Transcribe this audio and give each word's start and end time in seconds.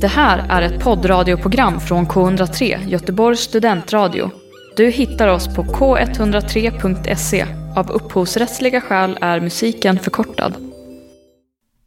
Det 0.00 0.08
här 0.08 0.46
är 0.48 0.62
ett 0.62 0.84
poddradioprogram 0.84 1.80
från 1.80 2.06
K103, 2.06 2.88
Göteborgs 2.88 3.40
studentradio. 3.40 4.30
Du 4.76 4.90
hittar 4.90 5.28
oss 5.28 5.56
på 5.56 5.62
k103.se. 5.62 7.46
Av 7.76 7.90
upphovsrättsliga 7.90 8.80
skäl 8.80 9.18
är 9.20 9.40
musiken 9.40 9.98
förkortad. 9.98 10.54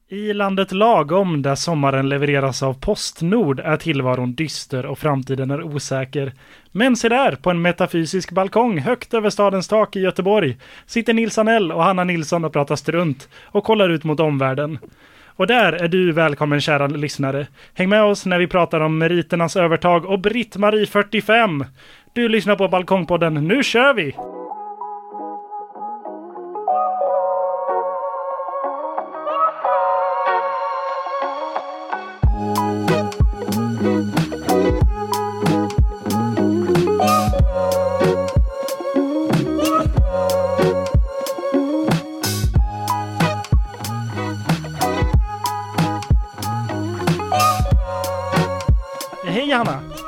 I 0.10 0.34
landet 0.34 0.71
lagom, 0.71 1.42
där 1.42 1.55
sommaren 1.55 2.10
levereras 2.10 2.63
av 2.63 2.74
Postnord, 2.74 3.60
är 3.60 3.78
tillvaron 3.78 4.35
dyster 4.35 4.85
och 4.85 4.99
framtiden 4.99 5.51
är 5.51 5.63
osäker. 5.63 6.33
Men 6.71 6.96
se 6.96 7.09
där, 7.09 7.35
på 7.35 7.49
en 7.49 7.62
metafysisk 7.62 8.31
balkong 8.31 8.79
högt 8.79 9.13
över 9.13 9.29
stadens 9.29 9.67
tak 9.67 9.96
i 9.96 9.99
Göteborg 9.99 10.57
sitter 10.85 11.13
Nils 11.13 11.37
Anell 11.37 11.71
och 11.71 11.83
Hanna 11.83 12.03
Nilsson 12.03 12.46
och 12.46 12.53
pratar 12.53 12.75
strunt 12.75 13.29
och 13.43 13.63
kollar 13.63 13.89
ut 13.89 14.03
mot 14.03 14.19
omvärlden. 14.19 14.79
Och 15.36 15.48
där 15.48 15.74
är 15.74 15.88
du 15.88 16.12
välkommen 16.12 16.62
kära 16.62 16.88
lyssnare. 16.88 17.48
Häng 17.73 17.90
med 17.90 18.04
oss 18.04 18.26
när 18.26 18.40
vi 18.40 18.48
pratar 18.48 18.80
om 18.80 18.98
meriternas 18.98 19.55
övertag 19.55 20.05
och 20.05 20.20
Britt-Marie 20.20 20.85
45. 20.85 21.66
Du 22.13 22.30
lyssnar 22.30 22.55
på 22.55 22.67
Balkongpodden, 22.67 23.34
nu 23.34 23.63
kör 23.63 23.94
vi! 23.94 24.16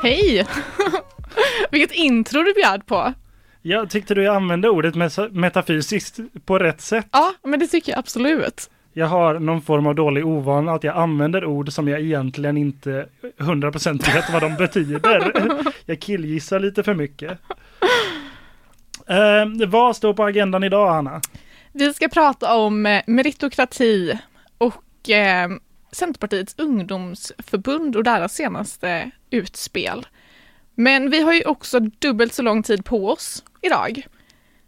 Hej! 0.03 0.47
Vilket 1.71 1.91
intro 1.91 2.43
du 2.43 2.53
bjöd 2.53 2.85
på. 2.85 3.13
Jag 3.61 3.89
tyckte 3.89 4.13
du 4.13 4.27
använde 4.27 4.69
ordet 4.69 4.95
metafysiskt 5.31 6.19
på 6.45 6.59
rätt 6.59 6.81
sätt. 6.81 7.07
Ja, 7.11 7.33
men 7.43 7.59
det 7.59 7.67
tycker 7.67 7.91
jag 7.91 7.99
absolut. 7.99 8.69
Jag 8.93 9.07
har 9.07 9.39
någon 9.39 9.61
form 9.61 9.87
av 9.87 9.95
dålig 9.95 10.25
ovana 10.25 10.71
att 10.71 10.83
jag 10.83 10.95
använder 10.95 11.45
ord 11.45 11.71
som 11.71 11.87
jag 11.87 12.01
egentligen 12.01 12.57
inte 12.57 13.05
100% 13.37 14.13
vet 14.13 14.33
vad 14.33 14.41
de 14.41 14.55
betyder. 14.55 15.31
Jag 15.85 15.99
killgissar 15.99 16.59
lite 16.59 16.83
för 16.83 16.93
mycket. 16.93 17.39
Eh, 19.07 19.67
vad 19.67 19.95
står 19.95 20.13
på 20.13 20.23
agendan 20.23 20.63
idag, 20.63 20.95
Anna? 20.95 21.21
Vi 21.73 21.93
ska 21.93 22.07
prata 22.07 22.55
om 22.55 22.85
eh, 22.85 23.01
meritokrati 23.07 24.19
och 24.57 25.09
eh, 25.09 25.49
Centerpartiets 25.93 26.55
ungdomsförbund 26.57 27.95
och 27.95 28.03
deras 28.03 28.33
senaste 28.33 29.11
utspel. 29.29 30.05
Men 30.75 31.09
vi 31.09 31.21
har 31.21 31.33
ju 31.33 31.45
också 31.45 31.79
dubbelt 31.79 32.33
så 32.33 32.41
lång 32.41 32.63
tid 32.63 32.85
på 32.85 33.09
oss 33.09 33.43
idag. 33.61 34.07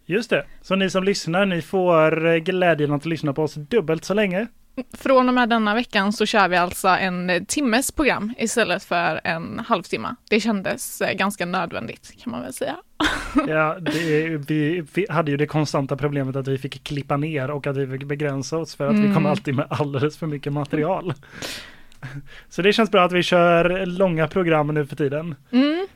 Just 0.06 0.30
det, 0.30 0.46
så 0.62 0.76
ni 0.76 0.90
som 0.90 1.04
lyssnar, 1.04 1.46
ni 1.46 1.62
får 1.62 2.28
eh, 2.28 2.36
glädjen 2.36 2.92
att 2.92 3.06
lyssna 3.06 3.34
på 3.34 3.44
oss 3.44 3.54
dubbelt 3.54 4.06
så 4.06 4.14
länge. 4.14 4.48
Från 4.94 5.28
och 5.28 5.34
med 5.36 5.50
denna 5.50 5.74
veckan 5.74 6.14
så 6.14 6.26
kör 6.26 6.48
vi 6.48 6.58
alltså 6.58 6.88
en 6.88 7.46
timmes 7.46 7.92
program 7.92 8.34
istället 8.38 8.84
för 8.84 9.22
en 9.24 9.60
halvtimme. 9.68 10.16
Det 10.30 10.40
kändes 10.40 11.02
eh, 11.02 11.14
ganska 11.18 11.46
nödvändigt 11.46 12.14
kan 12.24 12.32
man 12.32 12.42
väl 12.42 12.54
säga. 12.54 12.76
Ja, 13.48 13.78
det, 13.80 14.38
vi, 14.48 14.84
vi 14.94 15.06
hade 15.10 15.32
ju 15.32 15.38
det 15.38 15.46
konstanta 15.48 15.98
problemet 15.98 16.36
att 16.36 16.48
vi 16.48 16.58
fick 16.58 16.84
klippa 16.84 17.18
ner 17.18 17.52
och 17.52 17.68
att 17.68 17.78
vi 17.78 17.88
fick 17.88 18.04
begränsa 18.04 18.58
oss 18.58 18.76
för 18.76 18.88
att 18.88 18.96
vi 18.96 19.02
kom 19.04 19.12
Mm. 19.12 19.26
alltid 19.26 19.56
med 19.56 19.68
alldeles 19.70 20.18
för 20.18 20.28
mycket 20.28 20.54
material. 20.54 21.14
Så 22.50 22.62
det 22.62 22.74
känns 22.74 22.92
bra 22.92 23.06
att 23.06 23.12
vi 23.12 23.24
kör 23.24 23.86
långa 23.86 24.28
program 24.28 24.68
nu 24.68 24.86
för 24.86 24.96
tiden. 24.96 25.36
Mm, 25.52 25.88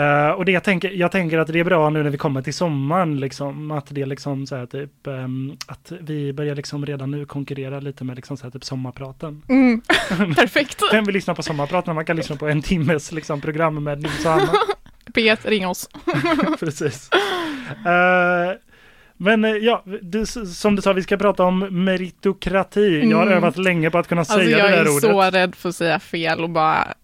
Eh, 0.00 0.30
och 0.30 0.44
det 0.44 0.52
jag 0.52 0.64
tänker, 0.64 0.90
jag 0.90 1.12
tänker 1.12 1.38
att 1.38 1.46
det 1.52 1.60
är 1.60 1.64
bra 1.64 1.90
nu 1.90 2.02
när 2.02 2.10
vi 2.10 2.18
kommer 2.18 2.42
till 2.42 2.54
sommaren, 2.54 3.20
liksom, 3.20 3.70
att 3.70 3.86
det 3.94 4.02
är 4.02 4.06
liksom 4.06 4.46
så 4.46 4.56
här 4.56 4.66
typ, 4.66 5.06
ehm, 5.06 5.52
att 5.66 5.92
vi 6.00 6.32
börjar 6.32 6.54
liksom 6.54 6.86
redan 6.86 7.10
nu 7.10 7.24
konkurrera 7.26 7.80
lite 7.80 8.04
med 8.04 8.16
liksom 8.16 8.36
så 8.36 8.44
här 8.44 8.50
typ 8.50 8.64
sommarpraten. 8.64 9.42
mm. 9.48 9.80
Perfekt. 10.34 10.82
Vem 10.92 11.04
vill 11.04 11.14
lyssna 11.14 11.34
på 11.34 11.42
sommarprat 11.42 11.86
när 11.86 11.94
man 11.94 12.04
kan 12.04 12.16
lyssna 12.16 12.36
på 12.36 12.48
en 12.48 12.62
timmes 12.62 13.12
liksom 13.12 13.40
program 13.40 13.84
med 13.84 14.02
Nils 14.02 14.26
och 14.26 14.32
Anna? 14.32 14.52
P1, 15.14 15.38
ring 15.48 15.66
oss. 15.68 15.88
Precis. 16.60 17.10
Eh, 17.86 18.52
men 19.16 19.44
eh, 19.44 19.50
ja, 19.50 19.84
du, 20.02 20.26
som 20.26 20.76
du 20.76 20.82
sa, 20.82 20.92
vi 20.92 21.02
ska 21.02 21.16
prata 21.16 21.42
om 21.44 21.84
meritokrati. 21.84 23.08
Jag 23.10 23.16
har 23.16 23.22
Mm. 23.26 23.36
övat 23.38 23.56
länge 23.58 23.90
på 23.90 23.98
att 23.98 24.08
kunna 24.08 24.20
Alltså 24.20 24.34
säga 24.38 24.58
jag 24.58 24.70
det 24.70 24.76
är 24.76 24.84
där 24.84 24.90
ordet. 24.90 25.02
så 25.02 25.22
rädd 25.38 25.54
för 25.54 25.68
att 25.68 25.76
säga 25.76 25.98
fel 25.98 26.40
och 26.44 26.50
bara 26.50 26.94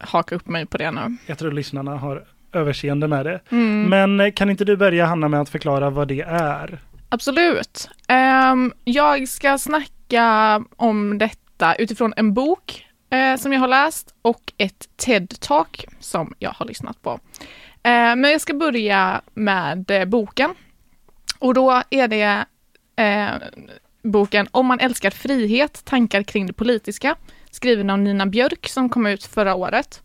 haka 0.00 0.34
upp 0.34 0.48
mig 0.48 0.66
på 0.66 0.78
det 0.78 0.90
nu. 0.90 1.16
Jag 1.26 1.38
tror 1.38 1.52
lyssnarna 1.52 1.96
har 1.96 2.24
överseende 2.56 3.08
med 3.08 3.26
det. 3.26 3.40
Mm. 3.50 3.88
Men 3.88 4.20
eh, 4.20 4.32
kan 4.32 4.50
inte 4.50 4.64
du 4.64 4.76
börja 4.76 5.06
Hanna 5.06 5.28
med 5.28 5.40
att 5.40 5.48
förklara 5.48 5.90
vad 5.90 6.08
det 6.08 6.20
är? 6.20 6.78
Absolut. 7.08 7.90
Ehm, 8.08 8.72
jag 8.84 9.28
ska 9.28 9.58
snacka 9.58 10.62
om 10.76 11.18
detta 11.18 11.74
utifrån 11.74 12.12
en 12.16 12.34
bok 12.34 12.86
eh, 13.10 13.36
som 13.36 13.52
jag 13.52 13.60
har 13.60 13.68
läst 13.68 14.14
och 14.22 14.52
ett 14.58 14.88
TED-talk 14.96 15.84
som 16.00 16.34
jag 16.38 16.50
har 16.50 16.66
lyssnat 16.66 17.02
på. 17.02 17.10
Eh, 17.82 18.16
men 18.16 18.24
jag 18.24 18.40
ska 18.40 18.54
börja 18.54 19.20
med 19.34 19.90
eh, 19.90 20.04
boken. 20.04 20.54
Och 21.38 21.54
då 21.54 21.82
är 21.90 22.08
det 22.08 22.44
boken 24.02 24.48
Om 24.50 24.66
man 24.66 24.80
älskar 24.80 25.10
frihet, 25.10 25.84
tankar 25.84 26.22
kring 26.22 26.46
det 26.46 26.52
politiska, 26.52 27.16
skriven 27.50 27.90
av 27.90 27.98
Nina 27.98 28.26
Björk 28.26 28.68
som 28.68 28.88
kom 28.88 29.06
ut 29.06 29.24
förra 29.24 29.54
året. 29.54 30.02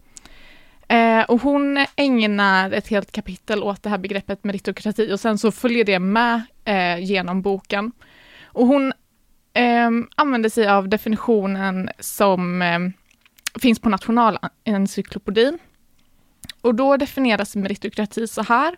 Eh, 0.90 1.24
och 1.24 1.42
hon 1.42 1.86
ägnar 1.96 2.72
ett 2.72 2.88
helt 2.88 3.12
kapitel 3.12 3.64
åt 3.64 3.84
det 3.84 3.90
här 3.90 3.98
begreppet 3.98 4.44
meritokrati 4.44 5.14
och 5.14 5.20
sen 5.20 5.38
så 5.38 5.52
följer 5.52 5.84
det 5.84 6.00
med 6.00 6.42
eh, 6.66 7.00
genom 7.00 7.42
boken. 7.42 7.92
Och 8.46 8.68
hon 8.68 8.94
eh, 9.54 9.90
använder 10.16 10.50
sig 10.50 10.68
av 10.68 10.90
definitionen 10.90 11.90
som 12.00 12.62
eh, 12.62 12.80
finns 13.62 13.80
på 13.80 13.90
Nationalencyklopedin. 13.90 15.60
Och 16.62 16.76
då 16.76 16.98
definieras 16.98 17.56
meritokrati 17.56 18.28
så 18.28 18.44
här, 18.44 18.76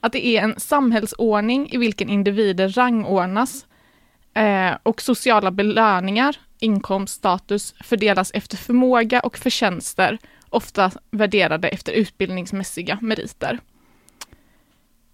att 0.00 0.12
det 0.12 0.26
är 0.26 0.42
en 0.42 0.60
samhällsordning 0.60 1.68
i 1.72 1.76
vilken 1.76 2.08
individer 2.08 2.68
rangordnas 2.68 3.66
eh, 4.34 4.72
och 4.82 5.02
sociala 5.02 5.50
belöningar, 5.50 6.36
inkomst, 6.58 7.14
status 7.14 7.74
fördelas 7.84 8.30
efter 8.34 8.56
förmåga 8.56 9.20
och 9.20 9.38
förtjänster, 9.38 10.18
ofta 10.50 10.90
värderade 11.10 11.68
efter 11.68 11.92
utbildningsmässiga 11.92 12.98
meriter. 13.02 13.58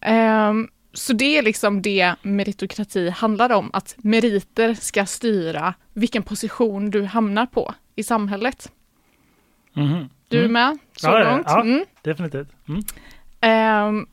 Ehm, 0.01 0.69
så 0.93 1.13
det 1.13 1.39
är 1.39 1.43
liksom 1.43 1.83
det 1.83 2.15
meritokrati 2.23 3.11
handlar 3.11 3.53
om, 3.53 3.71
att 3.73 3.95
meriter 3.99 4.75
ska 4.75 5.07
styra 5.07 5.75
vilken 5.93 6.23
position 6.23 6.91
du 6.91 7.05
hamnar 7.05 7.47
på 7.47 7.75
i 7.97 8.03
samhället. 8.03 8.73
Mhm. 9.73 10.09
Du 10.29 10.37
är 10.39 10.41
Mm. 10.45 10.53
med 10.53 10.79
så 10.97 11.07
Ja, 11.09 11.19
ja, 11.19 11.31
långt? 11.31 11.47
ja. 11.47 11.61
Mm. 11.63 11.85
Definitivt. 12.03 12.49
Mm. 12.69 12.83
Ehm, 13.41 14.07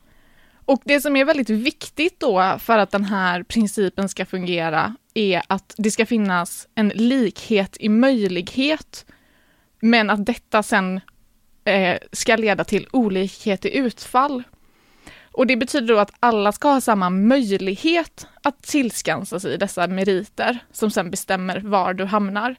och 0.64 0.82
det 0.84 1.00
som 1.00 1.16
är 1.16 1.24
väldigt 1.24 1.50
viktigt 1.50 2.20
då 2.20 2.56
för 2.58 2.78
att 2.78 2.90
den 2.90 3.04
här 3.04 3.42
principen 3.42 4.08
ska 4.08 4.26
fungera 4.26 4.96
är 5.14 5.42
att 5.46 5.74
det 5.78 5.90
ska 5.90 6.06
finnas 6.06 6.68
en 6.74 6.88
likhet 6.88 7.76
i 7.80 7.88
möjlighet, 7.88 9.06
men 9.80 10.10
att 10.10 10.26
detta 10.26 10.62
sen 10.62 11.00
eh, 11.64 11.98
ska 12.12 12.36
leda 12.36 12.64
till 12.64 12.88
olikhet 12.92 13.64
i 13.64 13.76
utfall. 13.76 14.42
Och 15.32 15.46
det 15.46 15.56
betyder 15.56 15.94
då 15.94 15.98
att 15.98 16.12
alla 16.20 16.52
ska 16.52 16.68
ha 16.68 16.80
samma 16.80 17.10
möjlighet 17.10 18.26
att 18.42 18.62
tillskansa 18.62 19.40
sig 19.40 19.58
dessa 19.58 19.86
meriter 19.86 20.58
som 20.72 20.90
sen 20.90 21.10
bestämmer 21.10 21.60
var 21.60 21.94
du 21.94 22.04
hamnar. 22.04 22.56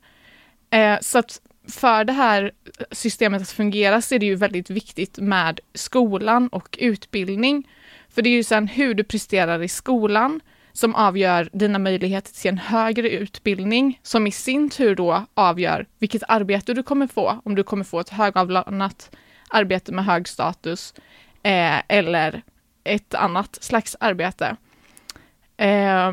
Eh, 0.69 0.99
så 1.01 1.17
att 1.19 1.41
för 1.67 2.03
det 2.03 2.13
här 2.13 2.51
systemet 2.91 3.41
att 3.41 3.49
fungera 3.49 4.01
så 4.01 4.15
är 4.15 4.19
det 4.19 4.25
ju 4.25 4.35
väldigt 4.35 4.69
viktigt 4.69 5.17
med 5.17 5.59
skolan 5.73 6.47
och 6.47 6.77
utbildning. 6.81 7.67
För 8.09 8.21
det 8.21 8.29
är 8.29 8.35
ju 8.35 8.43
sen 8.43 8.67
hur 8.67 8.93
du 8.93 9.03
presterar 9.03 9.63
i 9.63 9.67
skolan 9.67 10.41
som 10.73 10.95
avgör 10.95 11.49
dina 11.53 11.79
möjligheter 11.79 12.33
till 12.33 12.49
en 12.49 12.57
högre 12.57 13.09
utbildning, 13.09 13.99
som 14.03 14.27
i 14.27 14.31
sin 14.31 14.69
tur 14.69 14.95
då 14.95 15.25
avgör 15.33 15.85
vilket 15.99 16.23
arbete 16.27 16.73
du 16.73 16.83
kommer 16.83 17.07
få, 17.07 17.41
om 17.45 17.55
du 17.55 17.63
kommer 17.63 17.83
få 17.83 17.99
ett 17.99 18.09
högavlönat 18.09 19.11
arbete 19.49 19.91
med 19.91 20.05
hög 20.05 20.27
status 20.27 20.93
eh, 21.43 21.81
eller 21.87 22.41
ett 22.83 23.13
annat 23.13 23.57
slags 23.61 23.95
arbete. 23.99 24.55
Eh, 25.57 26.11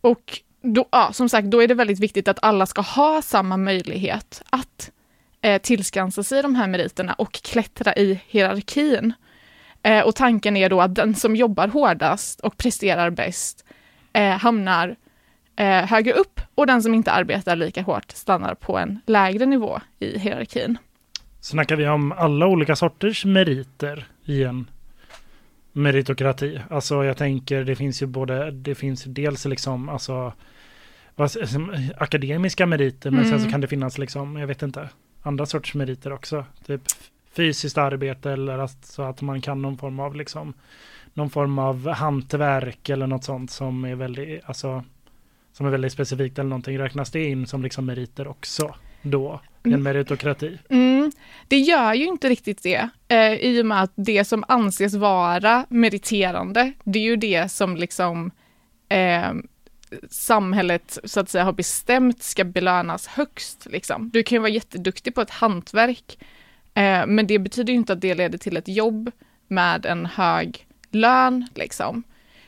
och 0.00 0.40
då, 0.62 0.88
ja, 0.92 1.12
som 1.12 1.28
sagt, 1.28 1.46
då 1.46 1.62
är 1.62 1.68
det 1.68 1.74
väldigt 1.74 2.00
viktigt 2.00 2.28
att 2.28 2.38
alla 2.42 2.66
ska 2.66 2.80
ha 2.80 3.22
samma 3.22 3.56
möjlighet 3.56 4.42
att 4.50 4.90
eh, 5.40 5.60
tillskansa 5.62 6.22
sig 6.22 6.42
de 6.42 6.54
här 6.54 6.66
meriterna 6.66 7.12
och 7.12 7.32
klättra 7.32 7.94
i 7.94 8.20
hierarkin. 8.26 9.12
Eh, 9.86 10.06
och 10.06 10.14
tanken 10.14 10.56
är 10.56 10.68
då 10.68 10.80
att 10.80 10.94
den 10.94 11.14
som 11.14 11.36
jobbar 11.36 11.68
hårdast 11.68 12.40
och 12.40 12.56
presterar 12.56 13.10
bäst 13.10 13.64
eh, 14.12 14.30
hamnar 14.30 14.96
eh, 15.56 15.66
högre 15.66 16.12
upp 16.12 16.40
och 16.54 16.66
den 16.66 16.82
som 16.82 16.94
inte 16.94 17.12
arbetar 17.12 17.56
lika 17.56 17.82
hårt 17.82 18.10
stannar 18.10 18.54
på 18.54 18.78
en 18.78 19.00
lägre 19.06 19.46
nivå 19.46 19.80
i 19.98 20.18
hierarkin. 20.18 20.78
Snackar 21.40 21.76
vi 21.76 21.88
om 21.88 22.12
alla 22.12 22.46
olika 22.46 22.76
sorters 22.76 23.24
meriter 23.24 24.06
i 24.24 24.44
en 24.44 24.70
meritokrati? 25.72 26.60
Alltså 26.70 27.04
jag 27.04 27.16
tänker 27.16 27.64
det 27.64 27.76
finns 27.76 28.02
ju 28.02 28.06
både, 28.06 28.50
det 28.50 28.74
finns 28.74 29.04
dels 29.04 29.44
liksom 29.44 29.88
alltså 29.88 30.32
akademiska 31.96 32.66
meriter 32.66 33.10
men 33.10 33.20
mm. 33.20 33.30
sen 33.30 33.38
så 33.38 33.44
mm. 33.44 33.52
kan 33.52 33.60
det 33.60 33.66
finnas 33.66 33.98
liksom, 33.98 34.36
jag 34.36 34.46
vet 34.46 34.62
inte, 34.62 34.88
andra 35.22 35.46
sorters 35.46 35.74
meriter 35.74 36.12
också. 36.12 36.44
Typ 36.66 36.82
fysiskt 37.36 37.78
arbete 37.78 38.30
eller 38.30 38.58
att, 38.58 38.84
så 38.84 39.02
att 39.02 39.22
man 39.22 39.40
kan 39.40 39.62
någon 39.62 39.78
form 39.78 40.00
av 40.00 40.14
liksom 40.14 40.54
någon 41.14 41.30
form 41.30 41.58
av 41.58 41.88
hantverk 41.88 42.88
eller 42.88 43.06
något 43.06 43.24
sånt 43.24 43.50
som 43.50 43.84
är 43.84 43.94
väldigt, 43.94 44.40
alltså 44.44 44.84
som 45.52 45.66
är 45.66 45.70
väldigt 45.70 45.92
specifikt 45.92 46.38
eller 46.38 46.48
någonting. 46.48 46.78
Räknas 46.78 47.10
det 47.10 47.24
in 47.24 47.46
som 47.46 47.62
liksom 47.62 47.86
meriter 47.86 48.28
också 48.28 48.74
då? 49.02 49.40
En 49.62 49.72
mm. 49.72 49.82
meritokrati? 49.82 50.58
Mm, 50.70 51.12
det 51.48 51.58
gör 51.58 51.94
ju 51.94 52.04
inte 52.04 52.28
riktigt 52.28 52.62
det, 52.62 52.88
eh, 53.08 53.32
i 53.32 53.62
och 53.62 53.66
med 53.66 53.82
att 53.82 53.92
det 53.94 54.24
som 54.24 54.44
anses 54.48 54.94
vara 54.94 55.66
meriterande, 55.68 56.72
det 56.84 56.98
är 56.98 57.02
ju 57.02 57.16
det 57.16 57.48
som 57.48 57.76
liksom 57.76 58.30
eh, 58.88 59.32
samhället 60.10 60.98
så 61.04 61.20
att 61.20 61.28
säga 61.28 61.44
har 61.44 61.52
bestämt 61.52 62.22
ska 62.22 62.44
belönas 62.44 63.06
högst. 63.06 63.66
Liksom. 63.70 64.10
Du 64.10 64.22
kan 64.22 64.36
ju 64.36 64.40
vara 64.40 64.50
jätteduktig 64.50 65.14
på 65.14 65.20
ett 65.20 65.30
hantverk, 65.30 66.18
eh, 66.76 67.06
men 67.06 67.26
det 67.26 67.38
betyder 67.38 67.72
ju 67.72 67.78
inte 67.78 67.92
att 67.92 68.00
det 68.00 68.14
leder 68.14 68.38
till 68.38 68.56
ett 68.56 68.68
jobb 68.68 69.10
med 69.48 69.86
en 69.86 70.06
hög 70.06 70.66
lön, 70.90 71.48
liksom. 71.54 72.02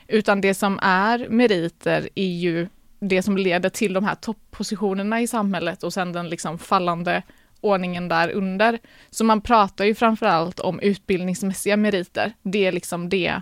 Utan 0.08 0.40
det 0.40 0.54
som 0.54 0.78
är 0.82 1.28
meriter 1.28 2.08
är 2.14 2.32
ju 2.36 2.69
det 3.00 3.22
som 3.22 3.36
leder 3.36 3.69
till 3.69 3.92
de 3.92 4.04
här 4.04 4.14
topppositionerna 4.14 5.20
i 5.20 5.26
samhället 5.26 5.82
och 5.82 5.92
sen 5.92 6.12
den 6.12 6.28
liksom 6.28 6.58
fallande 6.58 7.22
ordningen 7.60 8.08
där 8.08 8.30
under. 8.30 8.78
Så 9.10 9.25
man 9.25 9.40
pratar 9.40 9.84
ju 9.84 9.94
framförallt 9.94 10.60
om 10.60 10.81
utbildningsmässiga 10.81 11.76
meriter. 11.76 12.32
Det 12.42 12.66
är 12.66 12.72
liksom 12.72 13.08
det 13.08 13.40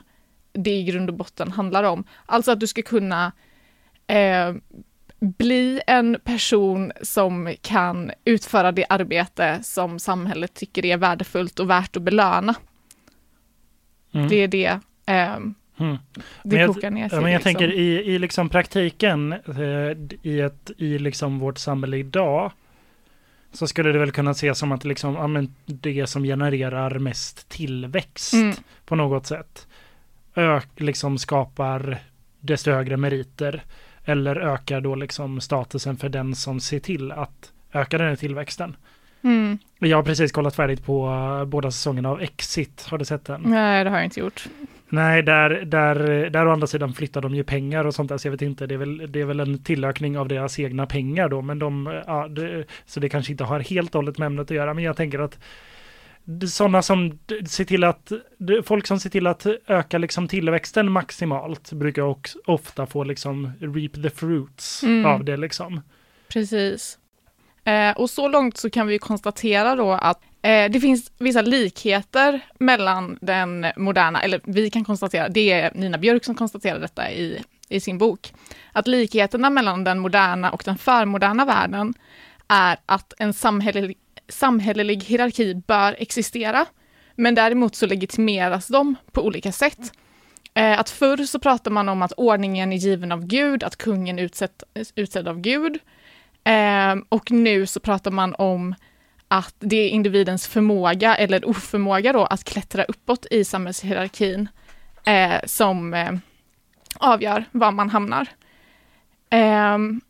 det 0.52 0.70
i 0.70 0.84
grund 0.84 1.10
och 1.10 1.16
botten 1.16 1.52
handlar 1.52 1.84
om. 1.84 2.04
Alltså 2.26 2.50
att 2.50 2.60
du 2.60 2.66
ska 2.66 2.82
kunna 2.82 3.32
eh, 4.06 4.54
bli 5.18 5.80
en 5.86 6.18
person 6.24 6.92
som 7.02 7.54
kan 7.60 8.10
utföra 8.24 8.72
det 8.72 8.86
arbete 8.88 9.58
som 9.62 9.98
samhället 9.98 10.54
tycker 10.54 10.84
är 10.84 10.96
värdefullt 10.96 11.60
och 11.60 11.70
värt 11.70 11.96
att 11.96 12.02
belöna. 12.02 12.54
Mm. 14.12 14.28
Det 14.28 14.36
är 14.36 14.48
det 14.48 14.80
eh, 15.06 15.38
Mm. 15.78 15.96
Det 16.42 16.56
jag, 16.56 16.74
kokar 16.74 16.90
ner 16.90 17.08
sig. 17.08 17.20
Men 17.20 17.32
jag 17.32 17.38
liksom. 17.38 17.54
tänker 17.54 17.74
i, 17.74 18.14
i 18.14 18.18
liksom 18.18 18.48
praktiken 18.48 19.32
eh, 19.32 19.96
i, 20.22 20.40
ett, 20.40 20.70
i 20.76 20.98
liksom 20.98 21.38
vårt 21.38 21.58
samhälle 21.58 21.96
idag 21.96 22.52
så 23.52 23.66
skulle 23.66 23.92
det 23.92 23.98
väl 23.98 24.12
kunna 24.12 24.30
ses 24.30 24.58
som 24.58 24.72
att 24.72 24.84
liksom, 24.84 25.14
ja, 25.14 25.26
men 25.26 25.54
det 25.66 26.06
som 26.06 26.22
genererar 26.22 26.98
mest 26.98 27.48
tillväxt 27.48 28.32
mm. 28.32 28.54
på 28.84 28.94
något 28.94 29.26
sätt 29.26 29.66
ök, 30.34 30.68
liksom 30.76 31.18
skapar 31.18 31.98
desto 32.40 32.70
högre 32.70 32.96
meriter 32.96 33.64
eller 34.06 34.36
ökar 34.36 34.80
då 34.80 34.94
liksom 34.94 35.40
statusen 35.40 35.96
för 35.96 36.08
den 36.08 36.34
som 36.34 36.60
ser 36.60 36.78
till 36.78 37.12
att 37.12 37.52
öka 37.72 37.98
den 37.98 38.08
här 38.08 38.16
tillväxten. 38.16 38.76
Mm. 39.22 39.58
Jag 39.78 39.98
har 39.98 40.02
precis 40.02 40.32
kollat 40.32 40.54
färdigt 40.54 40.84
på 40.84 41.08
uh, 41.08 41.44
båda 41.44 41.70
säsongerna 41.70 42.10
av 42.10 42.20
Exit. 42.20 42.86
Har 42.90 42.98
du 42.98 43.04
sett 43.04 43.24
den? 43.24 43.42
Nej, 43.44 43.84
det 43.84 43.90
har 43.90 43.96
jag 43.96 44.06
inte 44.06 44.20
gjort. 44.20 44.48
Nej, 44.88 45.22
där, 45.22 45.50
där, 45.50 46.30
där 46.30 46.46
å 46.46 46.52
andra 46.52 46.66
sidan 46.66 46.92
flyttar 46.92 47.20
de 47.20 47.34
ju 47.34 47.44
pengar 47.44 47.84
och 47.84 47.94
sånt 47.94 48.08
där, 48.08 48.18
så 48.18 48.26
jag 48.26 48.32
vet 48.32 48.42
inte, 48.42 48.66
det 48.66 48.74
är 48.74 48.78
väl, 48.78 49.12
det 49.12 49.20
är 49.20 49.24
väl 49.24 49.40
en 49.40 49.62
tillökning 49.62 50.18
av 50.18 50.28
deras 50.28 50.58
egna 50.58 50.86
pengar 50.86 51.28
då, 51.28 51.42
men 51.42 51.58
de, 51.58 52.02
ja, 52.06 52.28
det, 52.28 52.64
så 52.86 53.00
det 53.00 53.08
kanske 53.08 53.32
inte 53.32 53.44
har 53.44 53.60
helt 53.60 53.94
och 53.94 53.98
hållet 53.98 54.18
med 54.18 54.26
ämnet 54.26 54.50
att 54.50 54.56
göra, 54.56 54.74
men 54.74 54.84
jag 54.84 54.96
tänker 54.96 55.18
att 55.18 55.38
sådana 56.48 56.82
som 56.82 57.18
ser 57.48 57.64
till 57.64 57.84
att, 57.84 58.12
folk 58.64 58.86
som 58.86 59.00
ser 59.00 59.10
till 59.10 59.26
att 59.26 59.46
öka 59.66 59.98
liksom 59.98 60.28
tillväxten 60.28 60.92
maximalt 60.92 61.72
brukar 61.72 62.02
också 62.02 62.38
ofta 62.46 62.86
få 62.86 63.04
liksom 63.04 63.52
reap 63.60 64.02
the 64.02 64.10
fruits 64.10 64.82
mm. 64.82 65.06
av 65.06 65.24
det 65.24 65.36
liksom. 65.36 65.80
Precis. 66.28 66.98
Eh, 67.64 67.96
och 67.96 68.10
så 68.10 68.28
långt 68.28 68.56
så 68.56 68.70
kan 68.70 68.86
vi 68.86 68.98
konstatera 68.98 69.74
då 69.74 69.92
att 69.92 70.22
eh, 70.42 70.70
det 70.70 70.80
finns 70.80 71.12
vissa 71.18 71.42
likheter 71.42 72.40
mellan 72.58 73.18
den 73.20 73.66
moderna, 73.76 74.22
eller 74.22 74.40
vi 74.44 74.70
kan 74.70 74.84
konstatera, 74.84 75.28
det 75.28 75.52
är 75.52 75.70
Nina 75.74 75.98
Björk 75.98 76.24
som 76.24 76.34
konstaterar 76.34 76.78
detta 76.78 77.10
i, 77.10 77.42
i 77.68 77.80
sin 77.80 77.98
bok, 77.98 78.32
att 78.72 78.86
likheterna 78.86 79.50
mellan 79.50 79.84
den 79.84 79.98
moderna 79.98 80.50
och 80.50 80.62
den 80.64 80.78
förmoderna 80.78 81.44
världen 81.44 81.94
är 82.48 82.78
att 82.86 83.12
en 83.18 83.32
samhällelig, 83.32 83.96
samhällelig 84.28 85.04
hierarki 85.04 85.54
bör 85.54 85.96
existera, 85.98 86.66
men 87.14 87.34
däremot 87.34 87.74
så 87.74 87.86
legitimeras 87.86 88.68
de 88.68 88.94
på 89.12 89.26
olika 89.26 89.52
sätt. 89.52 89.92
Eh, 90.54 90.80
att 90.80 90.90
förr 90.90 91.24
så 91.24 91.38
pratar 91.38 91.70
man 91.70 91.88
om 91.88 92.02
att 92.02 92.12
ordningen 92.12 92.72
är 92.72 92.76
given 92.76 93.12
av 93.12 93.26
Gud, 93.26 93.62
att 93.62 93.76
kungen 93.76 94.18
är 94.18 94.22
utsett, 94.22 94.62
utsedd 94.94 95.28
av 95.28 95.40
Gud, 95.40 95.78
ehm, 96.44 97.04
och 97.08 97.30
nu 97.30 97.66
så 97.66 97.80
pratar 97.80 98.10
man 98.10 98.34
om 98.34 98.74
att 99.28 99.54
det 99.58 99.76
är 99.76 99.88
individens 99.88 100.46
förmåga 100.46 101.16
eller 101.16 101.48
oförmåga 101.48 102.12
då 102.12 102.24
att 102.24 102.44
klättra 102.44 102.84
uppåt 102.84 103.26
i 103.30 103.44
samhällshierarkin 103.44 104.48
eh, 105.06 105.40
som 105.44 105.94
eh, 105.94 106.12
avgör 106.98 107.44
var 107.52 107.72
man 107.72 107.90
hamnar. 107.90 108.28
Ehm, 109.30 110.00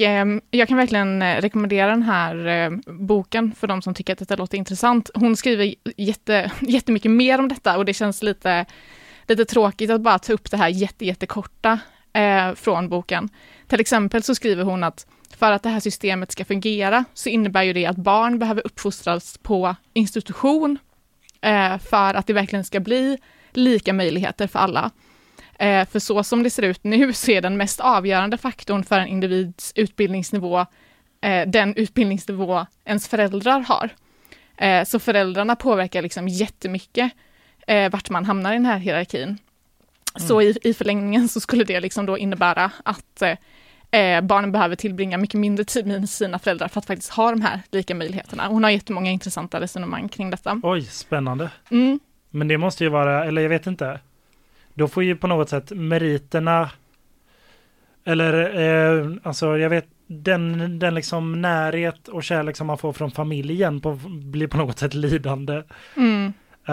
Ehm, 0.00 0.40
jag 0.50 0.68
kan 0.68 0.76
verkligen 0.76 1.22
eh, 1.22 1.40
rekommendera 1.40 1.90
den 1.90 2.02
här 2.02 2.46
eh, 2.46 2.70
boken 2.86 3.54
för 3.54 3.66
de 3.66 3.82
som 3.82 3.94
tycker 3.94 4.12
att 4.12 4.18
detta 4.18 4.36
låter 4.36 4.58
intressant. 4.58 5.10
Hon 5.14 5.36
skriver 5.36 5.74
jätte, 5.96 6.50
jättemycket 6.60 7.10
mer 7.10 7.38
om 7.38 7.48
detta 7.48 7.76
och 7.76 7.84
det 7.84 7.94
känns 7.94 8.22
lite, 8.22 8.66
lite 9.28 9.44
tråkigt 9.44 9.90
att 9.90 10.00
bara 10.00 10.18
ta 10.18 10.32
upp 10.32 10.50
det 10.50 10.56
här 10.56 10.68
jätte, 10.68 11.04
jättekorta 11.04 11.78
eh, 12.12 12.54
från 12.54 12.88
boken. 12.88 13.28
Till 13.66 13.80
exempel 13.80 14.22
så 14.22 14.34
skriver 14.34 14.64
hon 14.64 14.84
att 14.84 15.06
för 15.38 15.52
att 15.52 15.62
det 15.62 15.68
här 15.68 15.80
systemet 15.80 16.32
ska 16.32 16.44
fungera 16.44 17.04
så 17.14 17.28
innebär 17.28 17.62
ju 17.62 17.72
det 17.72 17.86
att 17.86 17.96
barn 17.96 18.38
behöver 18.38 18.66
uppfostras 18.66 19.38
på 19.38 19.76
institution 19.92 20.78
eh, 21.40 21.78
för 21.78 22.14
att 22.14 22.26
det 22.26 22.32
verkligen 22.32 22.64
ska 22.64 22.80
bli 22.80 23.18
lika 23.52 23.92
möjligheter 23.92 24.46
för 24.46 24.58
alla. 24.58 24.90
Eh, 25.58 25.88
för 25.88 25.98
så 25.98 26.24
som 26.24 26.42
det 26.42 26.50
ser 26.50 26.62
ut 26.62 26.84
nu 26.84 27.12
så 27.12 27.30
är 27.30 27.42
den 27.42 27.56
mest 27.56 27.80
avgörande 27.80 28.38
faktorn 28.38 28.84
för 28.84 29.00
en 29.00 29.08
individs 29.08 29.72
utbildningsnivå 29.74 30.66
eh, 31.20 31.48
den 31.48 31.74
utbildningsnivå 31.74 32.66
ens 32.84 33.08
föräldrar 33.08 33.60
har. 33.60 33.90
Eh, 34.56 34.84
så 34.84 34.98
föräldrarna 34.98 35.56
påverkar 35.56 36.02
liksom 36.02 36.28
jättemycket 36.28 37.12
eh, 37.66 37.90
vart 37.90 38.10
man 38.10 38.24
hamnar 38.24 38.52
i 38.52 38.56
den 38.56 38.66
här 38.66 38.78
hierarkin. 38.78 39.22
Mm. 39.22 40.28
Så 40.28 40.42
i, 40.42 40.56
i 40.62 40.74
förlängningen 40.74 41.28
så 41.28 41.40
skulle 41.40 41.64
det 41.64 41.80
liksom 41.80 42.06
då 42.06 42.18
innebära 42.18 42.70
att 42.84 43.22
eh, 43.22 44.00
eh, 44.00 44.20
barnen 44.20 44.52
behöver 44.52 44.76
tillbringa 44.76 45.18
mycket 45.18 45.40
mindre 45.40 45.64
tid 45.64 45.86
med 45.86 46.10
sina 46.10 46.38
föräldrar 46.38 46.68
för 46.68 46.78
att 46.78 46.86
faktiskt 46.86 47.10
ha 47.10 47.30
de 47.30 47.40
här 47.40 47.60
lika 47.70 47.94
möjligheterna. 47.94 48.46
Hon 48.46 48.64
har 48.64 48.70
jättemånga 48.70 49.10
intressanta 49.10 49.60
resonemang 49.60 50.08
kring 50.08 50.30
detta. 50.30 50.60
Oj, 50.62 50.82
spännande. 50.82 51.50
Mm. 51.70 52.00
Men 52.30 52.48
det 52.48 52.58
måste 52.58 52.84
ju 52.84 52.90
vara, 52.90 53.24
eller 53.24 53.42
jag 53.42 53.48
vet 53.48 53.66
inte. 53.66 54.00
Då 54.76 54.88
får 54.88 55.04
ju 55.04 55.16
på 55.16 55.26
något 55.26 55.48
sätt 55.48 55.70
meriterna 55.70 56.70
eller 58.04 58.60
eh, 58.60 59.12
alltså 59.22 59.58
jag 59.58 59.70
vet 59.70 59.86
den, 60.06 60.78
den 60.78 60.94
liksom 60.94 61.42
närhet 61.42 62.08
och 62.08 62.24
kärlek 62.24 62.56
som 62.56 62.66
man 62.66 62.78
får 62.78 62.92
från 62.92 63.10
familjen 63.10 63.80
på, 63.80 63.94
blir 64.08 64.46
på 64.46 64.56
något 64.56 64.78
sätt 64.78 64.94
lidande. 64.94 65.62
Mm 65.96 66.32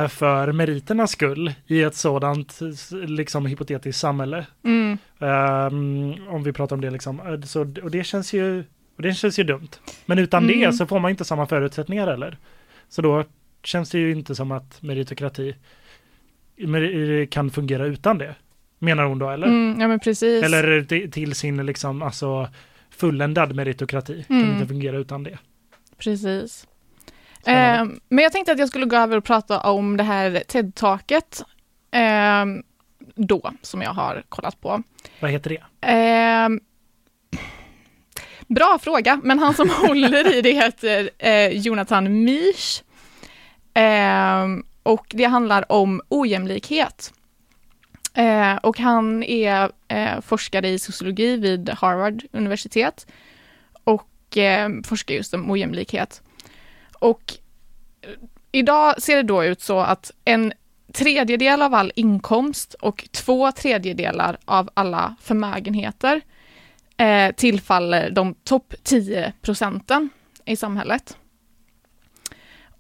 för 0.10 0.52
meriternas 0.52 1.12
skull 1.12 1.54
i 1.68 1.84
ett 1.84 1.96
sådant 1.96 2.60
liksom 2.92 3.46
hypotetiskt 3.46 4.02
samhälle. 4.02 4.46
Mm. 4.64 4.98
Um, 5.20 6.28
om 6.28 6.44
vi 6.44 6.54
pratar 6.54 6.76
om 6.76 6.82
det 6.82 6.90
liksom. 6.90 7.42
Så, 7.46 7.62
och 7.62 7.92
det 7.92 8.04
känns 8.04 8.34
ju 8.34 8.64
och 8.96 9.02
det 9.02 9.14
känns 9.14 9.40
ju 9.40 9.44
dumt. 9.44 9.70
Men 10.06 10.20
utan 10.20 10.44
mm. 10.44 10.60
det 10.60 10.74
så 10.74 10.86
får 10.86 11.00
man 11.00 11.12
inte 11.12 11.26
samma 11.26 11.46
förutsättningar 11.46 12.08
heller. 12.08 12.38
Så 12.90 13.02
då 13.02 13.24
känns 13.64 13.90
det 13.90 14.00
ju 14.00 14.12
inte 14.12 14.36
som 14.36 14.52
att 14.52 14.82
meritokrati 14.82 15.56
kan 17.30 17.50
fungera 17.50 17.86
utan 17.86 18.18
det. 18.18 18.36
Menar 18.80 19.04
hon 19.04 19.20
då 19.20 19.30
eller? 19.30 19.48
Mm, 19.48 19.82
ja 19.82 19.88
men 19.88 20.00
precis. 20.00 20.44
Eller 20.44 21.08
till 21.10 21.36
sin 21.36 21.66
liksom 21.66 22.02
alltså 22.02 22.48
fulländad 22.90 23.56
meritokrati. 23.56 24.26
Kan 24.28 24.42
mm. 24.42 24.54
inte 24.54 24.68
fungera 24.68 24.98
utan 24.98 25.24
det. 25.24 25.38
Precis. 25.98 26.68
Eh, 27.46 27.86
men 28.10 28.24
jag 28.24 28.32
tänkte 28.32 28.52
att 28.52 28.60
jag 28.60 28.70
skulle 28.70 28.86
gå 28.86 28.96
över 28.96 29.18
och 29.18 29.24
prata 29.24 29.60
om 29.60 29.98
det 29.98 30.04
här 30.04 30.44
TED-taket 30.48 31.44
eh, 31.92 32.46
då, 33.16 33.52
som 33.62 33.82
jag 33.82 33.94
har 33.94 34.24
kollat 34.30 34.62
på. 34.62 34.84
Vad 35.20 35.32
heter 35.32 35.50
det? 35.50 35.88
Eh, 35.88 36.50
bra 38.48 38.80
fråga, 38.82 39.20
men 39.24 39.40
han 39.40 39.54
som 39.54 39.70
håller 39.88 40.36
i 40.36 40.42
det 40.42 40.52
heter 40.52 41.10
eh, 41.18 41.48
Jonathan 41.48 42.24
Misch. 42.24 42.84
Och 44.84 45.06
det 45.10 45.24
handlar 45.24 45.72
om 45.72 46.02
ojämlikhet. 46.10 47.14
Eh, 48.14 48.56
och 48.56 48.80
han 48.80 49.24
är 49.24 49.72
eh, 49.88 50.22
forskare 50.22 50.70
i 50.70 50.80
sociologi 50.80 51.38
vid 51.38 51.70
Harvard 51.70 52.24
universitet 52.32 53.08
och 53.84 54.38
eh, 54.38 54.70
forskar 54.84 55.14
just 55.16 55.34
om 55.34 55.52
ojämlikhet. 55.52 56.22
Och 57.00 57.34
eh, 58.02 58.10
idag 58.52 59.02
ser 59.02 59.16
det 59.16 59.24
då 59.24 59.44
ut 59.44 59.62
så 59.62 59.80
att 59.80 60.12
en 60.26 60.54
tredjedel 60.94 61.62
av 61.62 61.74
all 61.74 61.92
inkomst 61.96 62.74
och 62.74 63.08
två 63.12 63.52
tredjedelar 63.52 64.38
av 64.46 64.70
alla 64.74 65.16
förmögenheter 65.22 66.22
eh, 66.98 67.32
tillfaller 67.32 68.10
de 68.10 68.34
topp 68.34 68.74
10 68.84 69.34
procenten 69.42 70.10
i 70.46 70.56
samhället. 70.56 71.18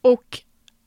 Och 0.01 0.39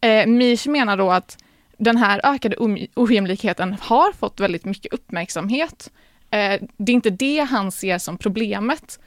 eh, 0.07 0.27
Mish 0.27 0.69
menar 0.69 0.97
då 0.97 1.11
att 1.11 1.39
den 1.79 1.97
här 1.97 2.21
ökade 2.25 2.57
ojämlikheten 2.95 3.77
har 3.81 4.13
fått 4.13 4.41
väldigt 4.41 4.65
mycket 4.65 4.93
uppmärksamhet. 4.93 5.91
Eh, 6.31 6.63
det 6.77 6.93
är 6.93 6.95
inte 6.95 7.11
det 7.11 7.39
han 7.51 7.73
ser 7.73 7.99
som 7.99 8.19
problemet. 8.19 9.01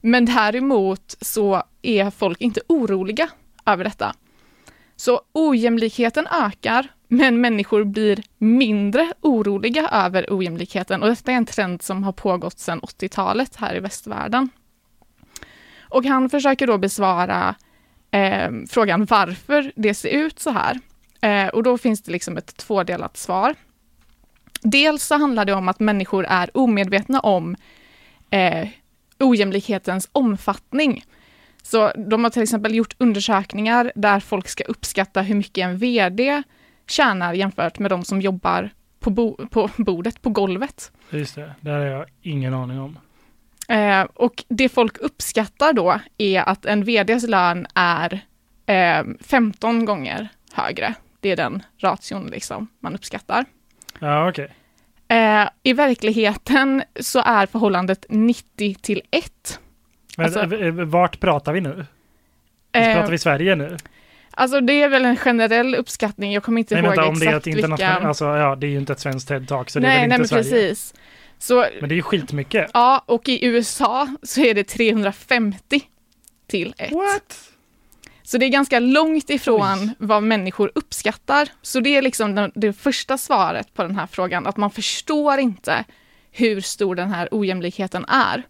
Men 0.00 0.24
däremot 0.24 1.16
så 1.20 1.62
är 1.82 2.10
folk 2.10 2.40
inte 2.40 2.60
oroliga 2.66 3.28
över 3.66 3.84
detta. 3.84 4.14
Så 4.96 5.20
ojämlikheten 5.32 6.26
ökar, 6.26 6.88
men 7.08 7.40
människor 7.40 7.84
blir 7.84 8.22
mindre 8.38 9.12
oroliga 9.20 9.88
över 9.88 10.26
ojämlikheten 10.28 11.02
och 11.02 11.08
detta 11.08 11.32
är 11.32 11.36
en 11.36 11.46
trend 11.46 11.82
som 11.82 12.04
har 12.04 12.12
pågått 12.12 12.58
sedan 12.58 12.80
80-talet 12.80 13.56
här 13.56 13.76
i 13.76 13.80
västvärlden. 13.80 14.48
Och 15.80 16.04
han 16.04 16.30
försöker 16.30 16.66
då 16.66 16.78
besvara 16.78 17.54
eh, 18.10 18.50
frågan 18.68 19.04
varför 19.04 19.72
det 19.76 19.94
ser 19.94 20.08
ut 20.08 20.38
så 20.38 20.50
här. 20.50 20.80
Eh, 21.20 21.48
och 21.48 21.62
då 21.62 21.78
finns 21.78 22.02
det 22.02 22.12
liksom 22.12 22.36
ett 22.36 22.56
tvådelat 22.56 23.16
svar. 23.16 23.54
Dels 24.62 25.04
så 25.04 25.18
handlar 25.18 25.44
det 25.44 25.52
om 25.52 25.68
att 25.68 25.80
människor 25.80 26.26
är 26.28 26.56
omedvetna 26.56 27.20
om 27.20 27.56
eh, 28.30 28.68
ojämlikhetens 29.18 30.08
omfattning. 30.12 31.04
Så 31.62 31.92
de 31.96 32.24
har 32.24 32.30
till 32.30 32.42
exempel 32.42 32.74
gjort 32.74 32.94
undersökningar 32.98 33.92
där 33.94 34.20
folk 34.20 34.48
ska 34.48 34.64
uppskatta 34.64 35.22
hur 35.22 35.34
mycket 35.34 35.64
en 35.64 35.78
VD 35.78 36.42
tjänar 36.86 37.32
jämfört 37.34 37.78
med 37.78 37.90
de 37.90 38.04
som 38.04 38.20
jobbar 38.20 38.70
på, 39.00 39.10
bo 39.10 39.46
på 39.46 39.70
bordet, 39.76 40.22
på 40.22 40.30
golvet. 40.30 40.92
Just 41.10 41.34
det, 41.34 41.54
det 41.60 41.70
har 41.70 41.78
jag 41.78 42.06
ingen 42.22 42.54
aning 42.54 42.80
om. 42.80 42.98
Eh, 43.70 44.06
och 44.14 44.44
det 44.48 44.68
folk 44.68 44.98
uppskattar 44.98 45.72
då 45.72 46.00
är 46.18 46.40
att 46.40 46.66
en 46.66 46.84
VDs 46.84 47.28
lön 47.28 47.66
är 47.74 48.20
eh, 48.66 49.04
15 49.20 49.84
gånger 49.84 50.28
högre. 50.52 50.94
Det 51.20 51.30
är 51.30 51.36
den 51.36 51.62
ration 51.78 52.26
liksom 52.26 52.68
man 52.80 52.94
uppskattar. 52.94 53.44
Ja, 53.98 54.28
okej. 54.28 54.44
Okay. 54.44 54.56
Eh, 55.18 55.48
I 55.62 55.72
verkligheten 55.72 56.82
så 57.00 57.22
är 57.24 57.46
förhållandet 57.46 58.06
90 58.08 58.74
till 58.74 59.02
1. 59.10 59.60
Men 60.16 60.26
alltså, 60.26 60.56
eh, 60.56 60.72
vart 60.72 61.20
pratar 61.20 61.52
vi 61.52 61.60
nu? 61.60 61.86
Eh, 62.72 62.94
pratar 62.94 63.10
vi 63.10 63.18
Sverige 63.18 63.54
nu? 63.54 63.76
Alltså 64.30 64.60
det 64.60 64.82
är 64.82 64.88
väl 64.88 65.04
en 65.04 65.16
generell 65.16 65.74
uppskattning, 65.74 66.32
jag 66.32 66.42
kommer 66.42 66.58
inte 66.58 66.74
nej, 66.74 66.84
ihåg 66.84 66.96
vänta, 66.96 67.08
om 67.08 67.16
exakt 67.16 67.44
det 67.44 67.50
är 67.50 67.54
ett 67.54 67.70
vilka... 67.70 67.88
Alltså, 67.88 68.24
ja, 68.24 68.56
det 68.56 68.66
är 68.66 68.70
ju 68.70 68.78
inte 68.78 68.92
ett 68.92 69.00
svenskt 69.00 69.30
TED-talk, 69.30 69.68
så 69.70 69.80
nej, 69.80 69.90
det 69.90 69.96
är 69.96 70.00
väl 70.00 70.08
nej, 70.08 70.20
inte 70.20 70.34
men 70.34 70.44
Sverige. 70.44 70.68
Precis. 70.68 70.94
Så, 71.42 71.66
men 71.80 71.88
det 71.88 71.94
är 71.94 71.96
ju 71.96 72.02
skitmycket. 72.02 72.70
Ja, 72.74 73.04
och 73.06 73.28
i 73.28 73.46
USA 73.46 74.08
så 74.22 74.40
är 74.40 74.54
det 74.54 74.64
350 74.64 75.82
till 76.46 76.74
1. 76.78 76.92
What? 76.92 77.50
Så 78.22 78.38
det 78.38 78.46
är 78.46 78.50
ganska 78.50 78.78
långt 78.78 79.30
ifrån 79.30 79.78
Oj. 79.80 79.94
vad 79.98 80.22
människor 80.22 80.72
uppskattar. 80.74 81.48
Så 81.62 81.80
det 81.80 81.96
är 81.96 82.02
liksom 82.02 82.50
det 82.54 82.72
första 82.72 83.18
svaret 83.18 83.74
på 83.74 83.82
den 83.82 83.96
här 83.96 84.06
frågan, 84.06 84.46
att 84.46 84.56
man 84.56 84.70
förstår 84.70 85.38
inte 85.38 85.84
hur 86.30 86.60
stor 86.60 86.94
den 86.94 87.08
här 87.08 87.28
ojämlikheten 87.30 88.04
är. 88.08 88.46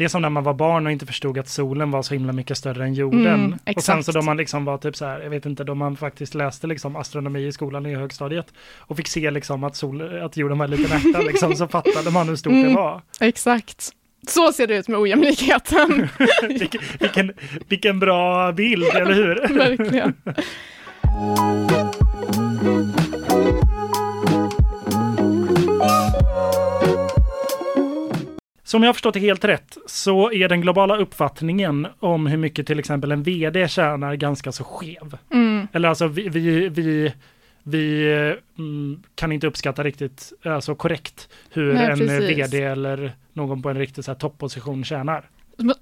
Det 0.00 0.04
är 0.04 0.08
som 0.08 0.22
när 0.22 0.30
man 0.30 0.44
var 0.44 0.54
barn 0.54 0.86
och 0.86 0.92
inte 0.92 1.06
förstod 1.06 1.38
att 1.38 1.48
solen 1.48 1.90
var 1.90 2.02
så 2.02 2.14
himla 2.14 2.32
mycket 2.32 2.58
större 2.58 2.84
än 2.84 2.94
jorden. 2.94 3.26
Mm, 3.26 3.58
och 3.76 3.82
sen 3.82 4.04
så 4.04 4.12
då 4.12 4.22
man 4.22 4.36
liksom 4.36 4.64
var 4.64 4.78
typ 4.78 4.96
så 4.96 5.04
här, 5.04 5.20
jag 5.20 5.30
vet 5.30 5.46
inte, 5.46 5.64
då 5.64 5.74
man 5.74 5.96
faktiskt 5.96 6.34
läste 6.34 6.66
liksom 6.66 6.96
astronomi 6.96 7.46
i 7.46 7.52
skolan 7.52 7.86
i 7.86 7.94
högstadiet 7.94 8.46
och 8.78 8.96
fick 8.96 9.08
se 9.08 9.30
liksom 9.30 9.64
att, 9.64 9.76
sol, 9.76 10.22
att 10.22 10.36
jorden 10.36 10.58
var 10.58 10.64
en 10.64 10.70
liten 10.70 10.96
ärta 10.96 11.20
liksom, 11.26 11.56
så 11.56 11.68
fattade 11.68 12.10
man 12.10 12.28
hur 12.28 12.36
stort 12.36 12.52
mm, 12.52 12.68
det 12.68 12.74
var. 12.74 13.02
Exakt. 13.20 13.88
Så 14.28 14.52
ser 14.52 14.66
det 14.66 14.76
ut 14.76 14.88
med 14.88 15.00
ojämlikheten. 15.00 16.08
vilken, 16.48 16.80
vilken, 17.00 17.32
vilken 17.68 18.00
bra 18.00 18.52
bild, 18.52 18.84
eller 18.84 19.14
hur? 19.14 19.54
Verkligen. 19.54 20.14
Som 28.70 28.82
jag 28.82 28.88
har 28.88 28.92
förstått 28.92 29.14
det 29.14 29.20
helt 29.20 29.44
rätt 29.44 29.76
så 29.86 30.32
är 30.32 30.48
den 30.48 30.60
globala 30.60 30.96
uppfattningen 30.96 31.86
om 32.00 32.26
hur 32.26 32.36
mycket 32.36 32.66
till 32.66 32.78
exempel 32.78 33.12
en 33.12 33.22
vd 33.22 33.68
tjänar 33.68 34.14
ganska 34.14 34.52
så 34.52 34.64
skev. 34.64 35.18
Mm. 35.32 35.68
Eller 35.72 35.88
alltså 35.88 36.06
vi, 36.06 36.28
vi, 36.28 36.68
vi, 36.68 37.12
vi 37.62 38.12
mm, 38.58 39.02
kan 39.14 39.32
inte 39.32 39.46
uppskatta 39.46 39.84
riktigt 39.84 40.32
alltså 40.42 40.74
korrekt 40.74 41.28
hur 41.50 41.74
Nej, 41.74 41.90
en 41.90 41.98
precis. 41.98 42.30
vd 42.30 42.62
eller 42.62 43.12
någon 43.32 43.62
på 43.62 43.70
en 43.70 43.78
riktig 43.78 44.04
så 44.04 44.10
här, 44.10 44.18
topposition 44.18 44.84
tjänar. 44.84 45.30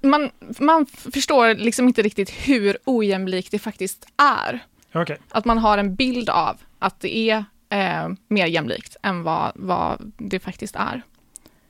Man, 0.01 0.29
man 0.59 0.85
förstår 0.85 1.55
liksom 1.55 1.87
inte 1.87 2.01
riktigt 2.01 2.29
hur 2.29 2.77
ojämlikt 2.85 3.51
det 3.51 3.59
faktiskt 3.59 4.07
är. 4.17 4.59
Okay. 4.93 5.17
Att 5.29 5.45
man 5.45 5.57
har 5.57 5.77
en 5.77 5.95
bild 5.95 6.29
av 6.29 6.57
att 6.79 6.99
det 6.99 7.17
är 7.17 7.45
eh, 7.69 8.09
mer 8.27 8.45
jämlikt 8.45 8.97
än 9.03 9.23
vad, 9.23 9.51
vad 9.55 10.11
det 10.17 10.39
faktiskt 10.39 10.75
är. 10.75 11.01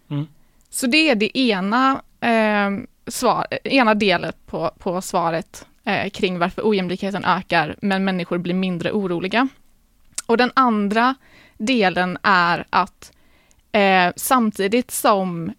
Mm. 0.09 0.27
Så 0.69 0.87
det 0.87 1.09
är 1.09 1.15
det 1.15 1.37
ena, 1.37 2.01
eh, 2.21 2.69
svar, 3.07 3.47
ena 3.63 3.93
delen 3.95 4.33
på, 4.45 4.71
på 4.79 5.01
svaret 5.01 5.65
eh, 5.83 6.09
kring 6.09 6.39
varför 6.39 6.61
ojämlikheten 6.69 7.25
ökar, 7.25 7.75
men 7.81 8.05
människor 8.05 8.37
blir 8.37 8.53
mindre 8.53 8.91
oroliga. 8.91 9.47
Och 10.25 10.37
den 10.37 10.51
andra 10.53 11.15
delen 11.57 12.17
är 12.23 12.65
att 12.69 13.11
eh, 13.71 14.11
samtidigt 14.15 14.91
som 14.91 15.51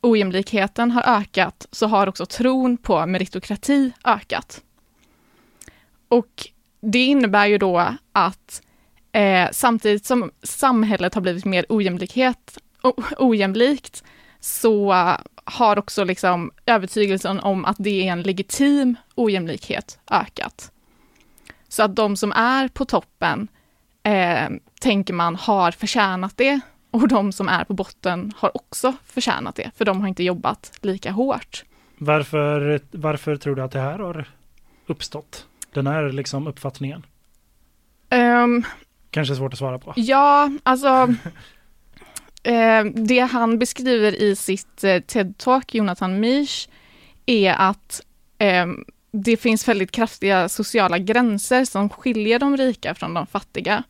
ojämlikheten 0.00 0.90
har 0.90 1.02
ökat 1.02 1.66
så 1.70 1.86
har 1.86 2.06
också 2.06 2.26
tron 2.26 2.76
på 2.76 3.06
meritokrati 3.06 3.92
ökat. 4.04 4.62
Och 6.08 6.48
det 6.80 7.04
innebär 7.04 7.46
ju 7.46 7.58
då 7.58 7.94
att 8.12 8.62
eh, 9.12 9.48
samtidigt 9.52 10.06
som 10.06 10.30
samhället 10.42 11.14
har 11.14 11.22
blivit 11.22 11.44
mer 11.44 11.66
ojämlikhet, 11.68 12.58
ojämlikt 13.18 14.04
så 14.46 14.94
har 15.44 15.78
också 15.78 16.04
liksom 16.04 16.50
övertygelsen 16.66 17.40
om 17.40 17.64
att 17.64 17.76
det 17.78 18.08
är 18.08 18.12
en 18.12 18.22
legitim 18.22 18.96
ojämlikhet 19.14 19.98
ökat. 20.10 20.72
Så 21.68 21.82
att 21.82 21.96
de 21.96 22.16
som 22.16 22.32
är 22.32 22.68
på 22.68 22.84
toppen 22.84 23.48
eh, 24.02 24.48
tänker 24.80 25.14
man 25.14 25.36
har 25.36 25.70
förtjänat 25.70 26.36
det 26.36 26.60
och 26.90 27.08
de 27.08 27.32
som 27.32 27.48
är 27.48 27.64
på 27.64 27.72
botten 27.74 28.32
har 28.36 28.56
också 28.56 28.94
förtjänat 29.04 29.54
det, 29.54 29.70
för 29.76 29.84
de 29.84 30.00
har 30.00 30.08
inte 30.08 30.24
jobbat 30.24 30.78
lika 30.82 31.12
hårt. 31.12 31.64
Varför, 31.98 32.80
varför 32.90 33.36
tror 33.36 33.54
du 33.54 33.62
att 33.62 33.72
det 33.72 33.80
här 33.80 33.98
har 33.98 34.28
uppstått? 34.86 35.46
Den 35.72 35.86
här 35.86 36.12
liksom 36.12 36.46
uppfattningen? 36.46 37.06
Um, 38.10 38.64
Kanske 39.10 39.36
svårt 39.36 39.52
att 39.52 39.58
svara 39.58 39.78
på. 39.78 39.92
Ja, 39.96 40.50
alltså 40.62 41.14
Eh, 42.46 42.84
det 42.84 43.20
han 43.20 43.58
beskriver 43.58 44.22
i 44.22 44.36
sitt 44.36 44.84
eh, 44.84 45.00
TED-talk, 45.00 45.74
Jonathan 45.74 46.20
Misch, 46.20 46.68
är 47.26 47.52
att 47.52 48.00
eh, 48.38 48.66
det 49.12 49.36
finns 49.36 49.68
väldigt 49.68 49.90
kraftiga 49.90 50.48
sociala 50.48 50.98
gränser 50.98 51.64
som 51.64 51.88
skiljer 51.88 52.38
de 52.38 52.56
rika 52.56 52.94
från 52.94 53.14
de 53.14 53.26
fattiga. 53.26 53.82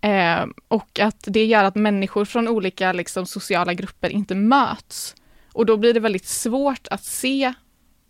Eh, 0.00 0.46
och 0.68 1.00
att 1.00 1.24
det 1.26 1.44
gör 1.44 1.64
att 1.64 1.74
människor 1.74 2.24
från 2.24 2.48
olika 2.48 2.92
liksom, 2.92 3.26
sociala 3.26 3.74
grupper 3.74 4.10
inte 4.10 4.34
möts. 4.34 5.14
Och 5.52 5.66
då 5.66 5.76
blir 5.76 5.94
det 5.94 6.00
väldigt 6.00 6.26
svårt 6.26 6.88
att 6.90 7.04
se 7.04 7.52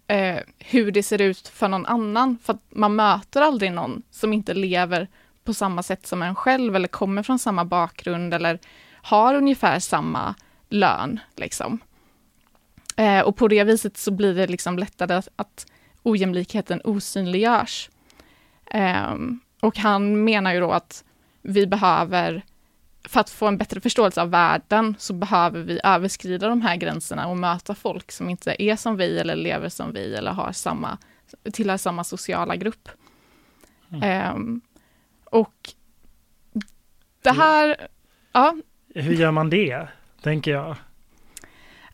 eh, 0.07 0.39
hur 0.59 0.91
det 0.91 1.03
ser 1.03 1.21
ut 1.21 1.49
för 1.49 1.69
någon 1.69 1.87
annan, 1.87 2.39
för 2.45 2.53
att 2.53 2.63
man 2.69 2.97
möter 2.97 3.41
aldrig 3.41 3.73
någon 3.73 4.03
som 4.11 4.33
inte 4.33 4.55
lever 4.55 5.09
på 5.45 5.55
samma 5.55 5.83
sätt 5.83 6.07
som 6.07 6.23
en 6.23 6.35
själv, 6.35 6.77
eller 6.77 6.89
kommer 6.89 7.23
från 7.23 7.39
samma 7.39 7.65
bakgrund, 7.65 8.35
eller 8.35 8.59
har 9.02 9.35
ungefär 9.35 9.78
samma 9.78 10.35
lön. 10.69 11.21
Liksom. 11.37 11.78
Eh, 12.97 13.21
och 13.21 13.37
på 13.37 13.49
det 13.49 13.64
viset 13.64 13.97
så 13.97 14.11
blir 14.11 14.35
det 14.35 14.47
liksom 14.47 14.78
lättare 14.78 15.14
att, 15.14 15.28
att 15.37 15.67
ojämlikheten 16.02 16.81
osynliggörs. 16.85 17.90
Eh, 18.67 19.14
och 19.61 19.78
han 19.78 20.25
menar 20.25 20.52
ju 20.52 20.61
då 20.61 20.71
att 20.71 21.05
vi 21.43 21.67
behöver, 21.67 22.43
för 23.09 23.21
att 23.21 23.31
få 23.31 23.47
en 23.47 23.59
bättre 23.59 23.81
förståelse 23.81 24.23
av 24.23 24.31
världen, 24.31 24.97
så 24.99 25.12
behöver 25.12 25.62
vi 25.62 25.81
överskrida 25.85 26.49
de 26.49 26.61
här 26.61 26.76
gränserna 26.76 27.28
och 27.28 27.37
möta 27.37 27.75
folk 27.75 28.12
som 28.12 28.31
inte 28.31 28.62
är 28.62 28.76
som 28.76 28.97
vi, 28.97 29.19
eller 29.19 29.37
lever 29.37 29.69
som 29.69 29.93
vi, 29.93 30.14
eller 30.14 30.33
har 30.33 30.52
samma, 30.52 30.99
tillhör 31.52 31.76
samma 31.76 32.05
sociala 32.05 32.57
grupp. 32.57 32.88
Mm. 33.90 34.35
Um, 34.37 34.61
och 35.25 35.75
det 37.23 37.31
här, 37.31 37.88
ja. 38.33 38.57
Hur 39.02 39.14
gör 39.14 39.31
man 39.31 39.50
det? 39.50 39.88
Tänker 40.23 40.50
jag. 40.50 40.76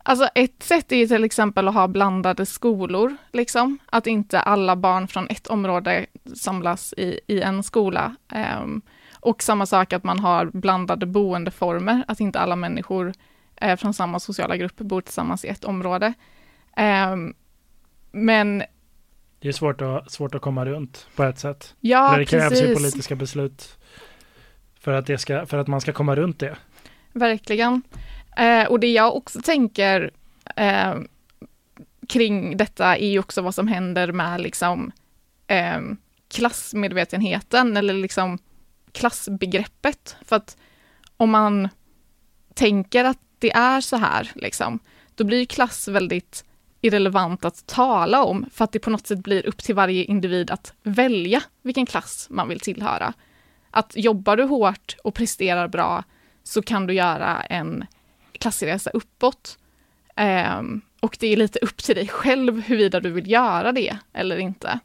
Alltså 0.07 0.29
ett 0.35 0.63
sätt 0.63 0.91
är 0.91 1.07
till 1.07 1.23
exempel 1.23 1.67
att 1.67 1.73
ha 1.73 1.87
blandade 1.87 2.45
skolor, 2.45 3.17
liksom. 3.31 3.79
Att 3.85 4.07
inte 4.07 4.39
alla 4.39 4.75
barn 4.75 5.07
från 5.07 5.27
ett 5.29 5.47
område 5.47 6.05
samlas 6.35 6.93
i, 6.97 7.19
i 7.27 7.41
en 7.41 7.63
skola. 7.63 8.15
Um, 8.63 8.81
och 9.19 9.43
samma 9.43 9.65
sak 9.65 9.93
att 9.93 10.03
man 10.03 10.19
har 10.19 10.45
blandade 10.45 11.05
boendeformer, 11.05 12.03
att 12.07 12.19
inte 12.19 12.39
alla 12.39 12.55
människor 12.55 13.13
eh, 13.55 13.75
från 13.77 13.93
samma 13.93 14.19
sociala 14.19 14.57
grupp 14.57 14.77
bor 14.77 15.01
tillsammans 15.01 15.45
i 15.45 15.47
ett 15.47 15.63
område. 15.63 16.13
Um, 17.11 17.33
men 18.11 18.63
det 19.39 19.47
är 19.47 19.51
svårt 19.51 19.81
att, 19.81 20.11
svårt 20.11 20.35
att 20.35 20.41
komma 20.41 20.65
runt 20.65 21.07
på 21.15 21.23
ett 21.23 21.39
sätt. 21.39 21.75
Ja, 21.79 22.07
Eller 22.07 22.19
det 22.19 22.25
krävs 22.25 22.49
precis. 22.49 22.69
ju 22.69 22.75
politiska 22.75 23.15
beslut 23.15 23.77
för 24.79 24.91
att, 24.91 25.05
det 25.05 25.17
ska, 25.17 25.45
för 25.45 25.57
att 25.57 25.67
man 25.67 25.81
ska 25.81 25.91
komma 25.91 26.15
runt 26.15 26.39
det. 26.39 26.55
Verkligen. 27.15 27.81
Eh, 28.37 28.65
och 28.65 28.79
det 28.79 28.91
jag 28.91 29.15
också 29.15 29.41
tänker 29.41 30.11
eh, 30.55 30.95
kring 32.07 32.57
detta 32.57 32.97
är 32.97 33.07
ju 33.07 33.19
också 33.19 33.41
vad 33.41 33.55
som 33.55 33.67
händer 33.67 34.11
med 34.11 34.41
liksom 34.41 34.91
eh, 35.47 35.81
klassmedvetenheten 36.27 37.77
eller 37.77 37.93
liksom 37.93 38.37
klassbegreppet. 38.91 40.15
För 40.25 40.35
att 40.35 40.57
om 41.17 41.29
man 41.29 41.69
tänker 42.53 43.03
att 43.03 43.19
det 43.39 43.51
är 43.51 43.81
så 43.81 43.97
här, 43.97 44.31
liksom, 44.35 44.79
då 45.15 45.23
blir 45.23 45.45
klass 45.45 45.87
väldigt 45.87 46.45
irrelevant 46.81 47.45
att 47.45 47.67
tala 47.67 48.23
om 48.23 48.45
för 48.51 48.63
att 48.63 48.71
det 48.71 48.79
på 48.79 48.89
något 48.89 49.07
sätt 49.07 49.19
blir 49.19 49.45
upp 49.45 49.63
till 49.63 49.75
varje 49.75 50.03
individ 50.03 50.51
att 50.51 50.73
välja 50.83 51.43
vilken 51.61 51.85
klass 51.85 52.27
man 52.29 52.49
vill 52.49 52.59
tillhöra. 52.59 53.13
Att 53.71 53.93
jobbar 53.95 54.37
du 54.37 54.43
hårt 54.43 54.95
och 55.03 55.13
presterar 55.13 55.67
bra 55.67 56.03
så 56.47 56.61
kan 56.61 56.87
du 56.87 56.93
göra 56.93 57.41
en 57.41 57.85
klassresa 58.39 58.89
uppåt. 58.89 59.57
Um, 60.59 60.81
och 60.99 61.17
det 61.19 61.27
är 61.27 61.37
lite 61.37 61.59
upp 61.59 61.77
till 61.77 61.95
dig 61.95 62.07
själv 62.07 62.61
huruvida 62.61 62.99
du 62.99 63.11
vill 63.11 63.31
göra 63.31 63.71
det 63.71 63.97
eller 64.13 64.37
inte. 64.37 64.79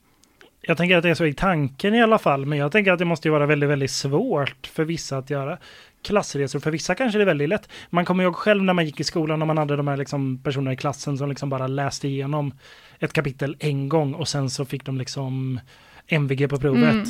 Jag 0.62 0.76
tänker 0.76 0.96
att 0.96 1.02
det 1.02 1.10
är 1.10 1.14
så 1.14 1.24
i 1.24 1.34
tanken 1.34 1.94
i 1.94 2.02
alla 2.02 2.18
fall, 2.18 2.46
men 2.46 2.58
jag 2.58 2.72
tänker 2.72 2.92
att 2.92 2.98
det 2.98 3.04
måste 3.04 3.30
vara 3.30 3.46
väldigt, 3.46 3.70
väldigt 3.70 3.90
svårt 3.90 4.66
för 4.66 4.84
vissa 4.84 5.18
att 5.18 5.30
göra 5.30 5.58
klassresor. 6.02 6.60
För 6.60 6.70
vissa 6.70 6.94
kanske 6.94 7.18
det 7.18 7.24
är 7.24 7.26
väldigt 7.26 7.48
lätt. 7.48 7.68
Man 7.90 8.04
kommer 8.04 8.24
ihåg 8.24 8.36
själv 8.36 8.62
när 8.62 8.72
man 8.72 8.84
gick 8.84 9.00
i 9.00 9.04
skolan 9.04 9.42
och 9.42 9.46
man 9.46 9.58
hade 9.58 9.76
de 9.76 9.88
här 9.88 9.96
liksom 9.96 10.42
personerna 10.42 10.72
i 10.72 10.76
klassen 10.76 11.18
som 11.18 11.28
liksom 11.28 11.48
bara 11.48 11.66
läste 11.66 12.08
igenom 12.08 12.54
ett 12.98 13.12
kapitel 13.12 13.56
en 13.58 13.88
gång 13.88 14.14
och 14.14 14.28
sen 14.28 14.50
så 14.50 14.64
fick 14.64 14.84
de 14.84 14.98
liksom 14.98 15.60
MVG 16.06 16.48
på 16.48 16.58
provet. 16.58 16.92
Mm. 16.92 17.06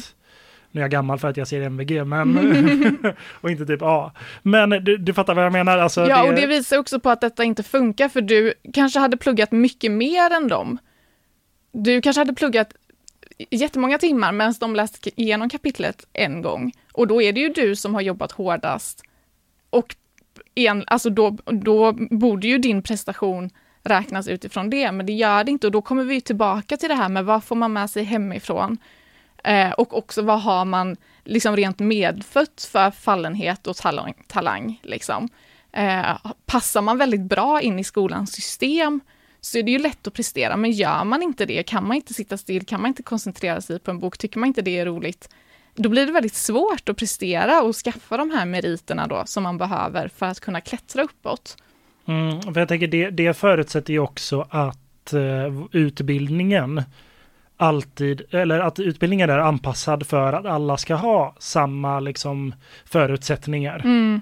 Nu 0.71 0.81
är 0.81 0.85
jag 0.85 0.91
gammal 0.91 1.19
för 1.19 1.29
att 1.29 1.37
jag 1.37 1.49
ser 1.49 1.61
MVG, 1.61 2.05
men 2.07 2.39
och 3.41 3.50
inte 3.50 3.67
typ 3.67 3.83
A. 3.83 4.12
Men 4.43 4.71
du, 4.71 4.97
du 4.97 5.15
fattar 5.15 5.35
vad 5.35 5.45
jag 5.45 5.53
menar? 5.53 5.79
Alltså, 5.79 6.07
ja, 6.07 6.23
det... 6.23 6.29
och 6.29 6.35
det 6.35 6.47
visar 6.47 6.79
också 6.79 7.00
på 7.00 7.11
att 7.11 7.21
detta 7.21 7.45
inte 7.45 7.62
funkar, 7.62 8.09
för 8.09 8.21
du 8.21 8.55
kanske 8.73 8.99
hade 8.99 9.17
pluggat 9.17 9.53
mycket 9.53 9.93
mer 9.93 10.31
än 10.31 10.49
dem. 10.49 10.79
Du 11.73 12.00
kanske 12.00 12.21
hade 12.21 12.35
pluggat 12.35 12.75
jättemånga 13.50 13.99
timmar 13.99 14.33
medan 14.33 14.55
de 14.61 14.75
läst 14.75 15.07
igenom 15.17 15.49
kapitlet 15.49 16.07
en 16.12 16.43
gång. 16.43 16.73
Och 16.93 17.07
då 17.07 17.23
är 17.23 17.33
det 17.33 17.41
ju 17.41 17.49
du 17.49 17.77
som 17.77 17.95
har 17.95 18.00
jobbat 18.00 18.33
hårdast. 18.33 19.03
Och 19.71 19.97
en, 20.55 20.85
alltså 20.87 21.11
då, 21.11 21.37
då 21.45 21.93
borde 21.93 22.49
ju 22.49 22.59
din 22.59 22.83
prestation 22.83 23.50
räknas 23.83 24.29
utifrån 24.29 24.71
det, 24.71 24.93
men 24.93 25.07
det 25.07 25.12
gör 25.12 25.45
det 25.45 25.50
inte. 25.50 25.67
Och 25.67 25.73
då 25.73 25.83
kommer 25.83 26.05
vi 26.05 26.21
tillbaka 26.21 26.77
till 26.77 26.89
det 26.89 26.95
här 26.95 27.09
med 27.09 27.25
vad 27.25 27.45
får 27.45 27.57
man 27.57 27.73
med 27.73 27.91
sig 27.91 28.05
hemifrån? 28.05 28.79
Eh, 29.45 29.71
och 29.71 29.99
också 29.99 30.23
vad 30.23 30.41
har 30.43 30.65
man 30.65 30.97
liksom 31.25 31.57
rent 31.57 31.79
medfött 31.79 32.69
för 32.73 32.91
fallenhet 32.91 33.67
och 33.67 33.77
talang? 33.77 34.15
talang 34.27 34.81
liksom. 34.83 35.29
eh, 35.73 36.17
passar 36.47 36.83
man 36.83 36.99
väldigt 36.99 37.23
bra 37.23 37.61
in 37.61 37.79
i 37.79 37.85
skolans 37.85 38.33
system 38.33 39.01
så 39.41 39.59
är 39.59 39.63
det 39.63 39.71
ju 39.71 39.79
lätt 39.79 40.07
att 40.07 40.15
prestera, 40.15 40.57
men 40.57 40.71
gör 40.71 41.05
man 41.05 41.23
inte 41.23 41.47
det, 41.47 41.63
kan 41.63 41.87
man 41.87 41.97
inte 41.97 42.15
sitta 42.15 42.37
still, 42.37 42.67
kan 42.67 42.81
man 42.81 42.89
inte 42.89 43.03
koncentrera 43.03 43.61
sig 43.61 43.79
på 43.79 43.91
en 43.91 43.99
bok, 43.99 44.19
tycker 44.19 44.39
man 44.39 44.47
inte 44.47 44.63
det 44.63 44.79
är 44.79 44.87
roligt, 44.87 45.29
då 45.75 45.89
blir 45.89 46.07
det 46.07 46.13
väldigt 46.13 46.35
svårt 46.35 46.89
att 46.89 46.97
prestera 46.97 47.63
och 47.63 47.76
skaffa 47.76 48.17
de 48.17 48.31
här 48.31 48.47
meriterna 48.47 49.07
då 49.07 49.23
som 49.26 49.43
man 49.43 49.59
behöver 49.59 50.09
för 50.09 50.26
att 50.26 50.41
kunna 50.41 50.61
klättra 50.61 51.03
uppåt. 51.03 51.57
Mm, 52.07 52.41
för 52.43 52.61
jag 52.61 52.69
tänker 52.69 52.87
det, 52.87 53.11
det 53.11 53.35
förutsätter 53.35 53.93
ju 53.93 53.99
också 53.99 54.47
att 54.50 55.13
eh, 55.13 55.65
utbildningen 55.73 56.83
alltid, 57.61 58.23
eller 58.31 58.61
att 58.61 58.81
utbildningen 58.81 59.31
är 59.31 59.39
anpassad 59.39 60.07
för 60.07 60.33
att 60.33 60.47
alla 60.47 60.77
ska 60.77 60.95
ha 60.95 61.35
samma 61.39 62.01
liksom 62.01 62.55
förutsättningar. 62.85 63.81
Mm. 63.85 64.21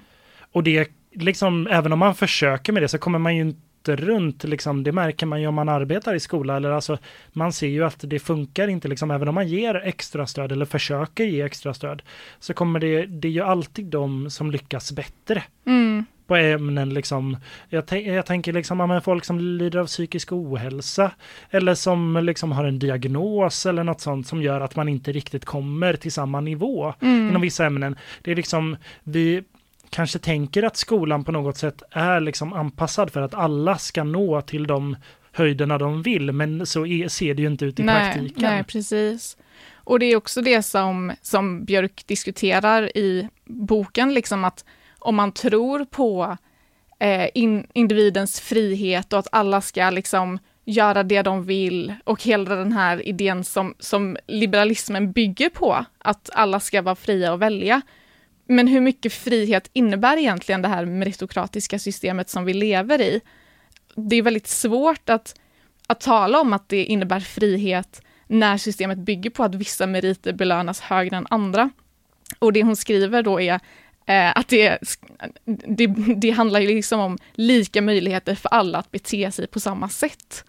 Och 0.51 0.63
det 0.63 0.89
liksom, 1.11 1.67
även 1.67 1.93
om 1.93 1.99
man 1.99 2.15
försöker 2.15 2.73
med 2.73 2.83
det 2.83 2.87
så 2.87 2.97
kommer 2.97 3.19
man 3.19 3.35
ju 3.35 3.41
inte 3.41 3.95
runt, 3.95 4.43
liksom, 4.43 4.83
det 4.83 4.91
märker 4.91 5.25
man 5.25 5.41
ju 5.41 5.47
om 5.47 5.55
man 5.55 5.69
arbetar 5.69 6.15
i 6.15 6.19
skola, 6.19 6.57
eller 6.57 6.71
alltså 6.71 6.97
man 7.31 7.53
ser 7.53 7.67
ju 7.67 7.85
att 7.85 7.99
det 7.99 8.19
funkar 8.19 8.67
inte, 8.67 8.87
liksom, 8.87 9.11
även 9.11 9.27
om 9.27 9.35
man 9.35 9.47
ger 9.47 9.75
extra 9.75 10.27
stöd 10.27 10.51
eller 10.51 10.65
försöker 10.65 11.23
ge 11.23 11.41
extra 11.41 11.73
stöd, 11.73 12.01
så 12.39 12.53
kommer 12.53 12.79
det, 12.79 13.05
det 13.05 13.27
är 13.27 13.31
ju 13.31 13.43
alltid 13.43 13.85
de 13.85 14.29
som 14.29 14.51
lyckas 14.51 14.91
bättre. 14.91 15.43
Mm. 15.65 16.05
På 16.29 16.35
ämnen 16.35 16.93
liksom, 16.93 17.37
jag, 17.69 17.83
jag 17.91 18.25
tänker 18.25 18.53
liksom, 18.53 18.77
med 18.77 19.03
folk 19.03 19.25
som 19.25 19.39
lider 19.39 19.79
av 19.79 19.85
psykisk 19.85 20.31
ohälsa, 20.31 21.11
eller 21.49 21.75
som 21.75 22.19
liksom 22.23 22.51
har 22.51 22.63
en 22.63 22.79
diagnos 22.79 23.65
eller 23.65 23.83
något 23.83 24.01
sånt 24.01 24.27
som 24.27 24.41
gör 24.41 24.61
att 24.61 24.75
man 24.75 24.89
inte 24.89 25.11
riktigt 25.11 25.45
kommer 25.45 25.93
till 25.93 26.11
samma 26.11 26.41
nivå 26.41 26.93
mm. 27.01 27.29
inom 27.29 27.41
vissa 27.41 27.65
ämnen. 27.65 27.95
Det 28.21 28.31
är 28.31 28.35
liksom, 28.35 28.77
vi, 29.03 29.43
kanske 29.89 30.19
tänker 30.19 30.63
att 30.63 30.77
skolan 30.77 31.23
på 31.23 31.31
något 31.31 31.57
sätt 31.57 31.83
är 31.91 32.19
liksom 32.19 32.53
anpassad 32.53 33.11
för 33.11 33.21
att 33.21 33.33
alla 33.33 33.77
ska 33.77 34.03
nå 34.03 34.41
till 34.41 34.67
de 34.67 34.95
höjderna 35.31 35.77
de 35.77 36.01
vill, 36.01 36.31
men 36.31 36.65
så 36.65 36.85
är, 36.85 37.07
ser 37.07 37.33
det 37.33 37.41
ju 37.41 37.47
inte 37.47 37.65
ut 37.65 37.79
i 37.79 37.83
nej, 37.83 38.13
praktiken. 38.13 38.43
Nej, 38.43 38.63
precis. 38.63 39.37
Och 39.73 39.99
det 39.99 40.05
är 40.05 40.15
också 40.15 40.41
det 40.41 40.63
som, 40.63 41.11
som 41.21 41.65
Björk 41.65 42.03
diskuterar 42.05 42.97
i 42.97 43.29
boken, 43.45 44.13
liksom 44.13 44.43
att 44.43 44.65
om 44.99 45.15
man 45.15 45.31
tror 45.31 45.85
på 45.85 46.37
eh, 46.99 47.29
in, 47.33 47.67
individens 47.73 48.39
frihet 48.39 49.13
och 49.13 49.19
att 49.19 49.27
alla 49.31 49.61
ska 49.61 49.89
liksom 49.89 50.39
göra 50.65 51.03
det 51.03 51.21
de 51.21 51.43
vill 51.43 51.93
och 52.03 52.23
hela 52.23 52.55
den 52.55 52.71
här 52.71 53.07
idén 53.07 53.43
som, 53.43 53.75
som 53.79 54.17
liberalismen 54.27 55.11
bygger 55.11 55.49
på, 55.49 55.85
att 55.97 56.29
alla 56.33 56.59
ska 56.59 56.81
vara 56.81 56.95
fria 56.95 57.33
att 57.33 57.39
välja, 57.39 57.81
men 58.47 58.67
hur 58.67 58.81
mycket 58.81 59.13
frihet 59.13 59.69
innebär 59.73 60.17
egentligen 60.17 60.61
det 60.61 60.67
här 60.67 60.85
meritokratiska 60.85 61.79
systemet 61.79 62.29
som 62.29 62.45
vi 62.45 62.53
lever 62.53 63.01
i? 63.01 63.21
Det 63.95 64.15
är 64.15 64.21
väldigt 64.21 64.47
svårt 64.47 65.09
att, 65.09 65.35
att 65.87 66.01
tala 66.01 66.41
om 66.41 66.53
att 66.53 66.69
det 66.69 66.85
innebär 66.85 67.19
frihet 67.19 68.01
när 68.27 68.57
systemet 68.57 68.97
bygger 68.97 69.29
på 69.29 69.43
att 69.43 69.55
vissa 69.55 69.87
meriter 69.87 70.33
belönas 70.33 70.79
högre 70.79 71.17
än 71.17 71.27
andra. 71.29 71.69
Och 72.39 72.53
det 72.53 72.63
hon 72.63 72.75
skriver 72.75 73.23
då 73.23 73.41
är 73.41 73.59
att 74.13 74.47
det, 74.47 74.79
det, 75.67 75.87
det 76.17 76.29
handlar 76.29 76.59
ju 76.59 76.67
liksom 76.67 76.99
om 76.99 77.17
lika 77.33 77.81
möjligheter 77.81 78.35
för 78.35 78.49
alla 78.49 78.77
att 78.77 78.91
bete 78.91 79.31
sig 79.31 79.47
på 79.47 79.59
samma 79.59 79.89
sätt. 79.89 80.45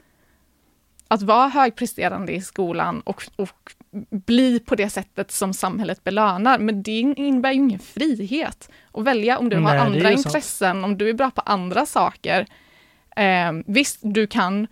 Att 1.08 1.22
vara 1.22 1.48
högpresterande 1.48 2.32
i 2.32 2.40
skolan 2.40 3.00
och, 3.00 3.22
och 3.36 3.72
bli 4.10 4.60
på 4.60 4.74
det 4.74 4.90
sättet 4.90 5.30
som 5.30 5.54
samhället 5.54 6.04
belönar, 6.04 6.58
men 6.58 6.82
det 6.82 6.98
innebär 7.00 7.52
ju 7.52 7.56
ingen 7.56 7.78
frihet 7.78 8.70
att 8.92 9.04
välja 9.04 9.38
om 9.38 9.48
du 9.48 9.56
Nej, 9.56 9.64
har 9.64 9.86
andra 9.86 10.12
intressen, 10.12 10.74
sant. 10.74 10.84
om 10.84 10.98
du 10.98 11.08
är 11.08 11.14
bra 11.14 11.30
på 11.30 11.40
andra 11.40 11.86
saker. 11.86 12.46
Eh, 13.16 13.52
visst, 13.66 13.98
du 14.02 14.26
kan 14.26 14.66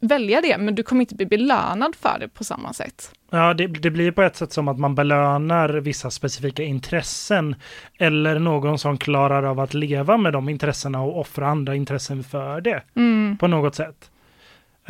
välja 0.00 0.40
det, 0.40 0.58
men 0.58 0.74
du 0.74 0.82
kommer 0.82 1.00
inte 1.00 1.14
bli 1.14 1.26
belönad 1.26 1.96
för 1.96 2.16
det 2.20 2.28
på 2.28 2.44
samma 2.44 2.72
sätt. 2.72 3.12
Ja, 3.30 3.54
det, 3.54 3.66
det, 3.66 3.90
blir 3.90 4.10
på 4.10 4.22
ett 4.22 4.36
sätt 4.36 4.52
som 4.52 4.68
att 4.68 4.78
man 4.78 4.94
belönar 4.94 5.68
vissa 5.68 6.10
specifika 6.10 6.62
intressen 6.62 7.54
eller 7.98 8.38
någon 8.38 8.78
som 8.78 8.98
klarar 8.98 9.42
av 9.42 9.60
att 9.60 9.74
leva 9.74 10.16
med 10.16 10.32
de 10.32 10.48
intressena 10.48 11.02
och 11.02 11.20
offra 11.20 11.48
andra 11.48 11.74
intressen 11.74 12.24
för 12.24 12.60
det 12.60 12.82
mm. 12.96 13.38
på 13.38 13.46
något 13.46 13.74
sätt. 13.74 14.10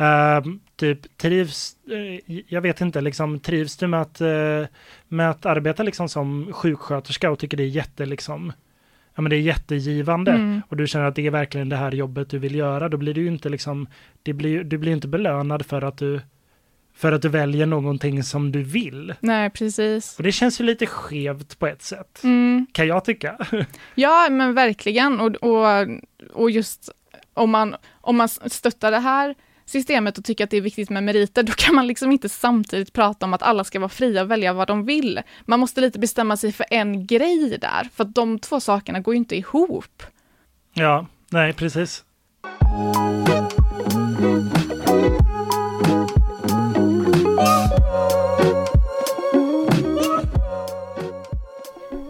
Uh, 0.01 0.53
typ 0.75 1.17
trivs, 1.17 1.75
uh, 1.91 2.41
jag 2.47 2.61
vet 2.61 2.81
inte, 2.81 3.01
liksom 3.01 3.39
trivs 3.39 3.77
du 3.77 3.87
med 3.87 4.01
att, 4.01 4.21
uh, 4.21 4.65
med 5.07 5.29
att 5.29 5.45
arbeta 5.45 5.83
liksom 5.83 6.09
som 6.09 6.53
sjuksköterska 6.53 7.31
och 7.31 7.39
tycker 7.39 7.57
det 7.57 7.63
är 7.63 7.67
jätte 7.67 8.05
liksom, 8.05 8.53
ja 9.21 9.23
men 9.23 9.29
det 9.29 9.35
är 9.35 9.41
jättegivande 9.41 10.31
Mm. 10.31 10.61
och 10.69 10.77
du 10.77 10.87
känner 10.87 11.05
att 11.05 11.15
det 11.15 11.27
är 11.27 11.31
verkligen 11.31 11.69
det 11.69 11.75
här 11.75 11.91
jobbet 11.91 12.29
du 12.29 12.39
vill 12.39 12.55
göra, 12.55 12.89
då 12.89 12.97
blir 12.97 13.13
du 13.13 13.21
ju 13.21 13.27
inte 13.27 13.49
liksom, 13.49 13.87
det 14.23 14.33
blir, 14.33 14.63
du 14.63 14.77
blir 14.77 14.91
inte 14.91 15.07
belönad 15.07 15.65
för 15.65 15.81
att 15.81 15.97
du 15.97 16.21
för 16.93 17.11
att 17.11 17.21
du 17.21 17.29
väljer 17.29 17.65
någonting 17.65 18.23
som 18.23 18.51
du 18.51 18.63
vill. 18.63 19.13
Nej, 19.19 19.49
precis. 19.49 20.17
Och 20.17 20.23
det 20.23 20.31
känns 20.31 20.61
ju 20.61 20.65
lite 20.65 20.85
skevt 20.85 21.59
på 21.59 21.67
ett 21.67 21.81
sätt, 21.81 22.21
Mm. 22.23 22.65
kan 22.71 22.87
jag 22.87 23.05
tycka. 23.05 23.37
Ja, 23.95 24.27
men 24.31 24.53
verkligen. 24.53 25.19
Och, 25.19 25.35
och, 25.35 25.87
och 26.33 26.51
just 26.51 26.89
om 27.33 27.49
man, 27.51 27.75
om 28.01 28.17
man 28.17 28.29
stöttar 28.29 28.91
det 28.91 28.99
här 28.99 29.35
systemet 29.71 30.17
och 30.17 30.25
tycker 30.25 30.43
att 30.43 30.49
det 30.49 30.57
är 30.57 30.61
viktigt 30.61 30.89
med 30.89 31.03
meriter, 31.03 31.43
då 31.43 31.53
kan 31.53 31.75
man 31.75 31.87
liksom 31.87 32.11
inte 32.11 32.29
samtidigt 32.29 32.93
prata 32.93 33.25
om 33.25 33.33
att 33.33 33.41
alla 33.41 33.63
ska 33.63 33.79
vara 33.79 33.89
fria 33.89 34.21
och 34.21 34.31
välja 34.31 34.53
vad 34.53 34.67
de 34.67 34.85
vill. 34.85 35.21
Man 35.45 35.59
måste 35.59 35.81
lite 35.81 35.99
bestämma 35.99 36.37
sig 36.37 36.51
för 36.51 36.65
en 36.69 37.07
grej 37.07 37.57
där, 37.61 37.89
för 37.95 38.03
att 38.03 38.15
de 38.15 38.39
två 38.39 38.59
sakerna 38.59 38.99
går 38.99 39.13
ju 39.13 39.17
inte 39.17 39.35
ihop. 39.35 40.03
Ja, 40.73 41.05
nej 41.29 41.53
precis. 41.53 42.03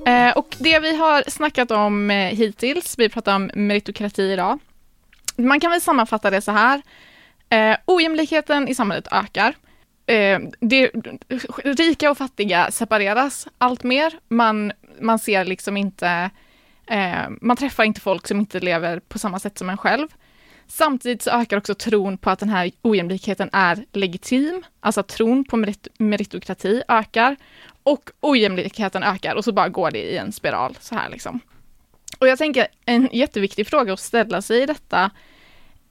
Eh, 0.05 0.37
och 0.37 0.55
det 0.59 0.79
vi 0.79 0.95
har 0.95 1.29
snackat 1.29 1.71
om 1.71 2.11
eh, 2.11 2.15
hittills, 2.15 2.95
vi 2.97 3.09
pratar 3.09 3.35
om 3.35 3.51
meritokrati 3.55 4.21
idag. 4.21 4.59
Man 5.35 5.59
kan 5.59 5.71
väl 5.71 5.81
sammanfatta 5.81 6.29
det 6.29 6.41
så 6.41 6.51
här. 6.51 6.81
Eh, 7.51 7.77
ojämlikheten 7.85 8.67
i 8.67 8.75
samhället 8.75 9.07
ökar. 9.11 9.55
Eh, 10.05 10.39
det, 10.59 10.91
rika 11.63 12.11
och 12.11 12.17
fattiga 12.17 12.71
separeras 12.71 13.47
allt 13.57 13.83
mer. 13.83 14.13
Man, 14.27 14.71
man 15.01 15.19
ser 15.19 15.45
liksom 15.45 15.77
inte, 15.77 16.29
eh, 16.87 17.29
man 17.41 17.57
träffar 17.57 17.83
inte 17.83 18.01
folk 18.01 18.27
som 18.27 18.39
inte 18.39 18.59
lever 18.59 18.99
på 18.99 19.19
samma 19.19 19.39
sätt 19.39 19.57
som 19.57 19.69
en 19.69 19.77
själv. 19.77 20.07
Samtidigt 20.67 21.21
så 21.21 21.31
ökar 21.31 21.57
också 21.57 21.75
tron 21.75 22.17
på 22.17 22.29
att 22.29 22.39
den 22.39 22.49
här 22.49 22.71
ojämlikheten 22.81 23.49
är 23.53 23.85
legitim, 23.91 24.63
alltså 24.79 24.99
att 24.99 25.07
tron 25.07 25.43
på 25.43 25.57
merit 25.57 25.87
meritokrati 25.97 26.83
ökar 26.87 27.35
och 27.83 28.09
ojämlikheten 28.19 29.03
ökar 29.03 29.35
och 29.35 29.43
så 29.43 29.51
bara 29.51 29.69
går 29.69 29.91
det 29.91 30.11
i 30.11 30.17
en 30.17 30.31
spiral 30.31 30.77
så 30.79 30.95
här 30.95 31.09
liksom. 31.09 31.39
Och 32.19 32.27
jag 32.27 32.37
tänker 32.37 32.67
en 32.85 33.09
jätteviktig 33.11 33.67
fråga 33.67 33.93
att 33.93 33.99
ställa 33.99 34.41
sig 34.41 34.63
i 34.63 34.65
detta 34.65 35.11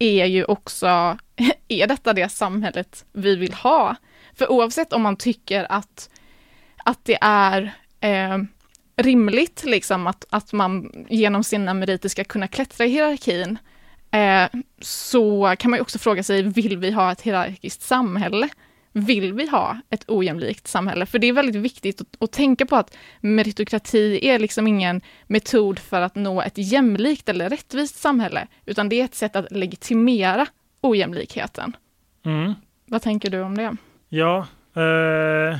är 0.01 0.27
ju 0.27 0.45
också, 0.45 0.87
är 1.69 1.87
detta 1.87 2.13
det 2.13 2.29
samhället 2.29 3.05
vi 3.13 3.37
vill 3.37 3.55
ha? 3.55 3.97
För 4.35 4.51
oavsett 4.51 4.93
om 4.93 5.03
man 5.03 5.17
tycker 5.17 5.73
att, 5.73 6.11
att 6.85 7.05
det 7.05 7.19
är 7.21 7.75
eh, 8.01 8.39
rimligt 8.97 9.65
liksom 9.65 10.07
att, 10.07 10.25
att 10.31 10.53
man 10.53 10.93
genom 11.09 11.45
sina 11.45 11.75
meriter 11.75 12.09
ska 12.09 12.25
kunna 12.25 12.49
klättra 12.49 12.87
i 12.87 12.89
hierarkin, 12.89 13.59
eh, 14.11 14.61
så 14.81 15.55
kan 15.59 15.71
man 15.71 15.79
ju 15.79 15.83
också 15.83 15.99
fråga 15.99 16.23
sig, 16.23 16.43
vill 16.43 16.79
vi 16.79 16.91
ha 16.91 17.13
ett 17.13 17.21
hierarkiskt 17.21 17.83
samhälle? 17.83 18.49
Vill 18.93 19.33
vi 19.33 19.47
ha 19.47 19.77
ett 19.91 20.05
ojämlikt 20.09 20.69
samhälle? 20.69 21.07
För 21.07 21.19
det 21.19 21.27
är 21.27 21.33
väldigt 21.33 21.57
viktigt 21.57 22.01
att, 22.01 22.23
att, 22.23 22.33
tänka 22.33 22.67
på 22.67 22.77
att 22.77 22.97
meritokrati 23.21 24.29
är 24.29 24.39
liksom 24.39 24.67
ingen 24.67 25.01
metod 25.27 25.79
för 25.79 26.01
att 26.01 26.15
nå 26.15 26.43
ett 26.43 26.53
jämlikt 26.57 27.29
eller 27.29 27.49
rättvist 27.49 27.97
samhälle, 27.97 28.47
utan 28.67 28.89
det 28.89 29.01
är 29.01 29.05
ett 29.05 29.15
sätt 29.15 29.37
att 29.37 29.53
legitimera 29.53 30.47
ojämlikheten. 30.81 31.77
Mm. 32.25 32.55
Vad 32.87 33.03
tänker 33.03 33.31
du 33.31 33.43
om 33.43 33.57
det? 33.57 33.77
Ja. 34.09 34.47
Eh... 34.77 35.59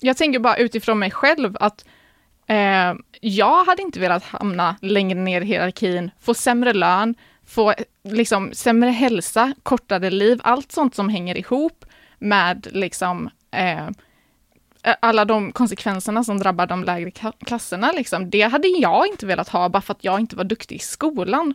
Jag 0.00 0.16
tänker 0.16 0.38
bara 0.38 0.56
utifrån 0.56 0.98
mig 0.98 1.10
själv 1.10 1.56
att 1.60 1.84
eh, 2.46 2.94
jag 3.20 3.64
hade 3.64 3.82
inte 3.82 4.00
velat 4.00 4.24
hamna 4.24 4.76
längre 4.80 5.18
ner 5.18 5.40
i 5.40 5.44
hierarkin, 5.44 6.10
få 6.20 6.34
sämre 6.34 6.72
lön, 6.72 7.14
få 7.46 7.74
liksom 8.04 8.50
sämre 8.52 8.90
hälsa, 8.90 9.54
kortare 9.62 10.10
liv, 10.10 10.40
allt 10.42 10.72
sånt 10.72 10.94
som 10.94 11.08
hänger 11.08 11.38
ihop 11.38 11.84
med 12.22 12.68
liksom 12.70 13.30
eh, 13.50 13.88
alla 15.00 15.24
de 15.24 15.52
konsekvenserna 15.52 16.24
som 16.24 16.38
drabbar 16.38 16.66
de 16.66 16.84
lägre 16.84 17.10
klasserna. 17.46 17.92
Liksom. 17.92 18.30
Det 18.30 18.42
hade 18.42 18.68
jag 18.68 19.06
inte 19.06 19.26
velat 19.26 19.48
ha 19.48 19.68
bara 19.68 19.82
för 19.82 19.92
att 19.94 20.04
jag 20.04 20.20
inte 20.20 20.36
var 20.36 20.44
duktig 20.44 20.76
i 20.76 20.78
skolan. 20.78 21.54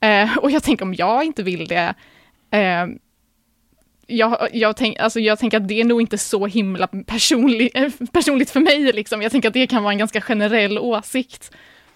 Eh, 0.00 0.38
och 0.38 0.50
jag 0.50 0.62
tänker 0.62 0.84
om 0.84 0.94
jag 0.94 1.24
inte 1.24 1.42
vill 1.42 1.66
det, 1.66 1.94
eh, 2.50 2.86
jag, 4.06 4.48
jag, 4.52 4.76
tänk, 4.76 4.98
alltså 4.98 5.20
jag 5.20 5.38
tänker 5.38 5.56
att 5.56 5.68
det 5.68 5.80
är 5.80 5.84
nog 5.84 6.00
inte 6.00 6.18
så 6.18 6.46
himla 6.46 6.86
personlig, 6.86 7.72
personligt 8.12 8.50
för 8.50 8.60
mig. 8.60 8.92
Liksom. 8.92 9.22
Jag 9.22 9.32
tänker 9.32 9.48
att 9.48 9.54
det 9.54 9.66
kan 9.66 9.82
vara 9.82 9.92
en 9.92 9.98
ganska 9.98 10.20
generell 10.20 10.78
åsikt. 10.78 11.54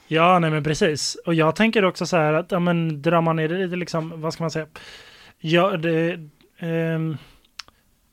Ja, 0.09 0.38
nej 0.38 0.51
men 0.51 0.64
precis. 0.64 1.14
Och 1.27 1.35
jag 1.35 1.57
tänker 1.57 1.85
också 1.85 2.07
så 2.07 2.16
här 2.16 2.33
att, 2.33 2.53
ja 2.53 2.59
men 2.59 3.03
drar 3.03 3.20
man 3.20 3.37
ner 3.37 3.48
det 3.48 3.59
lite 3.59 3.77
liksom, 3.77 4.20
vad 4.20 4.33
ska 4.33 4.42
man 4.42 4.51
säga? 4.51 4.66
Ja, 5.38 5.77
det, 5.77 6.12
eh, 6.59 6.98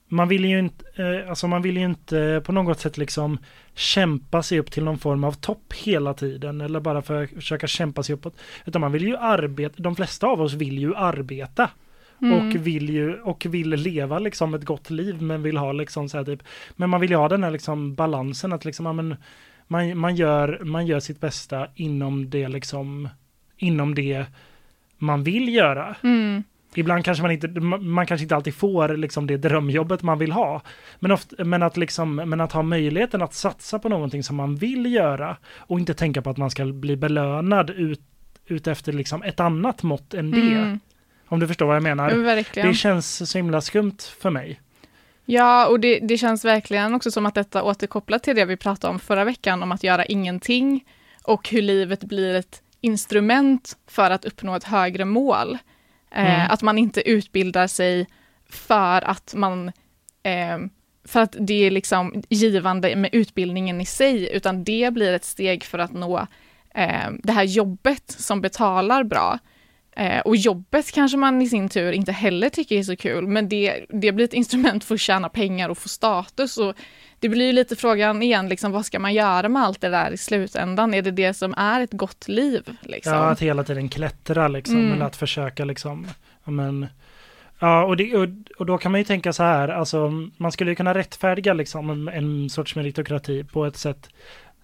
man 0.10 0.28
vill 0.28 0.46
ju 0.46 0.60
inte, 0.60 1.04
eh, 1.04 1.30
alltså 1.30 1.48
man 1.48 1.62
vill 1.62 1.78
ju 1.78 1.86
inte 1.86 2.42
på 2.46 2.52
något 2.52 2.80
sätt 2.80 2.98
liksom 2.98 3.38
kämpa 3.74 4.44
sig 4.44 4.60
upp 4.60 4.72
till 4.72 4.84
någon 4.84 4.98
form 4.98 5.24
av 5.24 5.32
topp 5.32 5.74
hela 5.74 6.14
tiden 6.14 6.62
eller 6.62 6.80
bara 6.80 7.02
för 7.02 7.24
att 7.24 7.30
försöka 7.30 7.68
kämpa 7.68 8.04
sig 8.04 8.16
uppåt. 8.16 8.38
Utan 8.66 8.82
man 8.82 8.92
vill 8.92 9.08
ju 9.08 9.18
arbeta, 9.18 9.84
de 9.84 9.96
flesta 9.96 10.28
av 10.28 10.42
oss 10.42 10.54
vill 10.54 10.80
ju 10.80 10.96
arbeta. 10.96 11.70
Mm. 12.22 12.34
Och 12.34 12.56
vill 12.56 12.90
ju 12.90 13.22
och 13.22 13.46
vill 13.50 13.70
leva 13.70 14.20
liksom 14.20 14.54
ett 14.54 14.66
gott 14.66 14.90
liv 14.90 15.22
men 15.22 15.44
vill 15.44 15.58
ha 15.58 15.72
liksom 15.72 16.10
så 16.10 16.18
här 16.18 16.26
typ 16.26 16.44
Men 16.76 16.90
man 16.90 17.02
vill 17.02 17.10
ju 17.10 17.16
ha 17.16 17.30
den 17.30 17.44
här 17.44 17.52
liksom 17.52 17.96
balansen 17.96 18.54
att 18.54 18.66
liksom 18.66 18.86
ja, 18.86 18.94
men, 18.94 19.16
man, 19.68 19.98
man, 19.98 20.16
gör, 20.16 20.60
man 20.64 20.88
gör 20.88 21.00
sitt 21.00 21.20
bästa 21.20 21.68
inom 21.76 22.30
det 22.30 22.48
liksom 22.48 23.10
inom 23.58 23.96
det 23.96 24.26
man 24.98 25.24
vill 25.24 25.56
göra. 25.56 25.96
Mm. 26.04 26.44
Ibland 26.76 27.06
kanske 27.06 27.22
man 27.22 27.32
inte, 27.32 27.48
man 27.48 28.06
kanske 28.06 28.24
inte 28.24 28.36
alltid 28.36 28.56
får 28.56 28.98
liksom 28.98 29.28
det 29.28 29.38
drömjobbet 29.38 30.04
man 30.04 30.20
vill 30.20 30.32
ha. 30.32 30.62
Men, 31.00 31.12
ofta, 31.12 31.44
men, 31.44 31.64
att 31.64 31.78
liksom, 31.78 32.16
men 32.16 32.42
att 32.42 32.52
ha 32.52 32.62
möjligheten 32.62 33.22
att 33.22 33.34
satsa 33.34 33.80
på 33.80 33.90
någonting 33.90 34.24
som 34.24 34.36
man 34.36 34.56
vill 34.56 34.94
göra 34.94 35.38
och 35.58 35.80
inte 35.80 35.94
tänka 35.94 36.22
på 36.22 36.30
att 36.30 36.38
man 36.38 36.50
ska 36.50 36.66
bli 36.66 36.96
belönad 36.96 37.70
ut, 37.70 38.02
ut 38.46 38.68
efter 38.68 38.94
liksom 38.94 39.24
ett 39.24 39.40
annat 39.40 39.84
mått 39.84 40.14
än 40.14 40.32
det. 40.32 40.38
Mm. 40.38 40.80
Om 41.28 41.40
du 41.40 41.48
förstår 41.48 41.66
vad 41.66 41.76
jag 41.76 41.84
menar. 41.84 42.12
Verkligen. 42.12 42.70
Det 42.70 42.76
känns 42.76 43.30
så 43.30 43.38
himla 43.38 43.62
skumt 43.62 43.98
för 44.20 44.30
mig. 44.30 44.60
Ja, 45.26 45.68
och 45.68 45.80
det, 45.80 46.00
det 46.00 46.18
känns 46.18 46.46
verkligen 46.46 46.94
också 46.94 47.12
som 47.12 47.26
att 47.26 47.36
detta 47.36 47.64
återkopplar 47.64 48.20
till 48.20 48.36
det 48.36 48.46
vi 48.46 48.58
pratade 48.58 48.94
om 48.94 49.00
förra 49.00 49.24
veckan, 49.24 49.64
om 49.64 49.72
att 49.72 49.84
göra 49.84 50.06
ingenting 50.06 50.86
och 51.24 51.50
hur 51.50 51.62
livet 51.62 52.04
blir 52.04 52.36
ett 52.36 52.62
instrument 52.82 53.78
för 53.88 54.12
att 54.12 54.26
uppnå 54.26 54.56
ett 54.56 54.64
högre 54.64 55.06
mål. 55.06 55.58
Eh, 56.12 56.36
mm. 56.36 56.52
att 56.52 56.62
man 56.62 56.78
inte 56.78 57.10
utbildar 57.10 57.68
sig 57.68 58.08
för 58.50 59.02
att 59.02 59.34
man 59.36 59.68
eh, 60.24 60.58
för 61.06 61.20
att 61.20 61.36
det 61.40 61.66
är 61.66 61.72
liksom 61.72 62.24
givande 62.30 62.96
med 62.96 63.10
utbildningen 63.14 63.82
i 63.82 63.86
sig, 63.86 64.36
utan 64.36 64.64
det 64.64 64.94
blir 64.94 65.14
ett 65.14 65.26
steg 65.26 65.64
för 65.64 65.80
att 65.80 65.94
nå 65.94 66.28
eh, 66.76 67.12
det 67.24 67.32
här 67.32 67.44
jobbet 67.44 68.12
som 68.12 68.42
betalar 68.42 69.04
bra. 69.04 69.40
Eh, 69.96 70.20
och 70.20 70.36
jobbet 70.36 70.92
kanske 70.92 71.18
man 71.18 71.42
i 71.42 71.50
sin 71.50 71.70
tur 71.70 71.92
inte 71.92 72.12
heller 72.12 72.50
tycker 72.50 72.76
är 72.76 72.84
så 72.84 72.96
kul, 72.96 73.28
men 73.28 73.50
det, 73.50 73.86
det 73.90 74.12
blir 74.12 74.26
ett 74.26 74.34
instrument 74.34 74.84
för 74.84 74.96
att 74.96 75.02
tjäna 75.02 75.30
pengar 75.30 75.70
och 75.70 75.78
få 75.78 75.90
status. 75.90 76.58
Och 76.58 76.76
det 77.20 77.30
blir 77.30 77.46
ju 77.46 77.54
lite 77.54 77.76
frågan 77.76 78.24
igen, 78.24 78.50
liksom, 78.50 78.72
vad 78.72 78.86
ska 78.86 79.00
man 79.00 79.14
göra 79.14 79.50
med 79.50 79.64
allt 79.64 79.82
det 79.82 79.90
där 79.90 80.12
i 80.12 80.18
slutändan? 80.18 80.94
Är 80.94 81.02
det 81.02 81.12
det 81.12 81.34
som 81.34 81.54
är 81.58 81.82
ett 81.82 81.94
gott 81.94 82.28
liv? 82.28 82.78
Liksom? 82.82 83.14
Ja, 83.14 83.30
att 83.30 83.40
hela 83.40 83.64
tiden 83.64 83.90
klättra 83.90 84.48
liksom, 84.48 84.78
mm. 84.78 84.94
eller 84.94 85.06
att 85.06 85.16
försöka 85.16 85.66
liksom, 85.66 86.08
ja 86.44 86.52
men, 86.52 86.88
Ja, 87.62 87.84
och, 87.86 87.98
det, 87.98 88.16
och, 88.18 88.28
och, 88.58 88.66
då 88.66 88.78
kan 88.78 88.92
man 88.92 89.02
ju 89.02 89.06
tänka 89.06 89.34
så 89.34 89.44
här, 89.44 89.68
alltså 89.68 90.12
man 90.38 90.52
skulle 90.52 90.72
ju 90.72 90.76
kunna 90.76 90.94
rättfärdiga 90.94 91.54
liksom 91.54 91.90
en, 91.90 92.08
en 92.08 92.50
sorts 92.50 92.76
meritokrati 92.76 93.44
på 93.44 93.66
ett 93.66 93.78
sätt 93.78 94.10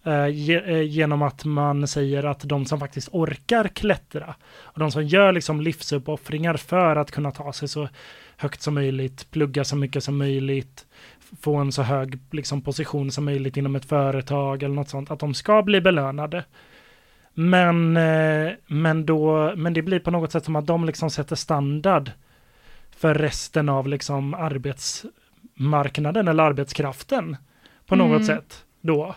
Eh, 0.06 0.50
eh, 0.50 0.82
genom 0.82 1.22
att 1.22 1.46
man 1.46 1.88
säger 1.88 2.24
att 2.24 2.40
de 2.40 2.66
som 2.66 2.80
faktiskt 2.80 3.10
orkar 3.12 3.68
klättra 3.68 4.36
och 4.60 4.80
de 4.80 4.92
som 4.92 5.04
gör 5.04 5.32
liksom 5.32 5.62
livsuppoffringar 5.62 6.58
för 6.58 6.96
att 6.96 7.12
kunna 7.12 7.32
ta 7.32 7.54
sig 7.54 7.68
så 7.68 7.90
högt 8.38 8.62
som 8.62 8.74
möjligt, 8.74 9.32
plugga 9.32 9.64
så 9.64 9.76
mycket 9.76 10.04
som 10.04 10.18
möjligt, 10.18 10.86
få 11.42 11.56
en 11.56 11.72
så 11.72 11.82
hög 11.82 12.20
liksom, 12.32 12.62
position 12.62 13.12
som 13.12 13.26
möjligt 13.26 13.58
inom 13.58 13.76
ett 13.76 13.86
företag 13.86 14.64
eller 14.64 14.76
något 14.76 14.90
sånt, 14.90 15.12
att 15.12 15.20
de 15.20 15.34
ska 15.34 15.64
bli 15.64 15.82
belönade. 15.82 16.44
Men, 17.34 17.98
eh, 17.98 18.52
men, 18.68 19.06
då, 19.06 19.54
men 19.56 19.74
det 19.74 19.82
blir 19.82 20.00
på 20.00 20.12
något 20.12 20.32
sätt 20.32 20.46
som 20.46 20.56
att 20.56 20.66
de 20.66 20.86
liksom 20.86 21.10
sätter 21.10 21.36
standard 21.36 22.12
för 22.98 23.14
resten 23.14 23.70
av 23.70 23.88
liksom 23.88 24.34
arbetsmarknaden 24.34 26.28
eller 26.28 26.44
arbetskraften 26.44 27.38
på 27.86 27.96
något 27.96 28.16
mm. 28.16 28.24
sätt 28.24 28.66
då. 28.82 29.16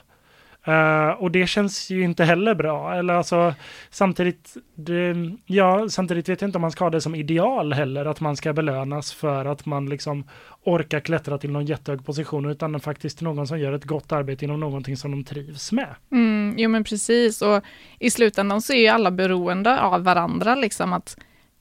Uh, 0.68 1.10
och 1.10 1.30
det 1.30 1.46
känns 1.46 1.90
ju 1.90 2.02
inte 2.02 2.24
heller 2.24 2.54
bra. 2.54 2.94
Eller 2.94 3.14
alltså, 3.14 3.54
samtidigt, 3.90 4.56
det, 4.74 5.14
ja, 5.46 5.88
samtidigt 5.88 6.28
vet 6.28 6.40
jag 6.40 6.48
inte 6.48 6.58
om 6.58 6.62
man 6.62 6.70
ska 6.70 6.84
ha 6.84 6.90
det 6.90 7.00
som 7.00 7.14
ideal 7.14 7.72
heller, 7.72 8.04
att 8.04 8.20
man 8.20 8.36
ska 8.36 8.52
belönas 8.52 9.12
för 9.12 9.44
att 9.44 9.66
man 9.66 9.86
liksom 9.86 10.24
orkar 10.64 11.00
klättra 11.00 11.38
till 11.38 11.50
någon 11.50 11.66
jättehög 11.66 12.06
position, 12.06 12.50
utan 12.50 12.80
faktiskt 12.80 13.20
någon 13.20 13.46
som 13.46 13.58
gör 13.58 13.72
ett 13.72 13.84
gott 13.84 14.12
arbete 14.12 14.44
inom 14.44 14.60
någonting 14.60 14.96
som 14.96 15.10
de 15.10 15.24
trivs 15.24 15.72
med. 15.72 15.94
Mm, 16.12 16.54
jo 16.58 16.70
men 16.70 16.84
precis, 16.84 17.42
och 17.42 17.62
i 17.98 18.10
slutändan 18.10 18.62
så 18.62 18.72
är 18.72 18.80
ju 18.80 18.88
alla 18.88 19.10
beroende 19.10 19.80
av 19.80 20.04
varandra, 20.04 20.54
liksom 20.54 20.92
att 20.92 21.16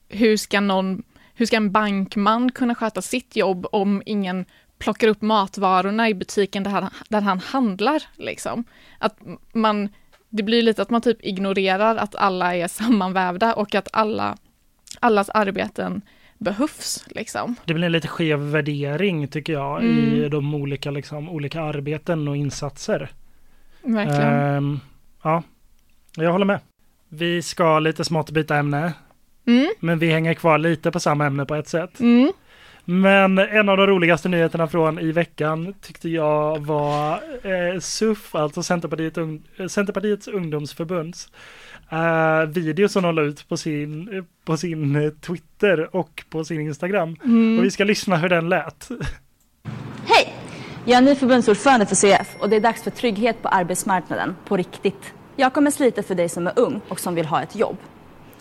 hur 0.08 0.36
ska 0.36 0.60
någon 0.60 1.02
hur 1.34 1.46
ska 1.46 1.56
en 1.56 1.72
bankman 1.72 2.52
kunna 2.52 2.74
sköta 2.74 3.02
sitt 3.02 3.36
jobb 3.36 3.66
om 3.72 4.02
ingen 4.06 4.44
plockar 4.78 5.08
upp 5.08 5.22
matvarorna 5.22 6.08
i 6.08 6.14
butiken 6.14 6.62
där 6.62 6.70
han, 6.70 6.90
där 7.08 7.20
han 7.20 7.38
handlar. 7.38 8.02
Liksom. 8.16 8.64
Att 8.98 9.18
man, 9.52 9.88
det 10.28 10.42
blir 10.42 10.62
lite 10.62 10.82
att 10.82 10.90
man 10.90 11.00
typ 11.00 11.24
ignorerar 11.24 11.96
att 11.96 12.14
alla 12.14 12.56
är 12.56 12.68
sammanvävda 12.68 13.54
och 13.54 13.74
att 13.74 13.88
alla, 13.92 14.36
allas 15.00 15.30
arbeten 15.30 16.02
behövs. 16.38 17.04
Liksom. 17.06 17.54
Det 17.64 17.74
blir 17.74 17.86
en 17.86 17.92
lite 17.92 18.08
skev 18.08 18.38
värdering 18.38 19.28
tycker 19.28 19.52
jag 19.52 19.82
mm. 19.82 20.14
i 20.14 20.28
de 20.28 20.54
olika, 20.54 20.90
liksom, 20.90 21.28
olika 21.28 21.62
arbeten 21.62 22.28
och 22.28 22.36
insatser. 22.36 23.10
Verkligen. 23.82 24.54
Um, 24.56 24.80
ja, 25.22 25.42
jag 26.16 26.32
håller 26.32 26.46
med. 26.46 26.60
Vi 27.08 27.42
ska 27.42 27.78
lite 27.78 28.04
smått 28.04 28.30
byta 28.30 28.56
ämne, 28.56 28.92
Mm, 29.48 29.68
men 29.80 29.98
vi 29.98 30.10
hänger 30.10 30.34
kvar 30.34 30.58
lite 30.58 30.90
på 30.90 31.00
samma 31.00 31.26
ämne 31.26 31.46
på 31.46 31.54
ett 31.54 31.68
sätt. 31.68 32.00
mm, 32.00 32.32
Men 32.90 33.38
en 33.38 33.68
av 33.68 33.76
de 33.76 33.86
roligaste 33.86 34.28
nyheterna 34.28 34.68
från 34.68 34.98
i 34.98 35.12
veckan 35.12 35.74
tyckte 35.80 36.08
jag 36.08 36.58
var 36.58 37.12
eh, 37.42 37.80
SUF, 37.80 38.34
alltså 38.34 38.62
Centerpartiet, 38.62 39.14
Centerpartiets 39.70 40.28
ungdomsförbunds 40.28 41.28
eh, 41.90 42.48
video 42.48 42.88
som 42.88 43.02
de 43.02 43.14
la 43.14 43.22
ut 43.22 43.48
på 43.48 43.56
sin, 43.56 44.24
på 44.44 44.56
sin 44.56 45.12
Twitter 45.20 45.96
och 45.96 46.24
på 46.30 46.44
sin 46.44 46.60
Instagram. 46.60 47.16
mm. 47.24 47.58
Och 47.58 47.64
vi 47.64 47.70
ska 47.70 47.84
lyssna 47.84 48.16
hur 48.16 48.28
den 48.28 48.48
lät. 48.48 48.88
Hej! 50.04 50.34
Jag 50.84 50.98
är 50.98 51.02
ny 51.02 51.14
förbundsordförande 51.14 51.86
för 51.86 51.94
CF 51.94 52.36
och 52.40 52.48
det 52.48 52.56
är 52.56 52.60
dags 52.60 52.82
för 52.82 52.90
trygghet 52.90 53.42
på 53.42 53.48
arbetsmarknaden, 53.48 54.36
på 54.44 54.56
riktigt. 54.56 55.14
Jag 55.36 55.54
kommer 55.54 55.70
slita 55.70 56.02
för 56.02 56.14
dig 56.14 56.28
som 56.28 56.46
är 56.46 56.52
ung 56.56 56.80
och 56.88 57.00
som 57.00 57.14
vill 57.14 57.26
ha 57.26 57.42
ett 57.42 57.56
jobb. 57.56 57.76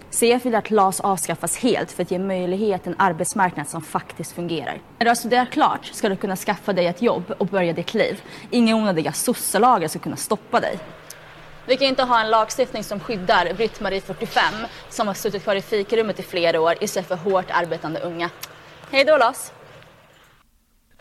CF 0.09 0.45
vill 0.45 0.55
att 0.55 0.71
LAS 0.71 0.99
avskaffas 0.99 1.57
helt 1.57 1.91
för 1.91 2.03
att 2.03 2.11
ge 2.11 2.19
möjlighet 2.19 2.87
en 2.87 2.95
arbetsmarknad 2.97 3.67
som 3.67 3.81
faktiskt 3.81 4.31
fungerar. 4.31 4.79
När 4.97 5.05
du 5.05 5.09
har 5.09 5.15
studerat 5.15 5.49
klart 5.49 5.85
ska 5.85 6.09
du 6.09 6.15
kunna 6.15 6.35
skaffa 6.35 6.73
dig 6.73 6.85
ett 6.87 7.01
jobb 7.01 7.33
och 7.37 7.47
börja 7.47 7.73
ditt 7.73 7.93
liv. 7.93 8.21
Inga 8.51 8.75
onödiga 8.75 9.11
sosselagar 9.11 9.87
ska 9.87 9.99
kunna 9.99 10.15
stoppa 10.15 10.59
dig. 10.59 10.79
Vi 11.65 11.77
kan 11.77 11.87
inte 11.87 12.03
ha 12.03 12.21
en 12.21 12.29
lagstiftning 12.29 12.83
som 12.83 12.99
skyddar 12.99 13.53
Britt-Marie 13.53 14.01
45 14.01 14.43
som 14.89 15.07
har 15.07 15.13
suttit 15.13 15.43
kvar 15.43 15.55
i 15.55 15.61
fikarummet 15.61 16.19
i 16.19 16.23
flera 16.23 16.61
år 16.61 16.73
istället 16.81 17.07
för 17.07 17.15
hårt 17.15 17.45
arbetande 17.51 17.99
unga. 17.99 18.29
Hej 18.91 19.03
då 19.05 19.17
LAS! 19.17 19.51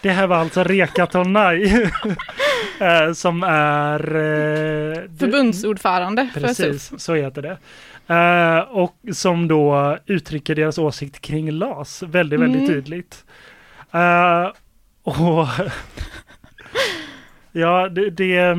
Det 0.00 0.10
här 0.10 0.26
var 0.26 0.36
alltså 0.36 0.64
Reka 0.64 1.06
Tolnaj 1.06 1.72
eh, 2.80 3.12
som 3.14 3.42
är... 3.42 4.00
eh, 4.16 5.02
Förbundsordförande 5.18 6.28
för. 6.34 6.40
Precis, 6.40 6.92
så 6.98 7.14
heter 7.14 7.42
det. 7.42 7.58
Eh, 8.08 8.58
och 8.58 8.96
som 9.12 9.48
då 9.48 9.98
uttrycker 10.06 10.54
deras 10.54 10.78
åsikt 10.78 11.20
kring 11.20 11.50
LAS 11.50 12.02
väldigt, 12.02 12.40
väldigt 12.40 12.62
Mm. 12.62 12.74
tydligt. 12.74 13.24
Eh, 13.92 14.46
och 15.02 15.46
ja, 17.52 17.88
det, 17.88 18.10
det, 18.10 18.54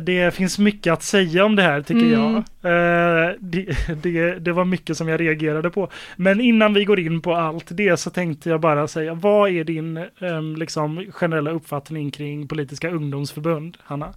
det 0.00 0.34
finns 0.34 0.58
mycket 0.58 0.92
att 0.92 1.02
säga 1.02 1.44
om 1.44 1.56
det 1.56 1.62
här 1.62 1.82
tycker 1.82 2.14
Mm. 2.14 2.42
jag. 2.62 2.72
Eh, 2.72 3.34
det, 3.40 3.66
det, 4.02 4.38
det 4.38 4.52
var 4.52 4.64
mycket 4.64 4.96
som 4.96 5.08
jag 5.08 5.20
reagerade 5.20 5.70
på. 5.70 5.90
Men 6.16 6.40
innan 6.40 6.74
vi 6.74 6.84
går 6.84 7.00
in 7.00 7.20
på 7.20 7.34
allt 7.34 7.66
det 7.70 7.96
så 7.96 8.10
tänkte 8.10 8.50
jag 8.50 8.60
bara 8.60 8.88
säga, 8.88 9.14
vad 9.14 9.50
är 9.50 9.64
din 9.64 9.96
eh, 9.96 10.42
liksom, 10.56 11.04
generella 11.10 11.50
uppfattning 11.50 12.10
kring 12.10 12.48
politiska 12.48 12.90
ungdomsförbund, 12.90 13.76
Hanna? 13.84 14.14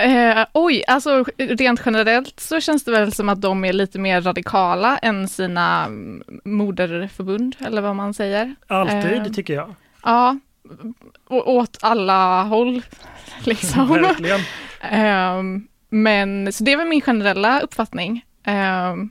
Eh, 0.00 0.46
oj, 0.52 0.84
alltså 0.86 1.24
rent 1.38 1.80
generellt 1.86 2.40
så 2.40 2.60
känns 2.60 2.84
det 2.84 2.90
väl 2.90 3.12
som 3.12 3.28
att 3.28 3.40
de 3.40 3.64
är 3.64 3.72
lite 3.72 3.98
mer 3.98 4.20
radikala 4.20 4.98
än 4.98 5.28
sina 5.28 5.86
moderförbund, 6.44 7.56
eller 7.66 7.82
vad 7.82 7.96
man 7.96 8.14
säger. 8.14 8.54
Alltid, 8.66 9.12
Eh, 9.14 9.24
tycker 9.24 9.54
jag. 9.54 9.74
Ja, 10.04 10.38
åt 11.28 11.78
alla 11.82 12.42
håll, 12.42 12.82
liksom. 13.44 13.88
Verkligen. 13.88 14.40
Ehm, 14.90 15.66
men, 15.90 16.52
så 16.52 16.64
det 16.64 16.72
är 16.72 16.76
väl 16.76 16.88
min 16.88 17.00
generella 17.00 17.60
uppfattning. 17.60 18.24
Ehm, 18.44 19.10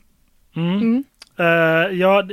Mm. 0.55 0.77
mm. 0.77 1.03
Eh, 1.39 1.45
ja, 1.97 2.23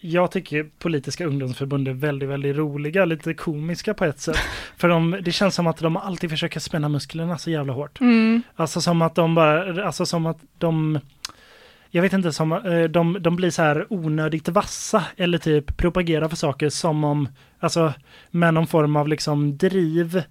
jag 0.00 0.30
tycker 0.30 0.66
politiska 0.78 1.26
ungdomsförbund 1.26 1.88
är 1.88 1.92
väldigt, 1.92 2.28
väldigt 2.28 2.56
roliga, 2.56 3.04
lite 3.04 3.34
komiska 3.34 3.94
på 3.94 4.04
ett 4.04 4.20
sätt. 4.20 4.36
För 4.76 4.88
de, 4.88 5.18
det 5.22 5.32
känns 5.32 5.54
som 5.54 5.66
att 5.66 5.78
de 5.78 5.96
alltid 5.96 6.30
försöker 6.30 6.60
spänna 6.60 6.88
musklerna 6.88 7.38
så 7.38 7.50
jävla 7.50 7.72
hårt. 7.72 8.00
Mm. 8.00 8.42
Alltså 8.56 8.80
som 8.80 9.02
att 9.02 9.14
de 9.14 9.34
bara, 9.34 9.84
alltså 9.86 10.06
som 10.06 10.26
att 10.26 10.38
de, 10.58 10.98
jag 11.90 12.02
vet 12.02 12.12
inte, 12.12 12.32
som, 12.32 12.52
eh, 12.52 12.84
de, 12.84 13.16
de 13.20 13.36
blir 13.36 13.50
så 13.50 13.62
här 13.62 13.86
onödigt 13.90 14.48
vassa 14.48 15.04
eller 15.16 15.38
typ 15.38 15.76
propagerar 15.76 16.28
för 16.28 16.36
saker 16.36 16.68
som 16.68 17.04
om, 17.04 17.28
alltså 17.60 17.92
med 18.30 18.54
någon 18.54 18.66
form 18.66 18.96
av 18.96 19.08
liksom 19.08 19.56
driv 19.56 20.22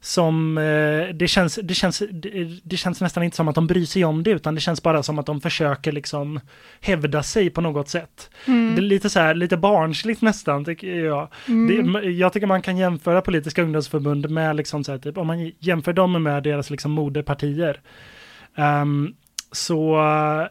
som, 0.00 0.58
eh, 0.58 1.14
det 1.14 1.28
känns, 1.28 1.58
det 1.62 1.74
känns, 1.74 2.02
det, 2.10 2.60
det 2.62 2.76
känns 2.76 3.00
nästan 3.00 3.22
inte 3.22 3.36
som 3.36 3.48
att 3.48 3.54
de 3.54 3.66
bryr 3.66 3.84
sig 3.84 4.04
om 4.04 4.22
det 4.22 4.30
utan 4.30 4.54
det 4.54 4.60
känns 4.60 4.82
bara 4.82 5.02
som 5.02 5.18
att 5.18 5.26
de 5.26 5.40
försöker 5.40 5.92
liksom 5.92 6.40
hävda 6.80 7.22
sig 7.22 7.50
på 7.50 7.60
något 7.60 7.88
sätt. 7.88 8.30
Mm. 8.46 8.74
Det 8.74 8.80
är 8.80 8.82
lite 8.82 9.10
så 9.10 9.20
här, 9.20 9.34
lite 9.34 9.56
barnsligt 9.56 10.22
nästan 10.22 10.64
tycker 10.64 11.04
jag. 11.04 11.28
Mm. 11.48 11.92
Det, 11.92 12.10
jag 12.10 12.32
tycker 12.32 12.46
man 12.46 12.62
kan 12.62 12.76
jämföra 12.76 13.20
politiska 13.20 13.62
ungdomsförbund 13.62 14.30
med 14.30 14.56
liksom 14.56 14.84
så 14.84 14.92
här, 14.92 14.98
typ, 14.98 15.18
om 15.18 15.26
man 15.26 15.52
jämför 15.58 15.92
dem 15.92 16.22
med 16.22 16.42
deras 16.42 16.70
liksom 16.70 16.90
moderpartier. 16.90 17.80
Ehm, 18.56 19.14
så, 19.52 20.00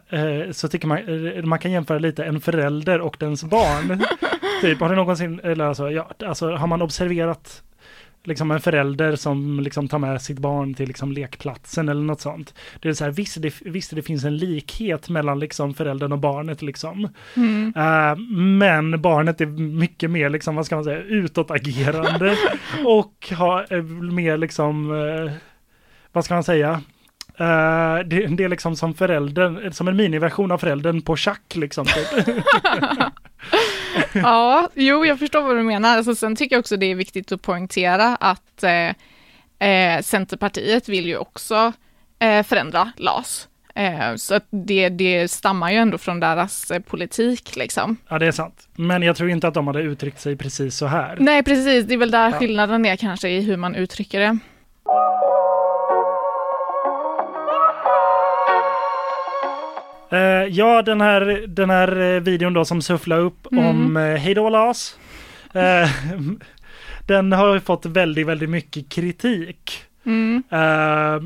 eh, 0.08 0.50
så 0.52 0.68
tycker 0.68 0.86
man, 0.86 0.98
eh, 0.98 1.44
man 1.44 1.58
kan 1.58 1.70
jämföra 1.70 1.98
lite 1.98 2.24
en 2.24 2.40
förälder 2.40 3.00
och 3.00 3.16
dens 3.20 3.44
barn. 3.44 4.02
typ, 4.60 4.80
har 4.80 4.88
du 4.88 4.96
någonsin, 4.96 5.40
eller 5.44 5.64
alltså, 5.64 5.90
ja, 5.90 6.10
alltså 6.26 6.50
har 6.50 6.66
man 6.66 6.82
observerat 6.82 7.62
liksom 8.24 8.50
en 8.50 8.60
förälder 8.60 9.16
som 9.16 9.60
liksom 9.60 9.88
tar 9.88 9.98
med 9.98 10.22
sitt 10.22 10.38
barn 10.38 10.74
till 10.74 10.88
liksom 10.88 11.12
lekplatsen 11.12 11.88
eller 11.88 12.02
något 12.02 12.20
sånt. 12.20 12.54
Det 12.80 12.88
är 12.88 12.92
så 12.92 13.04
här, 13.04 13.10
visst 13.10 13.42
det, 13.42 13.54
visst 13.60 13.94
det 13.94 14.02
finns 14.02 14.24
en 14.24 14.36
likhet 14.36 15.08
mellan 15.08 15.38
liksom 15.38 15.74
föräldern 15.74 16.12
och 16.12 16.18
barnet 16.18 16.62
liksom. 16.62 17.08
Mm. 17.36 17.72
Eh, 17.76 18.16
men 18.58 19.02
barnet 19.02 19.40
är 19.40 19.46
mycket 19.46 20.10
mer, 20.10 20.30
liksom, 20.30 20.56
vad 20.56 20.66
ska 20.66 20.74
man 20.74 20.84
säga, 20.84 21.02
utåtagerande 21.02 22.36
och 22.84 23.28
har 23.32 23.66
eh, 23.74 23.82
mer 23.82 24.36
liksom, 24.36 24.90
eh, 24.92 25.32
vad 26.12 26.24
ska 26.24 26.34
man 26.34 26.44
säga, 26.44 26.82
Eh, 27.40 27.98
det, 28.06 28.26
det 28.26 28.44
är 28.44 28.48
liksom 28.48 28.76
som 28.76 28.94
föräldern, 28.94 29.72
som 29.72 29.88
en 29.88 29.96
miniversion 29.96 30.50
av 30.50 30.58
föräldern 30.58 31.02
på 31.02 31.16
schack 31.16 31.56
liksom. 31.56 31.86
Ja, 34.14 34.68
jo, 34.74 35.04
jag 35.06 35.18
förstår 35.18 35.42
vad 35.42 35.56
du 35.56 35.62
menar. 35.62 35.96
Alltså, 35.96 36.14
sen 36.14 36.36
tycker 36.36 36.56
jag 36.56 36.60
också 36.60 36.76
det 36.76 36.86
är 36.86 36.94
viktigt 36.94 37.32
att 37.32 37.42
poängtera 37.42 38.16
att 38.16 38.62
eh, 38.62 39.68
eh, 39.70 40.02
Centerpartiet 40.02 40.88
vill 40.88 41.06
ju 41.06 41.16
också 41.16 41.72
eh, 42.18 42.42
förändra 42.42 42.92
LAS. 42.96 43.48
Eh, 43.74 44.14
så 44.16 44.34
att 44.34 44.46
det, 44.50 44.88
det 44.88 45.30
stammar 45.30 45.70
ju 45.70 45.76
ändå 45.76 45.98
från 45.98 46.20
deras 46.20 46.70
eh, 46.70 46.80
politik 46.80 47.56
liksom. 47.56 47.96
ja, 48.08 48.18
det 48.18 48.26
är 48.26 48.32
sant. 48.32 48.68
Men 48.76 49.02
jag 49.02 49.16
tror 49.16 49.30
inte 49.30 49.48
att 49.48 49.54
de 49.54 49.66
hade 49.66 49.80
uttryckt 49.82 50.20
sig 50.20 50.36
precis 50.36 50.76
så 50.76 50.86
här. 50.86 51.16
Nej, 51.20 51.42
precis. 51.42 51.84
Det 51.86 51.94
är 51.94 51.98
väl 51.98 52.10
där 52.10 52.30
Ja. 52.30 52.38
skillnaden 52.38 52.86
är 52.86 52.96
kanske 52.96 53.28
i 53.28 53.40
hur 53.40 53.56
man 53.56 53.74
uttrycker 53.74 54.20
det. 54.20 54.38
Eh, 60.10 60.18
ja, 60.50 60.82
den 60.82 61.00
här, 61.00 61.44
den 61.46 61.70
här 61.70 62.00
eh, 62.00 62.20
videon 62.20 62.52
då 62.52 62.64
som 62.64 62.82
sufflar 62.82 63.18
upp 63.18 63.46
Mm. 63.52 63.66
om 63.66 63.96
uh, 63.96 64.16
Hejdå 64.16 64.48
LAS. 64.48 64.98
Eh, 65.54 65.90
den 67.06 67.32
har 67.32 67.54
ju 67.54 67.60
fått 67.60 67.86
väldigt, 67.86 68.26
väldigt 68.26 68.50
mycket 68.50 68.88
kritik. 68.88 69.82
Mm. 70.04 70.42
Eh, 70.50 71.20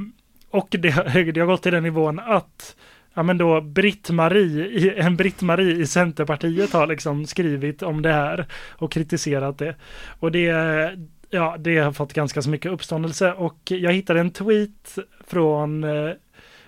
och 0.50 0.68
det, 0.70 0.78
det 1.34 1.40
har 1.40 1.46
gått 1.46 1.62
till 1.62 1.72
den 1.72 1.82
nivån 1.82 2.18
att 2.18 2.76
ja, 3.14 3.22
men 3.22 3.38
då 3.38 3.60
Britt-Marie, 3.60 4.92
en 4.96 5.16
Britt-Marie 5.16 5.76
i 5.76 5.86
Centerpartiet 5.86 6.72
har 6.72 6.86
liksom 6.86 7.26
skrivit 7.26 7.82
om 7.82 8.02
det 8.02 8.12
här 8.12 8.46
och 8.70 8.92
kritiserat 8.92 9.58
det. 9.58 9.74
Och 10.20 10.32
det, 10.32 10.46
ja, 11.30 11.56
det 11.58 11.78
har 11.78 11.92
fått 11.92 12.12
ganska 12.12 12.42
så 12.42 12.50
mycket 12.50 12.72
uppståndelse 12.72 13.32
och 13.32 13.58
jag 13.64 13.92
hittade 13.92 14.20
en 14.20 14.30
tweet 14.30 14.98
från 15.26 15.84
eh, 15.84 16.10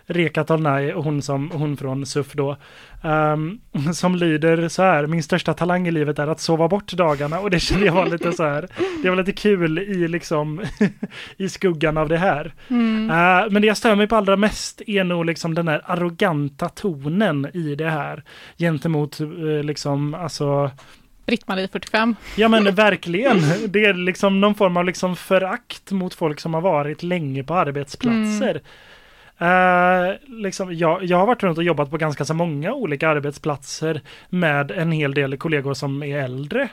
Reka 0.06 0.44
Tolnaj 0.44 0.94
och 0.94 1.04
hon, 1.04 1.22
som, 1.22 1.50
hon 1.50 1.76
från 1.76 2.06
SUF 2.06 2.32
då, 2.32 2.56
ehm, 3.02 3.60
som 3.94 4.14
lyder 4.14 4.68
så 4.68 4.82
här, 4.82 5.06
min 5.06 5.22
största 5.22 5.54
talang 5.54 5.88
i 5.88 5.90
livet 5.90 6.18
är 6.18 6.26
att 6.26 6.40
sova 6.40 6.68
bort 6.68 6.92
dagarna 6.92 7.40
och 7.40 7.50
det 7.50 7.60
kände 7.60 7.86
jag 7.86 7.92
var 7.92 8.06
lite 8.06 8.32
så 8.32 8.44
här, 8.44 8.68
det 9.02 9.10
var 9.10 9.16
lite 9.16 9.32
kul 9.32 9.78
i 9.78 10.08
liksom, 10.08 10.62
i 11.36 11.48
skuggan 11.48 11.96
av 11.96 12.08
det 12.08 12.18
här. 12.18 12.54
Mm. 12.68 13.10
Eh, 13.10 13.50
men 13.50 13.62
det 13.62 13.68
jag 13.68 13.76
stör 13.76 13.94
mig 13.94 14.06
på 14.08 14.16
allra 14.16 14.36
mest 14.36 14.82
är 14.86 15.04
nog 15.04 15.24
liksom 15.24 15.54
den 15.54 15.68
här 15.68 15.82
arroganta 15.84 16.68
tonen 16.68 17.48
i 17.54 17.74
det 17.74 17.90
här 17.90 18.24
gentemot 18.58 19.20
eh, 19.20 19.26
liksom, 19.62 20.14
alltså, 20.14 20.70
Britt-Marie 21.26 21.68
45. 21.68 22.16
ja 22.36 22.48
men 22.48 22.64
verkligen, 22.74 23.38
det 23.68 23.84
är 23.84 23.94
liksom 23.94 24.40
någon 24.40 24.54
form 24.54 24.76
av 24.76 24.84
liksom 24.84 25.16
förakt 25.16 25.90
mot 25.90 26.14
folk 26.14 26.40
som 26.40 26.54
har 26.54 26.60
varit 26.60 27.02
länge 27.02 27.44
på 27.44 27.54
arbetsplatser. 27.54 28.60
Eh, 29.38 30.14
liksom, 30.26 30.74
jag, 30.74 31.04
jag 31.04 31.18
har 31.18 31.26
varit 31.26 31.42
runt 31.42 31.58
och 31.58 31.64
jobbat 31.64 31.90
på 31.90 31.96
ganska 31.96 32.24
så 32.24 32.34
många 32.34 32.74
olika 32.74 33.08
arbetsplatser 33.08 34.00
med 34.28 34.70
en 34.70 34.92
hel 34.92 35.14
del 35.14 35.36
kollegor 35.36 35.74
som 35.74 36.02
är 36.02 36.18
äldre. 36.18 36.68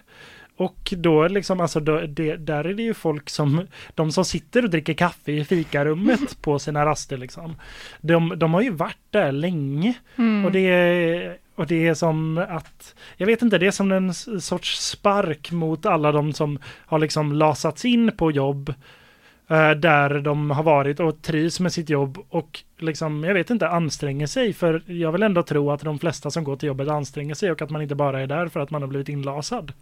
Och 0.58 0.94
då 0.98 1.28
liksom, 1.28 1.62
alltså 1.62 1.80
då, 1.80 2.02
det, 2.08 2.36
där 2.36 2.64
är 2.64 2.74
det 2.74 2.84
ju 2.84 2.94
folk 2.94 3.30
som, 3.30 3.68
de 3.96 4.12
som 4.12 4.26
sitter 4.26 4.64
och 4.64 4.70
dricker 4.70 4.94
kaffe 4.94 5.32
i 5.32 5.46
fikarummet 5.46 6.38
på 6.42 6.60
sina 6.60 6.86
raster 6.86 7.18
liksom. 7.18 7.56
De, 8.02 8.40
de 8.40 8.54
har 8.54 8.62
ju 8.62 8.70
varit 8.70 8.98
där 9.10 9.32
länge. 9.32 9.94
Mm. 10.16 10.46
Och 10.46 10.52
det 10.52 10.60
är, 10.60 11.38
och 11.56 11.68
det 11.68 11.88
är 11.88 11.94
som 11.94 12.38
att, 12.50 12.96
jag 13.18 13.28
vet 13.28 13.42
inte, 13.42 13.58
det 13.58 13.68
är 13.68 13.72
som 13.72 13.92
en 13.92 14.14
sorts 14.42 14.80
spark 14.80 15.52
mot 15.52 15.86
alla 15.86 16.12
de 16.12 16.34
som 16.34 16.60
har 16.66 17.00
liksom 17.00 17.32
lasats 17.32 17.86
in 17.86 18.12
på 18.18 18.32
jobb 18.32 18.74
Eh, 19.54 19.72
där 19.72 20.20
de 20.20 20.52
har 20.52 20.64
varit 20.64 21.00
och 21.00 21.22
trivs 21.22 21.60
med 21.60 21.74
sitt 21.74 21.90
jobb 21.90 22.18
och 22.30 22.64
liksom, 22.78 23.24
jag 23.24 23.34
vet 23.34 23.50
inte, 23.50 23.68
anstränger 23.68 24.28
sig. 24.28 24.54
För 24.54 24.84
jag 24.86 25.12
vill 25.12 25.24
ändå 25.24 25.44
tro 25.44 25.72
att 25.72 25.82
de 25.82 26.00
flesta 26.00 26.32
som 26.32 26.44
går 26.44 26.56
till 26.56 26.68
jobbet 26.68 26.88
anstränger 26.88 27.36
sig 27.36 27.52
och 27.52 27.62
att 27.62 27.70
man 27.70 27.82
inte 27.82 27.96
bara 27.96 28.22
är 28.22 28.28
där 28.28 28.48
för 28.48 28.60
att 28.60 28.72
man 28.72 28.82
har 28.82 28.90
blivit 28.90 29.10
inlasad. 29.10 29.74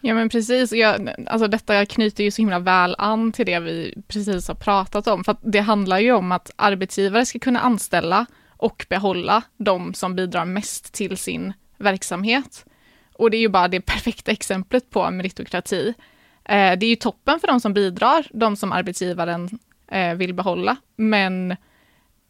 Ja 0.00 0.14
men 0.14 0.28
precis, 0.28 0.72
jag, 0.72 1.10
alltså 1.26 1.48
detta 1.48 1.86
knyter 1.86 2.24
ju 2.24 2.30
så 2.30 2.42
himla 2.42 2.58
väl 2.58 2.94
an 2.98 3.32
till 3.32 3.46
det 3.46 3.60
vi 3.60 3.94
precis 4.08 4.48
har 4.48 4.54
pratat 4.54 5.06
om, 5.06 5.24
för 5.24 5.32
att 5.32 5.40
det 5.42 5.60
handlar 5.60 5.98
ju 5.98 6.12
om 6.12 6.32
att 6.32 6.50
arbetsgivare 6.56 7.26
ska 7.26 7.38
kunna 7.38 7.60
anställa 7.60 8.26
och 8.48 8.86
behålla 8.88 9.42
de 9.56 9.94
som 9.94 10.16
bidrar 10.16 10.44
mest 10.44 10.94
till 10.94 11.16
sin 11.16 11.52
verksamhet. 11.76 12.64
Och 13.12 13.30
det 13.30 13.36
är 13.36 13.40
ju 13.40 13.48
bara 13.48 13.68
det 13.68 13.80
perfekta 13.80 14.30
exemplet 14.30 14.90
på 14.90 15.10
meritokrati. 15.10 15.94
Eh, 16.48 16.78
det 16.78 16.86
är 16.86 16.90
ju 16.90 16.96
toppen 16.96 17.40
för 17.40 17.46
de 17.46 17.60
som 17.60 17.74
bidrar, 17.74 18.26
de 18.30 18.56
som 18.56 18.72
arbetsgivaren 18.72 19.58
eh, 19.88 20.14
vill 20.14 20.34
behålla, 20.34 20.76
men, 20.96 21.56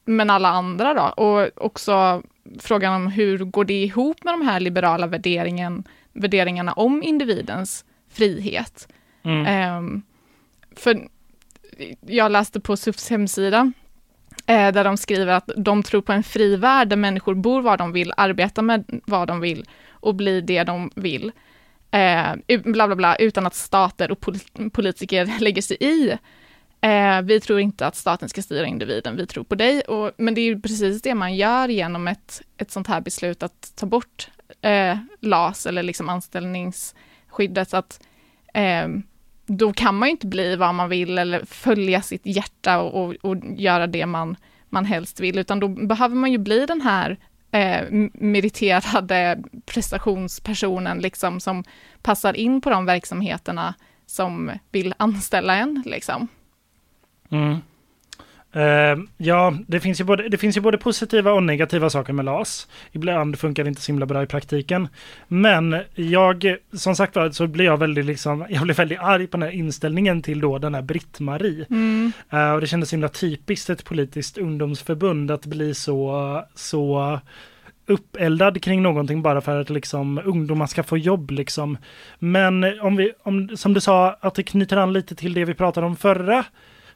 men 0.04 0.30
alla 0.30 0.48
andra 0.48 0.94
då? 0.94 1.24
Och 1.24 1.64
också 1.64 2.22
frågan 2.58 2.94
om 2.94 3.06
hur 3.06 3.38
går 3.38 3.64
det 3.64 3.82
ihop 3.82 4.24
med 4.24 4.34
de 4.34 4.42
här 4.42 4.60
liberala 4.60 5.06
värderingen, 5.06 5.84
värderingarna 6.12 6.72
om 6.72 7.02
individens 7.02 7.84
frihet? 8.10 8.88
Mm. 9.22 9.46
Eh, 9.46 10.02
för 10.76 11.08
jag 12.00 12.32
läste 12.32 12.60
på 12.60 12.76
SUFs 12.76 13.10
hemsida 13.10 13.72
eh, 14.46 14.72
där 14.72 14.84
de 14.84 14.96
skriver 14.96 15.32
att 15.32 15.50
de 15.56 15.82
tror 15.82 16.02
på 16.02 16.12
en 16.12 16.22
fri 16.22 16.56
värld 16.56 16.88
där 16.88 16.96
människor 16.96 17.34
bor 17.34 17.62
var 17.62 17.76
de 17.76 17.92
vill, 17.92 18.12
arbetar 18.16 18.62
med 18.62 19.00
vad 19.06 19.28
de 19.28 19.40
vill 19.40 19.64
och 19.90 20.14
blir 20.14 20.42
det 20.42 20.64
de 20.64 20.90
vill. 20.94 21.32
Eh, 21.96 22.60
bla 22.64 22.86
bla 22.86 22.96
bla, 22.96 23.16
utan 23.16 23.46
att 23.46 23.54
stater 23.54 24.10
och 24.10 24.26
politiker 24.72 25.32
lägger 25.40 25.62
sig 25.62 25.76
i. 25.80 26.10
Eh, 26.80 27.22
vi 27.22 27.40
tror 27.40 27.60
inte 27.60 27.86
att 27.86 27.96
staten 27.96 28.28
ska 28.28 28.42
styra 28.42 28.66
individen, 28.66 29.16
vi 29.16 29.26
tror 29.26 29.44
på 29.44 29.54
dig. 29.54 29.80
Och, 29.80 30.12
men 30.16 30.34
det 30.34 30.40
är 30.40 30.44
ju 30.44 30.60
precis 30.60 31.02
det 31.02 31.14
man 31.14 31.34
gör 31.34 31.68
genom 31.68 32.08
ett, 32.08 32.42
ett 32.56 32.70
sånt 32.70 32.86
här 32.86 33.00
beslut 33.00 33.42
att 33.42 33.72
ta 33.76 33.86
bort 33.86 34.28
eh, 34.60 34.98
LAS 35.20 35.66
eller 35.66 35.82
liksom 35.82 36.08
anställningsskyddet. 36.08 37.74
Att, 37.74 38.00
eh, 38.54 38.88
då 39.46 39.72
kan 39.72 39.94
man 39.94 40.08
ju 40.08 40.10
inte 40.10 40.26
bli 40.26 40.56
vad 40.56 40.74
man 40.74 40.88
vill 40.88 41.18
eller 41.18 41.44
följa 41.44 42.02
sitt 42.02 42.26
hjärta 42.26 42.80
och, 42.80 43.04
och, 43.04 43.14
och 43.14 43.36
göra 43.56 43.86
det 43.86 44.06
man, 44.06 44.36
man 44.68 44.84
helst 44.84 45.20
vill, 45.20 45.38
utan 45.38 45.60
då 45.60 45.68
behöver 45.68 46.16
man 46.16 46.32
ju 46.32 46.38
bli 46.38 46.66
den 46.66 46.80
här 46.80 47.18
eh, 47.56 48.08
meriterade 48.14 49.42
prestationspersonen 49.64 50.98
liksom 50.98 51.40
som 51.40 51.64
passar 52.02 52.36
in 52.36 52.60
på 52.60 52.70
de 52.70 52.86
verksamheterna 52.86 53.74
som 54.06 54.50
vill 54.72 54.94
anställa 54.96 55.56
en 55.56 55.82
liksom. 55.86 56.28
Mm. 57.30 57.56
Uh, 58.56 59.04
ja, 59.16 59.54
det 59.66 59.80
finns, 59.80 60.00
ju 60.00 60.04
både, 60.04 60.28
det 60.28 60.38
finns 60.38 60.56
ju 60.56 60.60
både 60.60 60.78
positiva 60.78 61.32
och 61.32 61.42
negativa 61.42 61.90
saker 61.90 62.12
med 62.12 62.24
LAS. 62.24 62.68
Ibland 62.92 63.38
funkar 63.38 63.64
det 63.64 63.68
inte 63.68 63.80
så 63.80 63.92
himla 63.92 64.06
bra 64.06 64.22
i 64.22 64.26
praktiken. 64.26 64.88
Men 65.28 65.76
jag, 65.94 66.56
som 66.72 66.96
sagt 66.96 67.16
var, 67.16 67.30
så 67.30 67.46
blir 67.46 67.64
jag 67.64 67.76
väldigt 67.76 68.04
liksom, 68.04 68.46
jag 68.50 68.62
blir 68.62 68.74
väldigt 68.74 68.98
arg 69.00 69.26
på 69.26 69.36
den 69.36 69.48
här 69.48 69.54
inställningen 69.54 70.22
till 70.22 70.40
då 70.40 70.58
den 70.58 70.74
här 70.74 70.82
Britt-Marie. 70.82 71.66
Mm. 71.70 72.12
Uh, 72.32 72.52
och 72.52 72.60
det 72.60 72.66
kändes 72.66 72.92
himla 72.92 73.08
typiskt 73.08 73.70
ett 73.70 73.84
politiskt 73.84 74.38
ungdomsförbund 74.38 75.30
att 75.30 75.46
bli 75.46 75.74
så, 75.74 76.42
så 76.54 77.20
uppeldad 77.86 78.62
kring 78.62 78.82
någonting 78.82 79.22
bara 79.22 79.40
för 79.40 79.60
att 79.60 79.70
liksom 79.70 80.20
ungdomar 80.24 80.66
ska 80.66 80.82
få 80.82 80.98
jobb 80.98 81.30
liksom. 81.30 81.78
Men 82.18 82.80
om 82.80 82.96
vi, 82.96 83.12
om, 83.22 83.56
som 83.56 83.74
du 83.74 83.80
sa, 83.80 84.16
att 84.20 84.34
det 84.34 84.42
knyter 84.42 84.76
an 84.76 84.92
lite 84.92 85.14
till 85.14 85.34
det 85.34 85.44
vi 85.44 85.54
pratade 85.54 85.86
om 85.86 85.96
förra 85.96 86.44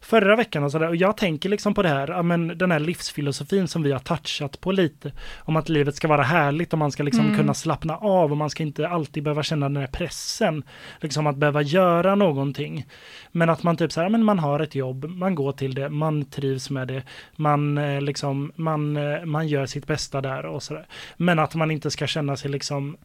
förra 0.00 0.36
veckan 0.36 0.64
och 0.64 0.72
sådär. 0.72 0.88
Och 0.88 0.96
jag 0.96 1.16
tänker 1.16 1.48
liksom 1.48 1.74
på 1.74 1.82
det 1.82 1.88
här, 1.88 2.08
ja, 2.08 2.22
men 2.22 2.58
den 2.58 2.70
här 2.70 2.78
livsfilosofin 2.80 3.68
som 3.68 3.82
vi 3.82 3.92
har 3.92 3.98
touchat 3.98 4.60
på 4.60 4.72
lite. 4.72 5.12
Om 5.38 5.56
att 5.56 5.68
livet 5.68 5.94
ska 5.94 6.08
vara 6.08 6.22
härligt 6.22 6.72
och 6.72 6.78
man 6.78 6.92
ska 6.92 7.02
liksom 7.02 7.24
Mm. 7.24 7.36
kunna 7.36 7.54
slappna 7.54 7.96
av 7.96 8.30
och 8.30 8.36
man 8.36 8.50
ska 8.50 8.62
inte 8.62 8.88
alltid 8.88 9.22
behöva 9.22 9.42
känna 9.42 9.68
den 9.68 9.76
här 9.76 9.86
pressen. 9.86 10.62
Liksom 11.00 11.26
att 11.26 11.36
behöva 11.36 11.62
göra 11.62 12.14
någonting. 12.14 12.86
Men 13.32 13.50
att 13.50 13.62
man 13.62 13.76
typ 13.76 13.92
så 13.92 14.00
här, 14.00 14.04
ja, 14.04 14.10
men 14.10 14.24
man 14.24 14.38
har 14.38 14.60
ett 14.60 14.74
jobb, 14.74 15.04
man 15.04 15.34
går 15.34 15.52
till 15.52 15.74
det, 15.74 15.88
man 15.88 16.24
trivs 16.24 16.70
med 16.70 16.88
det, 16.88 17.02
man 17.36 17.78
eh, 17.78 18.00
liksom, 18.00 18.52
man, 18.56 18.96
eh, 18.96 19.24
man 19.24 19.48
gör 19.48 19.66
sitt 19.66 19.86
bästa 19.86 20.20
där 20.20 20.46
och 20.46 20.62
sådär. 20.62 20.86
Men 21.16 21.38
att 21.38 21.54
man 21.54 21.70
inte 21.70 21.90
ska 21.90 22.06
känna 22.06 22.36
sig 22.36 22.50
liksom 22.50 22.96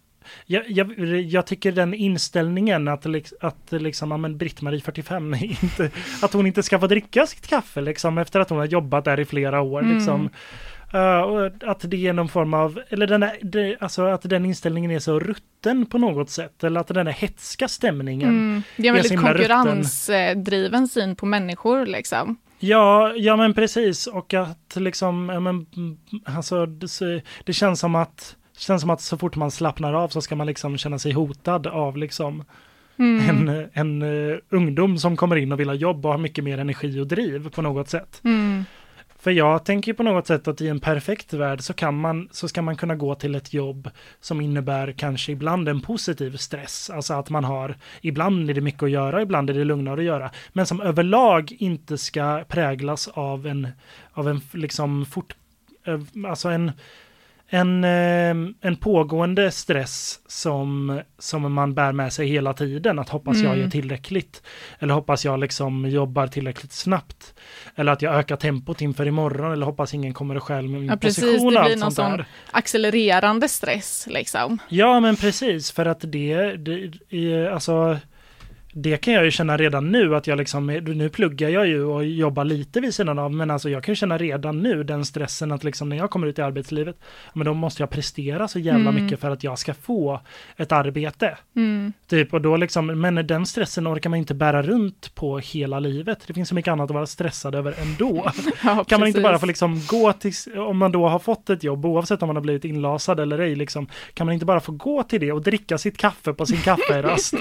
jag, 0.46 0.64
jag, 0.68 1.00
jag 1.22 1.46
tycker 1.46 1.72
den 1.72 1.94
inställningen 1.94 2.88
att, 2.88 3.06
liks- 3.06 3.34
att 3.42 3.72
liksom, 3.72 4.12
ja, 4.12 4.18
men 4.18 4.38
Britt-Marie 4.38 4.82
45, 4.82 5.34
inte, 5.34 5.92
att 6.22 6.34
hon 6.34 6.48
inte 6.48 6.64
ska 6.64 6.80
få 6.80 6.88
dricka 6.88 7.28
sitt 7.28 7.48
kaffe 7.48 7.82
liksom, 7.82 8.18
efter 8.18 8.40
att 8.40 8.50
hon 8.50 8.60
har 8.60 8.66
jobbat 8.66 9.06
där 9.06 9.20
i 9.20 9.26
flera 9.26 9.62
år. 9.62 9.82
Mm. 9.82 9.96
Liksom. 9.96 10.30
Uh, 10.94 11.22
och 11.22 11.52
att 11.64 11.92
det 11.92 12.08
är 12.08 12.14
någon 12.14 12.30
form 12.30 12.54
av, 12.54 12.82
eller 12.90 13.08
den 13.08 13.24
är, 13.24 13.38
det, 13.42 13.78
alltså 13.80 14.06
att 14.06 14.22
den 14.22 14.46
inställningen 14.46 14.92
är 14.92 15.00
så 15.00 15.20
rutten 15.20 15.86
på 15.86 15.98
något 15.98 16.30
sätt, 16.30 16.64
eller 16.64 16.80
att 16.80 16.88
den 16.88 17.08
är 17.08 17.12
hetska 17.12 17.68
stämningen. 17.68 18.30
Mm. 18.30 18.64
Det 18.78 18.84
är 18.84 18.90
en 18.90 18.94
väldigt 18.94 19.12
rutten. 19.12 19.26
konkurrensdriven 19.26 20.88
syn 20.88 21.16
på 21.16 21.26
människor 21.26 21.86
liksom. 21.86 22.38
Ja, 22.60 23.14
ja 23.16 23.36
men 23.36 23.54
precis 23.54 24.08
och 24.08 24.34
att 24.34 24.76
liksom, 24.76 25.26
men, 25.26 25.68
alltså 26.36 26.66
det, 26.66 27.22
det 27.44 27.54
känns 27.54 27.80
som 27.80 27.96
att 27.96 28.36
känns 28.58 28.82
som 28.82 28.90
att 28.90 29.02
så 29.02 29.18
fort 29.18 29.36
man 29.36 29.52
slappnar 29.52 29.94
av 29.94 30.08
så 30.08 30.22
ska 30.22 30.36
man 30.36 30.48
liksom 30.48 30.78
känna 30.78 31.00
sig 31.00 31.12
hotad 31.12 31.68
av 31.68 31.98
liksom 31.98 32.44
Mm. 32.98 33.50
en, 33.50 33.70
en 33.74 34.02
uh, 34.02 34.38
ungdom 34.50 34.98
som 34.98 35.18
kommer 35.18 35.36
in 35.36 35.52
och 35.52 35.60
vill 35.60 35.70
ha 35.70 35.76
jobb 35.76 36.06
och 36.06 36.12
har 36.12 36.18
mycket 36.18 36.44
mer 36.44 36.58
energi 36.58 37.00
och 37.00 37.08
driv 37.08 37.50
på 37.50 37.62
något 37.62 37.90
sätt. 37.90 38.22
Mm. 38.24 38.66
För 39.20 39.32
jag 39.32 39.66
tänker 39.66 39.94
på 39.94 40.04
något 40.04 40.28
sätt 40.28 40.48
att 40.48 40.62
i 40.62 40.68
en 40.68 40.80
perfekt 40.80 41.34
värld 41.34 41.62
så 41.62 41.74
kan 41.74 42.00
man, 42.00 42.30
så 42.32 42.48
ska 42.48 42.62
man 42.62 42.76
kunna 42.76 42.96
gå 42.96 43.16
till 43.16 43.36
ett 43.36 43.54
jobb 43.54 43.90
som 44.22 44.42
innebär 44.42 44.92
kanske 44.92 45.32
ibland 45.32 45.70
en 45.70 45.82
positiv 45.82 46.38
stress. 46.38 46.90
Alltså 46.90 47.14
att 47.14 47.30
man 47.30 47.44
har, 47.44 47.76
ibland 48.02 48.50
är 48.50 48.54
det 48.54 48.62
mycket 48.62 48.84
att 48.84 48.90
göra, 48.90 49.22
ibland 49.22 49.50
är 49.50 49.54
det 49.54 49.64
lugnare 49.64 50.00
att 50.00 50.06
göra. 50.06 50.32
Men 50.54 50.66
som 50.66 50.82
överlag 50.82 51.56
inte 51.60 51.98
ska 51.98 52.44
präglas 52.48 53.08
av 53.08 53.48
en, 53.48 53.68
av 54.14 54.30
en 54.30 54.42
liksom 54.54 55.06
fort, 55.06 55.36
eh, 55.86 56.00
alltså 56.28 56.50
en, 56.50 56.72
en, 57.50 57.84
eh, 57.84 58.30
en 58.62 58.76
pågående 58.80 59.52
stress 59.52 60.20
som, 60.28 61.02
som 61.20 61.54
man 61.54 61.74
bär 61.74 61.92
med 61.92 62.14
sig 62.14 62.28
hela 62.28 62.54
tiden. 62.54 63.00
Att 63.00 63.10
hoppas 63.10 63.38
jag 63.38 63.46
Mm. 63.52 63.60
gör 63.62 63.70
tillräckligt. 63.70 64.42
Eller 64.80 64.94
hoppas 64.94 65.26
jag 65.26 65.40
liksom 65.40 65.90
jobbar 65.90 66.28
tillräckligt 66.28 66.72
snabbt. 66.72 67.34
Eller 67.76 67.92
att 67.92 68.02
jag 68.02 68.16
ökar 68.16 68.36
tempot 68.36 68.82
inför 68.82 69.06
imorgon. 69.08 69.52
Eller 69.52 69.66
hoppas 69.66 69.94
ingen 69.94 70.14
kommer 70.14 70.36
och 70.38 70.44
stjäl 70.44 70.68
min 70.68 70.86
Ja, 70.86 70.98
precis. 70.98 71.24
position 71.24 71.54
Det 71.54 71.64
blir 71.64 71.76
någon 71.78 71.92
sån- 71.92 72.24
Accelererande 72.52 73.50
stress 73.50 74.08
liksom. 74.10 74.58
Ja 74.70 75.00
men 75.00 75.16
precis 75.16 75.72
för 75.72 75.86
att 75.86 76.00
det, 76.12 76.56
det 76.56 77.48
alltså 77.54 77.98
det 78.78 78.98
kan 78.98 79.14
jag 79.14 79.26
ju 79.26 79.32
känna 79.32 79.58
redan 79.58 79.92
nu 79.92 80.16
att 80.16 80.28
jag 80.28 80.38
liksom, 80.38 80.68
nu 80.68 81.10
pluggar 81.10 81.50
jag 81.50 81.68
ju 81.68 81.84
och 81.84 82.06
jobbar 82.06 82.44
lite 82.44 82.80
vid 82.82 82.94
sidan 82.96 83.20
av, 83.20 83.34
men 83.34 83.52
alltså 83.52 83.70
jag 83.70 83.84
kan 83.84 83.96
känna 83.96 84.18
redan 84.18 84.60
nu 84.60 84.84
den 84.84 85.06
stressen 85.06 85.52
att 85.52 85.64
liksom 85.64 85.90
när 85.90 85.98
jag 85.98 86.10
kommer 86.10 86.28
ut 86.28 86.40
i 86.40 86.42
arbetslivet, 86.42 86.96
men 87.34 87.46
då 87.46 87.54
måste 87.54 87.82
jag 87.82 87.90
prestera 87.90 88.48
så 88.48 88.60
jävla 88.60 88.90
Mm. 88.90 89.04
mycket 89.04 89.20
för 89.20 89.32
att 89.32 89.44
jag 89.44 89.60
ska 89.60 89.74
få 89.74 90.20
ett 90.58 90.72
arbete. 90.72 91.38
Mm. 91.56 91.94
Typ, 92.08 92.34
och 92.34 92.42
då 92.42 92.58
liksom, 92.58 92.86
men 93.02 93.16
den 93.28 93.46
stressen 93.46 93.88
orkar 93.88 94.10
man 94.10 94.20
inte 94.20 94.34
bära 94.34 94.62
runt 94.62 95.16
på 95.16 95.38
hela 95.40 95.80
livet. 95.80 96.20
Det 96.28 96.34
finns 96.34 96.50
så 96.50 96.56
mycket 96.56 96.72
annat 96.72 96.90
att 96.90 96.94
vara 96.94 97.06
stressad 97.06 97.56
över 97.56 97.76
ändå. 97.82 98.32
Ja, 98.64 98.84
Kan 98.84 99.00
man 99.00 99.08
inte 99.08 99.22
bara 99.22 99.40
få 99.40 99.46
liksom 99.46 99.82
gå 99.88 100.14
till, 100.14 100.34
om 100.58 100.78
man 100.78 100.92
då 100.92 101.08
har 101.08 101.20
fått 101.20 101.50
ett 101.50 101.64
jobb, 101.64 101.86
oavsett 101.86 102.22
om 102.24 102.28
man 102.28 102.36
har 102.36 102.44
blivit 102.44 102.66
inlasad 102.66 103.20
eller 103.20 103.40
ej, 103.40 103.56
liksom, 103.56 103.88
kan 104.14 104.26
man 104.28 104.34
inte 104.34 104.46
bara 104.46 104.60
få 104.60 104.72
gå 104.72 105.04
till 105.04 105.22
det 105.22 105.32
och 105.32 105.42
dricka 105.42 105.78
sitt 105.78 105.98
kaffe 105.98 106.34
på 106.34 106.46
sin 106.46 106.58
kafferast? 106.64 107.34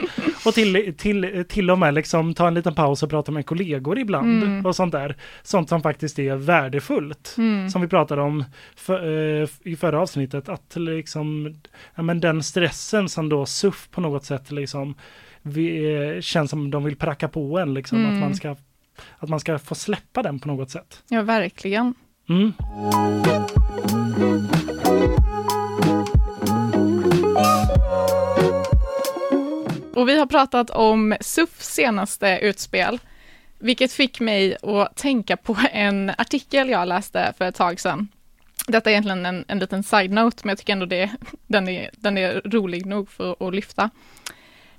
och 0.46 0.54
till, 0.54 0.94
till, 0.98 1.23
till 1.48 1.70
och 1.70 1.78
med 1.78 1.94
liksom 1.94 2.34
ta 2.34 2.46
en 2.48 2.54
liten 2.54 2.74
paus 2.74 3.02
och 3.02 3.10
prata 3.10 3.32
med 3.32 3.46
kollegor 3.46 3.98
ibland 3.98 4.42
Mm. 4.42 4.66
och 4.66 4.76
sånt 4.76 4.92
där. 4.92 5.16
Sånt 5.42 5.68
som 5.68 5.82
faktiskt 5.82 6.18
är 6.18 6.36
värdefullt. 6.36 7.34
Mm. 7.38 7.70
Som 7.70 7.82
vi 7.82 7.88
pratade 7.88 8.22
om 8.22 8.44
för, 8.76 9.40
eh, 9.42 9.48
i 9.62 9.76
förra 9.76 10.00
avsnittet, 10.00 10.48
att 10.48 10.76
liksom, 10.76 11.54
ja, 11.94 12.02
men 12.02 12.20
den 12.20 12.42
stressen 12.42 13.08
som 13.08 13.28
då 13.28 13.46
SUF 13.46 13.88
på 13.90 14.00
något 14.00 14.24
sätt 14.24 14.50
liksom, 14.50 14.94
vi, 15.42 15.94
eh, 16.16 16.20
känns 16.20 16.50
som 16.50 16.70
de 16.70 16.84
vill 16.84 16.96
pracka 16.96 17.28
på 17.28 17.58
en, 17.58 17.74
liksom, 17.74 17.98
Mm. 17.98 18.14
att, 18.14 18.20
man 18.20 18.34
ska, 18.34 18.56
att 19.18 19.28
man 19.28 19.40
ska 19.40 19.58
få 19.58 19.74
släppa 19.74 20.22
den 20.22 20.38
på 20.38 20.48
något 20.48 20.70
sätt. 20.70 21.02
Ja, 21.08 21.22
verkligen. 21.22 21.94
Mm. 22.28 22.52
Och 29.94 30.08
vi 30.08 30.18
har 30.18 30.26
pratat 30.26 30.70
om 30.70 31.16
SUFs 31.20 31.74
senaste 31.74 32.38
utspel, 32.42 32.98
vilket 33.58 33.92
fick 33.92 34.20
mig 34.20 34.56
att 34.62 34.96
tänka 34.96 35.36
på 35.36 35.56
en 35.72 36.12
artikel 36.18 36.68
jag 36.68 36.88
läste 36.88 37.32
för 37.38 37.44
ett 37.44 37.54
tag 37.54 37.80
sedan. 37.80 38.08
Detta 38.66 38.90
är 38.90 38.92
egentligen 38.92 39.26
en, 39.26 39.44
en 39.48 39.58
liten 39.58 39.82
side-note, 39.82 40.40
men 40.42 40.48
jag 40.48 40.58
tycker 40.58 40.72
ändå 40.72 40.86
det, 40.86 41.10
den, 41.46 41.68
är, 41.68 41.90
den 41.96 42.18
är 42.18 42.42
rolig 42.44 42.86
nog 42.86 43.10
för 43.10 43.48
att 43.48 43.54
lyfta. 43.54 43.90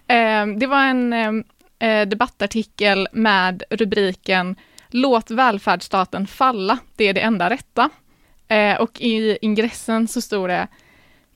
Eh, 0.07 0.45
det 0.57 0.67
var 0.67 0.83
en, 0.83 1.13
ehm, 1.13 1.43
eh, 1.79 2.07
debattartikel 2.07 3.07
med 3.11 3.63
rubriken 3.69 4.55
Låt 4.89 5.31
välfärdsstaten 5.31 6.27
falla, 6.27 6.77
det 6.95 7.07
är 7.07 7.13
det 7.13 7.21
enda 7.21 7.49
rätta. 7.49 7.89
Eh, 8.47 8.81
och 8.81 9.01
i 9.01 9.37
ingressen 9.41 10.07
så 10.07 10.21
stod 10.21 10.49
det 10.49 10.67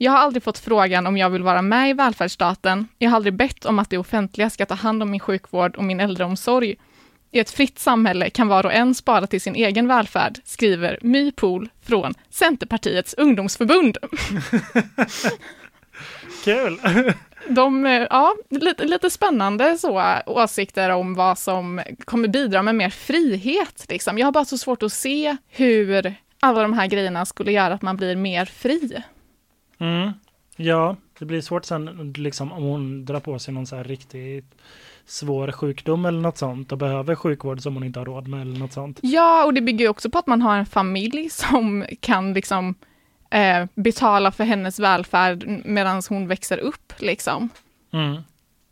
jag 0.01 0.11
har 0.11 0.19
aldrig 0.19 0.43
fått 0.43 0.57
frågan 0.57 1.07
om 1.07 1.17
jag 1.17 1.29
vill 1.29 1.43
vara 1.43 1.61
med 1.61 1.89
i 1.89 1.93
välfärdsstaten. 1.93 2.87
Jag 2.97 3.09
har 3.09 3.15
aldrig 3.15 3.33
bett 3.33 3.65
om 3.65 3.79
att 3.79 3.89
det 3.89 3.97
offentliga 3.97 4.49
ska 4.49 4.65
ta 4.65 4.73
hand 4.73 5.03
om 5.03 5.11
min 5.11 5.19
sjukvård 5.19 5.75
och 5.75 5.83
min 5.83 5.99
äldreomsorg. 5.99 6.75
I 7.31 7.39
ett 7.39 7.51
fritt 7.51 7.79
samhälle 7.79 8.29
kan 8.29 8.47
var 8.47 8.65
och 8.65 8.73
en 8.73 8.95
spara 8.95 9.27
till 9.27 9.41
sin 9.41 9.55
egen 9.55 9.87
välfärd, 9.87 10.39
skriver 10.43 10.99
My 11.01 11.31
Pool 11.31 11.69
från 11.81 12.13
Centerpartiets 12.29 13.13
ungdomsförbund. 13.13 13.97
Kul! 16.43 16.81
De, 17.47 17.85
eh, 17.85 18.07
ja, 18.09 18.35
lite, 18.49 18.83
lite 18.83 19.09
spännande 19.09 19.77
så, 19.77 20.03
åsikter 20.25 20.89
om 20.89 21.15
vad 21.15 21.37
som 21.37 21.81
kommer 22.05 22.27
bidra 22.27 22.63
med 22.63 22.75
mer 22.75 22.89
frihet. 22.89 23.85
Liksom. 23.89 24.17
Jag 24.17 24.27
har 24.27 24.31
bara 24.31 24.45
så 24.45 24.57
svårt 24.57 24.83
att 24.83 24.93
se 24.93 25.37
hur 25.47 26.15
alla 26.39 26.61
de 26.61 26.73
här 26.73 26.87
grejerna 26.87 27.25
skulle 27.25 27.51
göra 27.51 27.73
att 27.73 27.81
man 27.81 27.97
blir 27.97 28.15
mer 28.15 28.45
fri. 28.45 29.03
Mm. 29.79 30.11
Ja, 30.55 30.95
det 31.19 31.25
blir 31.25 31.41
svårt 31.41 31.65
sen 31.65 32.13
liksom 32.17 32.51
om 32.51 32.63
hon 32.63 33.05
drar 33.05 33.19
på 33.19 33.39
sig 33.39 33.53
någon 33.53 33.67
så 33.67 33.75
här 33.75 33.83
riktigt 33.83 34.55
svår 35.05 35.51
sjukdom 35.51 36.05
eller 36.05 36.21
något 36.21 36.37
sånt 36.37 36.71
och 36.71 36.77
behöver 36.77 37.15
sjukvård 37.15 37.61
som 37.61 37.73
hon 37.73 37.83
inte 37.83 37.99
har 37.99 38.05
råd 38.05 38.27
med 38.27 38.41
eller 38.41 38.59
något 38.59 38.73
sånt. 38.73 38.99
Ja, 39.01 39.45
och 39.45 39.53
det 39.53 39.61
bygger 39.61 39.85
ju 39.85 39.89
också 39.89 40.09
på 40.09 40.17
att 40.17 40.27
man 40.27 40.41
har 40.41 40.57
en 40.57 40.65
familj 40.65 41.29
som 41.29 41.85
kan 41.99 42.33
liksom 42.33 42.75
eh, 43.31 43.65
betala 43.75 44.31
för 44.31 44.43
hennes 44.43 44.79
välfärd 44.79 45.61
medan 45.65 46.01
hon 46.09 46.27
växer 46.27 46.57
upp 46.57 46.93
liksom. 46.99 47.49
Mm. 47.91 48.21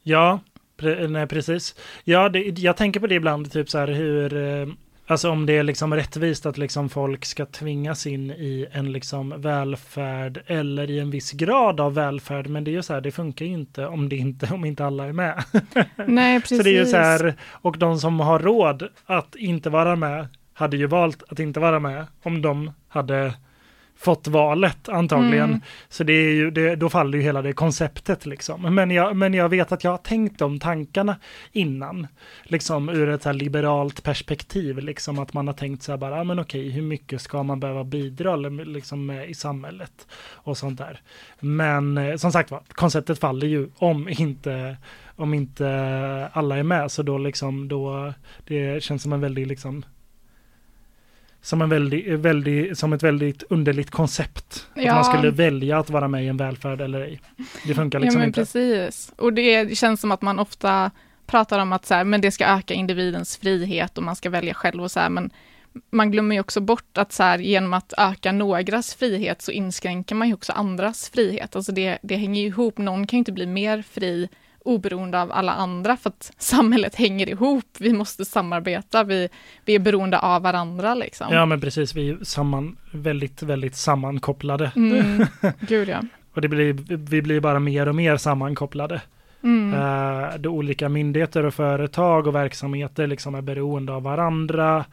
Ja, 0.03 0.39
pre 0.77 1.07
nej, 1.07 1.27
precis. 1.27 1.75
Ja, 2.03 2.29
det, 2.29 2.59
jag 2.59 2.77
tänker 2.77 2.99
på 2.99 3.07
det 3.07 3.15
ibland, 3.15 3.51
typ 3.51 3.69
så 3.69 3.77
här 3.77 3.87
hur 3.87 4.33
eh, 4.33 4.67
Alltså 5.09 5.29
om 5.29 5.45
det 5.45 5.57
är 5.57 5.63
liksom 5.63 5.93
rättvist 5.93 6.45
att 6.45 6.57
liksom 6.57 6.89
folk 6.89 7.25
ska 7.25 7.45
tvingas 7.45 8.07
in 8.07 8.31
i 8.31 8.67
en 8.71 8.91
liksom 8.91 9.33
välfärd 9.37 10.43
eller 10.47 10.89
i 10.89 10.99
en 10.99 11.11
viss 11.11 11.31
grad 11.31 11.79
av 11.79 11.93
välfärd. 11.93 12.47
Men 12.47 12.63
det 12.63 12.71
är 12.71 12.73
ju 12.73 12.83
så 12.83 12.93
här, 12.93 13.01
det 13.01 13.11
funkar 13.11 13.45
ju 13.45 13.51
inte 13.51 13.87
om, 13.87 14.09
det 14.09 14.15
inte, 14.15 14.53
om 14.53 14.65
inte 14.65 14.85
alla 14.85 15.05
är 15.05 15.13
med. 15.13 15.43
Nej, 16.07 16.41
precis. 16.41 16.57
så 16.57 16.63
det 16.63 16.69
är 16.69 16.79
ju 16.79 16.85
så 16.85 16.97
här, 16.97 17.35
och 17.51 17.77
de 17.77 17.99
som 17.99 18.19
har 18.19 18.39
råd 18.39 18.89
att 19.05 19.35
inte 19.35 19.69
vara 19.69 19.95
med 19.95 20.27
hade 20.53 20.77
ju 20.77 20.87
valt 20.87 21.23
att 21.29 21.39
inte 21.39 21.59
vara 21.59 21.79
med 21.79 22.05
om 22.23 22.41
de 22.41 22.71
hade 22.87 23.33
fått 23.97 24.27
valet 24.27 24.89
antagligen. 24.89 25.49
Mm. 25.49 25.61
Så 25.89 26.03
det 26.03 26.13
är 26.13 26.33
ju, 26.33 26.51
det, 26.51 26.75
då 26.75 26.89
faller 26.89 27.17
ju 27.17 27.23
hela 27.23 27.41
det 27.41 27.53
konceptet 27.53 28.25
liksom. 28.25 28.75
Men 28.75 28.91
jag, 28.91 29.15
men 29.15 29.33
jag 29.33 29.49
vet 29.49 29.71
att 29.71 29.83
jag 29.83 29.91
har 29.91 29.97
tänkt 29.97 30.39
de 30.39 30.59
tankarna 30.59 31.15
innan. 31.51 32.07
Liksom 32.43 32.89
ur 32.89 33.09
ett 33.09 33.23
så 33.23 33.31
liberalt 33.31 34.03
perspektiv, 34.03 34.77
liksom 34.77 35.19
att 35.19 35.33
man 35.33 35.47
har 35.47 35.53
tänkt 35.53 35.83
så 35.83 35.91
här 35.91 35.97
bara, 35.97 36.17
ja 36.17 36.23
men 36.23 36.39
okej, 36.39 36.69
hur 36.69 36.81
mycket 36.81 37.21
ska 37.21 37.43
man 37.43 37.59
behöva 37.59 37.83
bidra 37.83 38.35
liksom 38.35 39.05
med 39.05 39.29
i 39.29 39.33
samhället 39.33 40.07
och 40.33 40.57
sånt 40.57 40.77
där. 40.77 41.01
Men 41.39 41.97
eh, 41.97 42.15
som 42.15 42.31
sagt 42.31 42.51
var, 42.51 42.61
konceptet 42.67 43.19
faller 43.19 43.47
ju 43.47 43.69
om 43.75 44.09
inte 44.09 44.77
om 45.15 45.33
inte 45.33 45.67
alla 46.33 46.57
är 46.57 46.63
med 46.63 46.91
så 46.91 47.03
då 47.03 47.17
liksom 47.17 47.67
då 47.67 48.13
det 48.47 48.83
känns 48.83 49.03
som 49.03 49.13
en 49.13 49.21
väldigt 49.21 49.47
liksom 49.47 49.83
som, 51.47 51.61
en 51.61 51.69
väldigt, 51.69 52.19
väldigt, 52.19 52.77
som 52.77 52.93
ett 52.93 53.03
väldigt 53.03 53.43
underligt 53.49 53.91
koncept. 53.91 54.67
Ja. 54.73 54.91
Att 54.91 54.95
man 54.95 55.03
skulle 55.03 55.31
välja 55.31 55.79
att 55.79 55.89
vara 55.89 56.07
med 56.07 56.23
i 56.23 56.27
en 56.27 56.37
välfärd 56.37 56.81
eller 56.81 57.01
ej. 57.01 57.21
Det 57.67 57.73
funkar 57.73 57.99
liksom 57.99 58.19
ja, 58.19 58.19
men 58.19 58.27
inte. 58.27 58.41
Precis. 58.41 59.13
Och 59.17 59.33
det 59.33 59.77
känns 59.77 60.01
som 60.01 60.11
att 60.11 60.21
man 60.21 60.39
ofta 60.39 60.91
pratar 61.25 61.59
om 61.59 61.73
att 61.73 61.85
så 61.85 61.93
här, 61.93 62.03
men 62.03 62.21
det 62.21 62.31
ska 62.31 62.45
öka 62.45 62.73
individens 62.73 63.37
frihet 63.37 63.97
och 63.97 64.03
man 64.03 64.15
ska 64.15 64.29
välja 64.29 64.53
själv 64.53 64.83
och 64.83 64.91
så 64.91 64.99
här, 64.99 65.09
men 65.09 65.29
man 65.89 66.11
glömmer 66.11 66.35
ju 66.35 66.41
också 66.41 66.61
bort 66.61 66.97
att 66.97 67.13
så 67.13 67.23
här, 67.23 67.39
genom 67.39 67.73
att 67.73 67.93
öka 67.97 68.31
någras 68.31 68.95
frihet 68.95 69.41
så 69.41 69.51
inskränker 69.51 70.15
man 70.15 70.27
ju 70.27 70.33
också 70.33 70.53
andras 70.53 71.09
frihet. 71.09 71.55
Alltså 71.55 71.71
det, 71.71 71.97
det 72.01 72.15
hänger 72.15 72.45
ihop, 72.45 72.77
någon 72.77 73.07
kan 73.07 73.17
ju 73.17 73.19
inte 73.19 73.31
bli 73.31 73.45
mer 73.45 73.81
fri 73.81 74.29
oberoende 74.68 75.22
av 75.22 75.32
alla 75.32 75.53
andra 75.53 75.97
för 75.97 76.09
att 76.09 76.32
samhället 76.38 76.95
hänger 76.95 77.30
ihop. 77.30 77.65
Vi 77.80 77.93
måste 77.93 78.26
samarbeta, 78.26 79.03
vi, 79.03 79.30
vi 79.65 79.76
är 79.76 79.80
beroende 79.80 80.20
av 80.20 80.41
varandra 80.41 80.95
liksom. 80.95 81.28
Ja 81.32 81.45
men 81.45 81.61
precis, 81.61 81.95
vi 81.95 82.09
är 82.09 82.18
samman, 82.24 82.78
väldigt, 82.91 83.43
väldigt 83.43 83.76
sammankopplade. 83.76 84.72
Mm. 84.76 85.26
Gud 85.59 85.89
ja. 85.89 86.01
och 86.34 86.41
det 86.41 86.47
blir, 86.47 86.74
vi 87.09 87.22
blir 87.22 87.39
bara 87.39 87.59
mer 87.59 87.88
och 87.88 87.95
mer 87.95 88.18
sammankopplade. 88.18 89.01
Mm. 89.43 89.74
Uh, 89.74 90.38
då 90.39 90.49
olika 90.49 90.89
myndigheter 90.89 91.45
och 91.45 91.53
företag 91.53 92.28
och 92.28 92.36
verksamheter 92.36 93.07
liksom 93.07 93.36
är 93.36 93.41
beroende 93.41 93.93
av 93.93 94.03
varandra. 94.03 94.86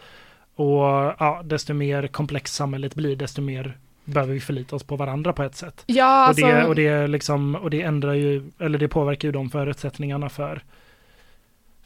Och 0.56 0.82
ja, 1.18 1.42
desto 1.44 1.74
mer 1.74 2.06
komplext 2.06 2.54
samhället 2.54 2.94
blir, 2.94 3.16
desto 3.16 3.42
mer 3.42 3.78
behöver 4.04 4.34
vi 4.34 4.40
förlita 4.40 4.76
oss 4.76 4.82
på 4.84 4.96
varandra 4.96 5.32
på 5.32 5.42
ett 5.42 5.56
sätt. 5.56 5.82
Ja, 5.86 6.28
och, 6.28 6.34
det, 6.34 6.44
alltså... 6.44 6.68
och, 6.68 6.74
det 6.74 7.06
liksom, 7.06 7.54
och 7.54 7.70
det 7.70 7.82
ändrar 7.82 8.14
ju, 8.14 8.50
eller 8.58 8.78
det 8.78 8.88
påverkar 8.88 9.28
ju 9.28 9.32
de 9.32 9.50
förutsättningarna 9.50 10.28
för, 10.28 10.62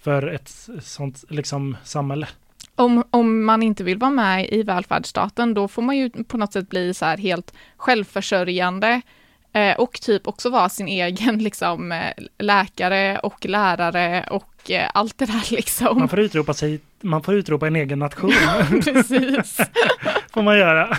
för 0.01 0.27
ett 0.27 0.53
sånt 0.83 1.25
liksom 1.29 1.77
samhälle. 1.85 2.29
Om, 2.75 3.05
om 3.11 3.45
man 3.45 3.63
inte 3.63 3.85
vill 3.85 3.99
vara 3.99 4.11
med 4.11 4.49
i 4.49 4.63
välfärdsstaten, 4.63 5.55
då 5.55 5.69
får 5.69 5.83
man 5.83 5.97
ju 5.97 6.11
på 6.11 6.37
något 6.37 6.53
sätt 6.53 6.69
bli 6.69 6.95
så 6.95 7.05
här 7.05 7.17
helt 7.17 7.55
självförsörjande 7.77 9.01
eh, 9.53 9.77
och 9.77 10.01
typ 10.01 10.27
också 10.27 10.51
vara 10.51 10.69
sin 10.69 10.89
egen 11.09 11.39
liksom, 11.39 11.93
eh, 11.93 12.13
läkare 12.39 13.19
och 13.19 13.47
lärare 13.47 14.29
och 14.31 14.71
eh, 14.71 14.91
allt 14.95 15.19
det 15.19 15.27
där 15.27 15.55
liksom. 15.55 15.99
Man 15.99 16.09
får 16.09 16.19
utropa 16.19 16.55
sig 16.55 16.81
man 17.03 17.23
får 17.23 17.35
utropa 17.35 17.67
en 17.67 17.77
egen 17.77 17.99
nation. 17.99 18.33
Precis. 18.85 19.57
får 20.33 20.43
man 20.43 20.59
göra. 20.59 20.97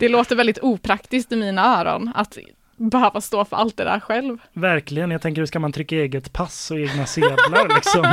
det 0.00 0.08
låter 0.08 0.36
väldigt 0.36 0.58
opraktiskt 0.58 1.32
i 1.32 1.36
mina 1.36 1.80
öron 1.80 2.12
att 2.14 2.38
behöva 2.76 3.20
stå 3.20 3.44
för 3.44 3.56
allt 3.56 3.76
det 3.76 3.84
där 3.84 4.00
själv. 4.00 4.38
Verkligen, 4.52 5.10
jag 5.10 5.22
tänker 5.22 5.42
hur 5.42 5.46
ska 5.46 5.58
man 5.58 5.72
trycka 5.72 5.96
eget 5.96 6.32
pass 6.32 6.70
och 6.70 6.78
egna 6.78 7.06
sedlar 7.06 7.74
liksom? 7.74 8.04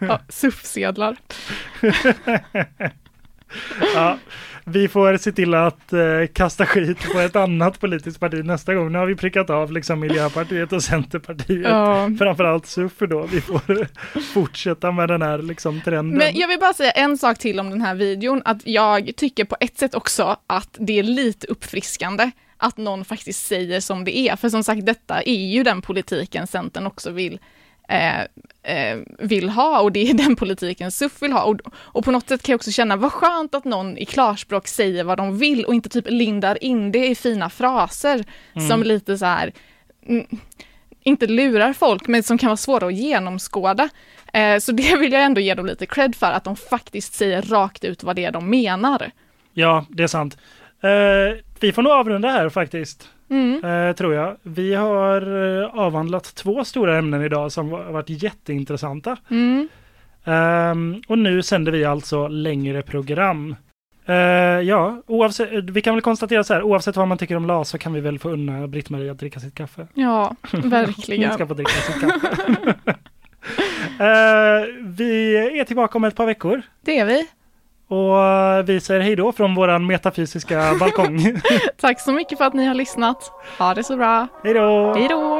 ja, 0.08 0.20
SUF-sedlar. 0.28 1.16
ja, 3.94 4.18
vi 4.64 4.88
får 4.88 5.16
se 5.16 5.32
till 5.32 5.54
att 5.54 5.92
eh, 5.92 6.00
kasta 6.32 6.66
skit 6.66 7.12
på 7.12 7.18
ett 7.18 7.36
annat 7.36 7.80
politiskt 7.80 8.20
parti 8.20 8.44
nästa 8.44 8.74
gång. 8.74 8.92
Nu 8.92 8.98
har 8.98 9.06
vi 9.06 9.16
prickat 9.16 9.50
av 9.50 9.72
liksom 9.72 10.00
Miljöpartiet 10.00 10.72
och 10.72 10.82
Centerpartiet. 10.82 11.68
Ja. 11.68 12.10
Framförallt 12.18 12.66
SUF 12.66 12.98
då. 12.98 13.22
Vi 13.22 13.40
får 13.40 13.88
fortsätta 14.34 14.92
med 14.92 15.08
den 15.08 15.22
här 15.22 15.38
liksom 15.38 15.80
trenden. 15.80 16.18
Men 16.18 16.36
jag 16.36 16.48
vill 16.48 16.58
bara 16.58 16.74
säga 16.74 16.90
en 16.90 17.18
sak 17.18 17.38
till 17.38 17.60
om 17.60 17.70
den 17.70 17.80
här 17.80 17.94
videon. 17.94 18.42
Att 18.44 18.66
jag 18.66 19.10
tycker 19.16 19.44
på 19.44 19.56
ett 19.60 19.78
sätt 19.78 19.94
också 19.94 20.36
att 20.46 20.76
det 20.78 20.98
är 20.98 21.02
lite 21.02 21.46
uppfriskande 21.46 22.30
att 22.56 22.76
någon 22.76 23.04
faktiskt 23.04 23.46
säger 23.46 23.80
som 23.80 24.04
det 24.04 24.18
är. 24.18 24.36
För 24.36 24.48
som 24.48 24.64
sagt, 24.64 24.86
detta 24.86 25.22
är 25.22 25.46
ju 25.46 25.62
den 25.62 25.82
politiken 25.82 26.46
Centern 26.46 26.86
också 26.86 27.10
vill 27.10 27.38
eh, 27.90 28.20
eh, 28.62 28.98
vill 29.18 29.48
ha 29.48 29.80
och 29.80 29.92
det 29.92 30.10
är 30.10 30.14
den 30.24 30.36
politiken 30.36 30.90
SUF 30.90 31.22
vill 31.22 31.32
ha. 31.32 31.42
Och, 31.42 31.60
och 31.74 32.04
på 32.04 32.10
något 32.10 32.28
sätt 32.28 32.42
kan 32.42 32.52
jag 32.52 32.58
också 32.58 32.70
känna, 32.70 32.96
vad 32.96 33.12
skönt 33.12 33.54
att 33.54 33.64
någon 33.64 33.98
i 33.98 34.04
klarspråk 34.04 34.68
säger 34.68 35.04
vad 35.04 35.18
de 35.18 35.38
vill 35.38 35.64
och 35.64 35.74
inte 35.74 35.88
typ 35.88 36.04
lindar 36.08 36.64
in 36.64 36.92
det 36.92 37.06
i 37.06 37.14
fina 37.14 37.50
fraser 37.50 38.24
mm. 38.54 38.68
som 38.68 38.82
lite 38.82 39.18
så 39.18 39.26
här, 39.26 39.52
mm, 40.06 40.26
inte 41.02 41.26
lurar 41.26 41.72
folk, 41.72 42.08
men 42.08 42.22
som 42.22 42.38
kan 42.38 42.46
vara 42.46 42.56
svåra 42.56 42.86
att 42.86 42.94
genomskåda. 42.94 43.88
Eh, 44.32 44.58
så 44.58 44.72
det 44.72 44.96
vill 44.96 45.12
jag 45.12 45.22
ändå 45.22 45.40
ge 45.40 45.54
dem 45.54 45.66
lite 45.66 45.86
cred 45.86 46.16
för, 46.16 46.32
att 46.32 46.44
de 46.44 46.56
faktiskt 46.56 47.14
säger 47.14 47.42
rakt 47.42 47.84
ut 47.84 48.02
vad 48.02 48.16
det 48.16 48.24
är 48.24 48.32
de 48.32 48.50
menar. 48.50 49.10
Ja, 49.52 49.86
det 49.88 50.02
är 50.02 50.06
sant. 50.06 50.38
Eh, 50.82 51.38
vi 51.60 51.72
får 51.72 51.82
nog 51.82 51.92
avrunda 51.92 52.28
här 52.28 52.48
faktiskt. 52.48 53.08
Mm. 53.30 53.64
Eh, 53.64 53.96
tror 53.96 54.14
jag. 54.14 54.36
Vi 54.42 54.74
har 54.74 55.22
eh, 55.62 55.74
avhandlat 55.74 56.34
två 56.34 56.64
stora 56.64 56.98
ämnen 56.98 57.22
idag 57.22 57.52
som 57.52 57.72
har 57.72 57.92
varit 57.92 58.22
jätteintressanta. 58.22 59.16
Mm. 59.30 59.68
Um, 60.24 61.02
och 61.08 61.18
nu 61.18 61.42
sänder 61.42 61.72
vi 61.72 61.84
alltså 61.84 62.28
längre 62.28 62.82
program. 62.82 63.56
Uh, 64.08 64.16
ja, 64.62 65.02
oavsett, 65.06 65.70
vi 65.70 65.82
kan 65.82 65.94
väl 65.94 66.02
konstatera 66.02 66.44
så 66.44 66.54
här, 66.54 66.62
oavsett 66.62 66.96
vad 66.96 67.08
man 67.08 67.18
tycker 67.18 67.36
om 67.36 67.46
LAS 67.46 67.68
så 67.68 67.78
kan 67.78 67.92
vi 67.92 68.00
väl 68.00 68.18
få 68.18 68.30
unna 68.30 68.66
Britt-Marie 68.66 69.10
att 69.10 69.18
dricka 69.18 69.40
sitt 69.40 69.54
kaffe. 69.54 69.86
Ja, 69.94 70.34
verkligen. 70.52 71.28
Hon 71.28 71.34
ska 71.34 71.46
få 71.46 71.54
dricka 71.54 71.70
sitt 71.70 72.00
kaffe. 72.00 72.28
uh, 74.00 74.84
vi 74.96 75.36
är 75.60 75.64
tillbaka 75.64 75.98
om 75.98 76.04
ett 76.04 76.16
par 76.16 76.26
veckor. 76.26 76.62
Det 76.80 76.98
är 76.98 77.04
vi. 77.04 77.26
Och 77.90 78.68
vi 78.68 78.80
säger 78.80 79.00
hej 79.00 79.16
då 79.16 79.32
från 79.32 79.54
våran 79.54 79.86
metafysiska 79.86 80.74
balkong. 80.80 81.40
Tack 81.80 82.00
så 82.00 82.12
mycket 82.12 82.38
för 82.38 82.44
att 82.44 82.54
ni 82.54 82.66
har 82.66 82.74
lyssnat. 82.74 83.32
Ha 83.58 83.74
det 83.74 83.84
så 83.84 83.96
bra. 83.96 84.26
Hej 84.44 84.54
då! 84.54 84.94
Hej 84.94 85.08
då! 85.08 85.39